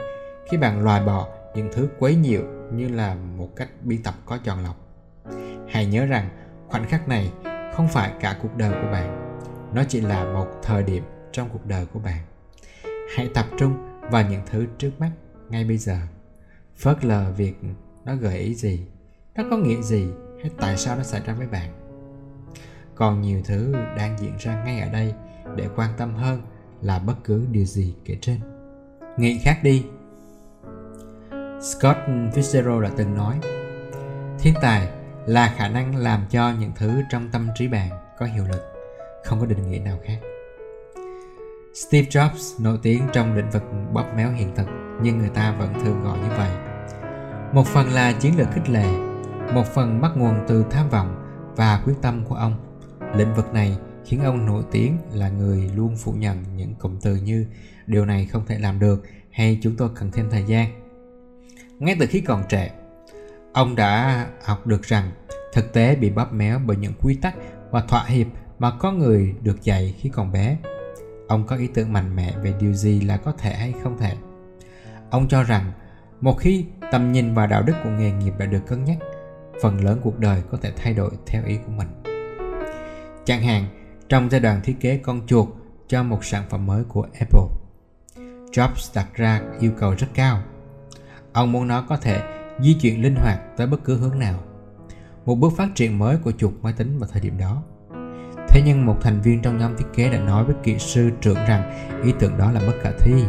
[0.51, 2.43] khi bạn loại bỏ những thứ quấy nhiễu
[2.73, 4.77] như là một cách biên tập có chọn lọc.
[5.69, 6.29] Hãy nhớ rằng
[6.69, 7.33] khoảnh khắc này
[7.75, 9.37] không phải cả cuộc đời của bạn.
[9.75, 11.03] Nó chỉ là một thời điểm
[11.33, 12.21] trong cuộc đời của bạn.
[13.17, 15.11] Hãy tập trung và những thứ trước mắt
[15.49, 15.99] ngay bây giờ.
[16.77, 17.55] Phớt lờ việc
[18.05, 18.87] nó gợi ý gì,
[19.35, 20.07] nó có nghĩa gì,
[20.41, 21.71] hay tại sao nó xảy ra với bạn?
[22.95, 25.15] Còn nhiều thứ đang diễn ra ngay ở đây
[25.57, 26.43] để quan tâm hơn
[26.83, 28.41] là bất cứ điều gì kể trên.
[29.17, 29.85] Nghĩ khác đi.
[31.61, 33.41] Scott Fitzgerald đã từng nói,
[34.39, 34.89] thiên tài
[35.27, 38.73] là khả năng làm cho những thứ trong tâm trí bạn có hiệu lực,
[39.25, 40.19] không có định nghĩa nào khác.
[41.89, 43.63] Steve Jobs nổi tiếng trong lĩnh vực
[43.93, 44.67] bóp méo hiện thực,
[45.03, 46.51] nhưng người ta vẫn thường gọi như vậy.
[47.53, 48.87] Một phần là chiến lược khích lệ,
[49.55, 51.15] một phần bắt nguồn từ tham vọng
[51.57, 52.55] và quyết tâm của ông.
[53.15, 57.17] Lĩnh vực này khiến ông nổi tiếng là người luôn phủ nhận những cụm từ
[57.17, 57.47] như
[57.87, 60.71] điều này không thể làm được hay chúng tôi cần thêm thời gian
[61.79, 62.71] ngay từ khi còn trẻ,
[63.53, 65.11] ông đã học được rằng
[65.53, 67.35] thực tế bị bóp méo bởi những quy tắc
[67.71, 68.27] và thỏa hiệp
[68.59, 70.57] mà có người được dạy khi còn bé
[71.31, 74.17] ông có ý tưởng mạnh mẽ về điều gì là có thể hay không thể?
[75.11, 75.73] Ông cho rằng,
[76.21, 78.99] một khi tầm nhìn và đạo đức của nghề nghiệp đã được cân nhắc,
[79.63, 81.89] phần lớn cuộc đời có thể thay đổi theo ý của mình.
[83.25, 83.65] Chẳng hạn,
[84.09, 85.49] trong giai đoạn thiết kế con chuột
[85.89, 87.49] cho một sản phẩm mới của apple,
[88.53, 90.43] jobs đặt ra yêu cầu rất cao.
[91.33, 92.23] Ông muốn nó có thể
[92.61, 94.41] di chuyển linh hoạt tới bất cứ hướng nào.
[95.25, 97.63] Một bước phát triển mới của chuột máy tính vào thời điểm đó.
[98.53, 101.35] Thế nhưng một thành viên trong nhóm thiết kế đã nói với kỹ sư trưởng
[101.35, 103.25] rằng ý tưởng đó là bất khả thi.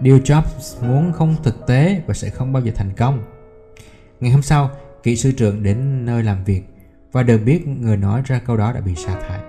[0.00, 3.22] Điều Jobs muốn không thực tế và sẽ không bao giờ thành công.
[4.20, 4.70] Ngày hôm sau,
[5.02, 6.62] kỹ sư trưởng đến nơi làm việc
[7.12, 9.40] và được biết người nói ra câu đó đã bị sa thải.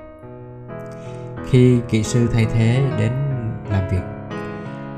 [1.49, 3.11] Khi kỹ sư thay thế đến
[3.69, 4.03] làm việc,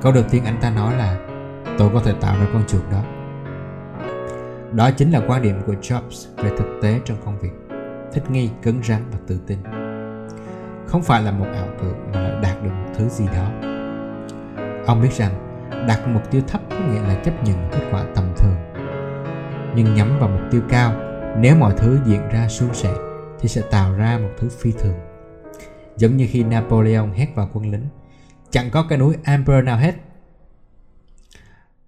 [0.01, 1.19] câu đầu tiên anh ta nói là
[1.77, 3.03] tôi có thể tạo ra con chuột đó.
[4.71, 7.68] Đó chính là quan điểm của Jobs về thực tế trong công việc
[8.13, 9.57] thích nghi, cứng rắn và tự tin.
[10.87, 13.51] Không phải là một ảo tưởng mà là đạt được một thứ gì đó.
[14.85, 18.33] Ông biết rằng, đặt mục tiêu thấp có nghĩa là chấp nhận kết quả tầm
[18.37, 18.55] thường.
[19.75, 20.93] Nhưng nhắm vào mục tiêu cao,
[21.37, 22.93] nếu mọi thứ diễn ra suôn sẻ,
[23.39, 24.97] thì sẽ tạo ra một thứ phi thường.
[25.97, 27.85] Giống như khi napoleon hét vào quân lính,
[28.49, 29.95] chẳng có cái núi amber nào hết.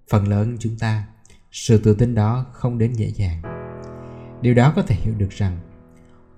[0.10, 1.04] Phần lớn chúng ta,
[1.52, 3.42] sự tự tin đó không đến dễ dàng.
[4.42, 5.58] Điều đó có thể hiểu được rằng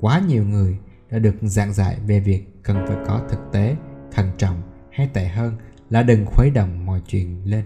[0.03, 0.79] quá nhiều người
[1.11, 3.75] đã được giảng giải về việc cần phải có thực tế,
[4.11, 4.61] thận trọng
[4.91, 5.55] hay tệ hơn
[5.89, 7.65] là đừng khuấy động mọi chuyện lên.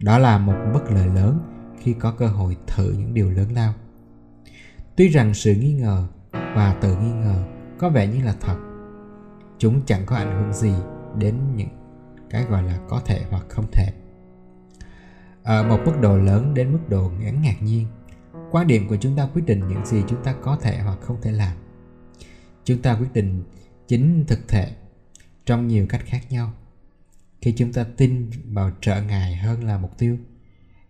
[0.00, 1.38] Đó là một bất lợi lớn
[1.78, 3.74] khi có cơ hội thử những điều lớn lao.
[4.96, 7.44] Tuy rằng sự nghi ngờ và tự nghi ngờ
[7.78, 8.56] có vẻ như là thật,
[9.58, 10.74] chúng chẳng có ảnh hưởng gì
[11.18, 11.68] đến những
[12.30, 13.92] cái gọi là có thể hoặc không thể.
[15.42, 17.86] Ở một mức độ lớn đến mức độ ngắn ngạc nhiên
[18.50, 21.16] quan điểm của chúng ta quyết định những gì chúng ta có thể hoặc không
[21.22, 21.56] thể làm.
[22.64, 23.42] Chúng ta quyết định
[23.88, 24.72] chính thực thể
[25.46, 26.52] trong nhiều cách khác nhau.
[27.40, 30.16] Khi chúng ta tin vào trở ngại hơn là mục tiêu,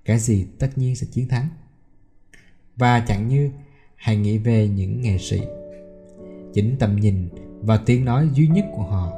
[0.04, 1.48] cái gì tất nhiên sẽ chiến thắng.
[2.76, 3.50] Và chẳng như
[3.96, 5.40] hãy nghĩ về những nghệ sĩ.
[6.54, 7.28] Chính tầm nhìn
[7.60, 9.12] và tiếng nói duy nhất của họ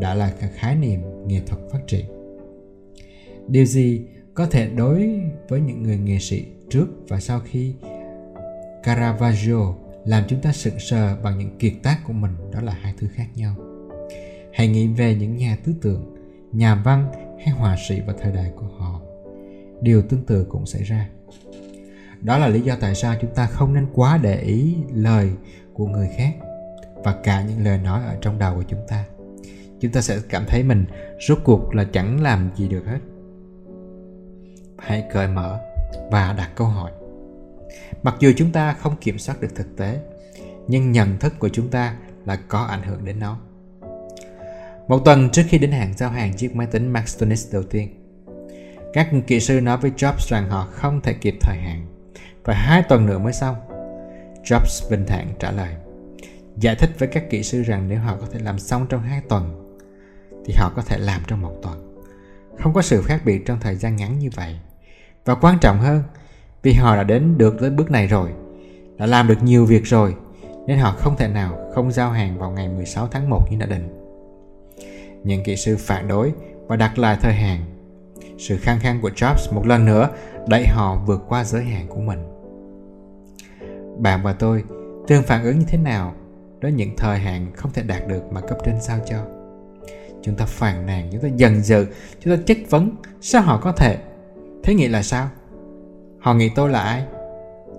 [0.00, 2.06] đã là khái niệm nghệ thuật phát triển.
[3.48, 4.00] Điều gì
[4.34, 6.44] có thể đối với những người nghệ sĩ?
[6.74, 7.74] Trước và sau khi
[8.82, 9.74] Caravaggio
[10.04, 13.06] làm chúng ta sững sờ bằng những kiệt tác của mình, đó là hai thứ
[13.14, 13.54] khác nhau.
[14.52, 16.14] Hãy nghĩ về những nhà tư tưởng,
[16.52, 19.00] nhà văn hay họa sĩ vào thời đại của họ.
[19.80, 21.08] Điều tương tự cũng xảy ra.
[22.20, 25.30] Đó là lý do tại sao chúng ta không nên quá để ý lời
[25.74, 26.32] của người khác
[26.94, 29.04] và cả những lời nói ở trong đầu của chúng ta.
[29.80, 30.84] Chúng ta sẽ cảm thấy mình
[31.28, 32.98] rốt cuộc là chẳng làm gì được hết.
[34.78, 35.73] Hãy cởi mở
[36.10, 36.90] và đặt câu hỏi.
[38.02, 40.00] Mặc dù chúng ta không kiểm soát được thực tế,
[40.68, 43.38] nhưng nhận thức của chúng ta là có ảnh hưởng đến nó.
[44.88, 47.88] Một tuần trước khi đến hạn giao hàng chiếc máy tính Maxtonix đầu tiên,
[48.92, 51.86] các kỹ sư nói với Jobs rằng họ không thể kịp thời hạn,
[52.44, 53.56] và hai tuần nữa mới xong,
[54.44, 55.74] Jobs bình thản trả lời,
[56.56, 59.20] giải thích với các kỹ sư rằng nếu họ có thể làm xong trong hai
[59.28, 59.76] tuần,
[60.44, 62.04] thì họ có thể làm trong một tuần.
[62.58, 64.56] Không có sự khác biệt trong thời gian ngắn như vậy
[65.24, 66.02] và quan trọng hơn
[66.62, 68.30] vì họ đã đến được tới bước này rồi
[68.98, 70.14] đã làm được nhiều việc rồi
[70.66, 73.66] nên họ không thể nào không giao hàng vào ngày 16 tháng 1 như đã
[73.66, 73.88] định.
[75.24, 76.32] Những kỹ sư phản đối
[76.66, 77.60] và đặt lại thời hạn.
[78.38, 80.08] Sự khăng khăng của Jobs một lần nữa
[80.48, 82.18] đẩy họ vượt qua giới hạn của mình.
[83.98, 84.64] Bạn và tôi
[85.08, 86.14] thường phản ứng như thế nào
[86.60, 89.16] đối những thời hạn không thể đạt được mà cấp trên sao cho?
[90.22, 91.86] Chúng ta phàn nàn, chúng ta dần dừ,
[92.20, 92.90] chúng ta chất vấn
[93.20, 93.98] sao họ có thể
[94.64, 95.28] Thế nghĩ là sao?
[96.18, 97.04] Họ nghĩ tôi là ai?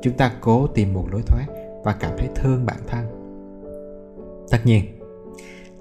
[0.02, 1.46] Chúng ta cố tìm một lối thoát
[1.84, 3.06] và cảm thấy thương bản thân.
[4.52, 5.00] Tất nhiên,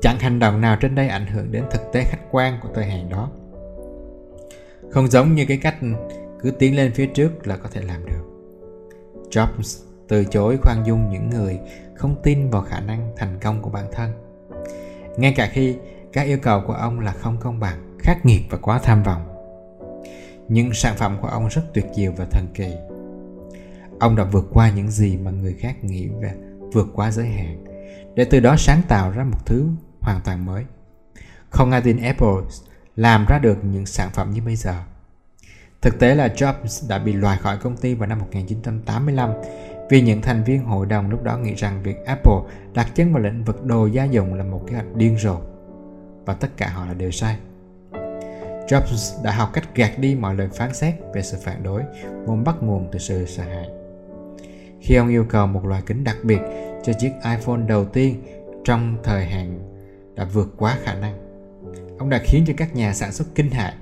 [0.01, 2.85] chẳng hành động nào trên đây ảnh hưởng đến thực tế khách quan của thời
[2.85, 3.31] hạn đó.
[4.91, 5.77] Không giống như cái cách
[6.41, 8.25] cứ tiến lên phía trước là có thể làm được.
[9.31, 11.61] Jobs từ chối khoan dung những người
[11.95, 14.11] không tin vào khả năng thành công của bản thân.
[15.17, 15.77] Ngay cả khi
[16.13, 19.34] các yêu cầu của ông là không công bằng, khắc nghiệt và quá tham vọng
[20.49, 22.75] nhưng sản phẩm của ông rất tuyệt diệu và thần kỳ.
[24.01, 26.35] Ông đã vượt qua những gì mà người khác nghĩ và
[26.73, 27.65] vượt qua giới hạn,
[28.15, 29.67] để từ đó sáng tạo ra một thứ
[30.01, 30.65] hoàn toàn mới.
[31.51, 32.37] Không ai tin apple
[32.97, 34.75] làm ra được những sản phẩm như bây giờ.
[35.83, 39.31] Thực tế là Jobs đã bị loại khỏi công ty vào năm 1985
[39.91, 42.35] vì những thành viên hội đồng lúc đó nghĩ rằng việc Apple
[42.75, 45.37] đặt chân vào lĩnh vực đồ gia dụng là một kế hoạch điên rồ.
[46.25, 47.37] Và tất cả họ là đều sai.
[48.69, 51.83] Jobs đã học cách gạt đi mọi lời phán xét về sự phản đối
[52.27, 53.69] vốn bắt nguồn từ sự sợ hãi.
[54.81, 56.41] Khi ông yêu cầu một loại kính đặc biệt
[56.83, 58.23] cho chiếc iPhone đầu tiên
[58.65, 59.59] trong thời hạn
[60.15, 61.19] đã vượt quá khả năng,
[61.99, 63.75] ông đã khiến cho các nhà sản xuất kinh hại.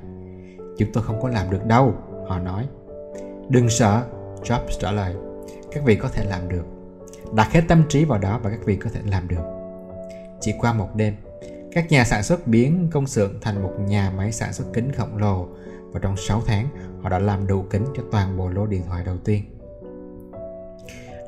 [0.78, 1.94] Chúng tôi không có làm được đâu,
[2.28, 2.66] họ nói.
[3.48, 4.02] Đừng sợ,
[4.42, 5.14] Jobs trả lời.
[5.72, 6.64] Các vị có thể làm được.
[7.34, 9.42] Đặt hết tâm trí vào đó và các vị có thể làm được.
[10.40, 11.14] Chỉ qua một đêm,
[11.74, 15.16] các nhà sản xuất biến công xưởng thành một nhà máy sản xuất kính khổng
[15.16, 15.48] lồ
[15.92, 16.68] và trong 6 tháng
[17.02, 19.44] họ đã làm đủ kính cho toàn bộ lô điện thoại đầu tiên.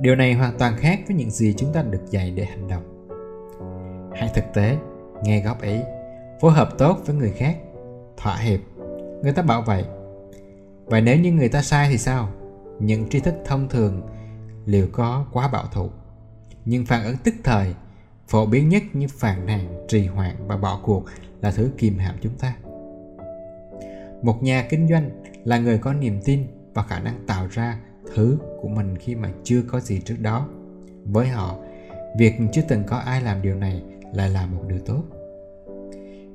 [0.00, 3.08] Điều này hoàn toàn khác với những gì chúng ta được dạy để hành động.
[4.14, 4.76] Hãy thực tế,
[5.22, 5.80] nghe góp ý,
[6.40, 7.56] phối hợp tốt với người khác,
[8.16, 8.60] thỏa hiệp.
[9.22, 9.84] Người ta bảo vậy.
[10.84, 12.28] Vậy nếu như người ta sai thì sao?
[12.78, 14.02] Những tri thức thông thường
[14.64, 15.90] liệu có quá bảo thủ?
[16.64, 17.74] Nhưng phản ứng tức thời
[18.28, 21.04] phổ biến nhất như phàn nàn, trì hoãn và bỏ cuộc
[21.40, 22.56] là thứ kìm hãm chúng ta.
[24.22, 25.10] Một nhà kinh doanh
[25.44, 27.78] là người có niềm tin và khả năng tạo ra
[28.14, 30.48] thứ của mình khi mà chưa có gì trước đó.
[31.04, 31.56] Với họ,
[32.18, 33.82] việc chưa từng có ai làm điều này
[34.14, 35.02] lại là một điều tốt.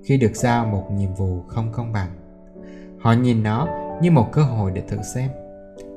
[0.03, 2.10] Khi được giao một nhiệm vụ không công bằng,
[2.99, 3.68] họ nhìn nó
[4.02, 5.30] như một cơ hội để thử xem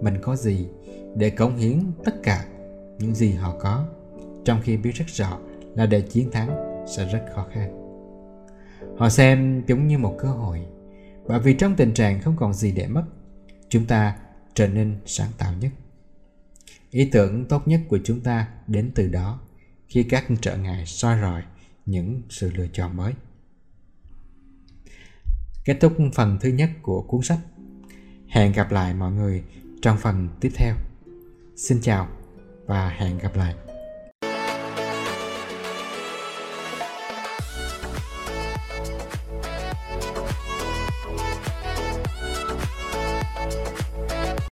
[0.00, 0.68] mình có gì
[1.14, 2.44] để cống hiến tất cả
[2.98, 3.86] những gì họ có,
[4.44, 5.38] trong khi biết rất rõ
[5.74, 6.48] là để chiến thắng
[6.96, 7.78] sẽ rất khó khăn.
[8.98, 10.66] Họ xem chúng như một cơ hội,
[11.26, 13.04] bởi vì trong tình trạng không còn gì để mất,
[13.68, 14.16] chúng ta
[14.54, 15.72] trở nên sáng tạo nhất.
[16.90, 19.40] Ý tưởng tốt nhất của chúng ta đến từ đó
[19.88, 21.42] khi các trở ngại soi rọi
[21.86, 23.12] những sự lựa chọn mới.
[25.64, 27.38] Kết thúc phần thứ nhất của cuốn sách.
[28.28, 29.42] Hẹn gặp lại mọi người
[29.82, 30.74] trong phần tiếp theo.
[31.56, 32.08] Xin chào
[32.66, 33.54] và hẹn gặp lại.